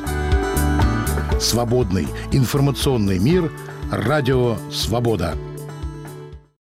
Свободный 1.39 2.09
информационный 2.33 3.19
мир. 3.19 3.49
Радио 3.89 4.57
«Свобода». 4.69 5.37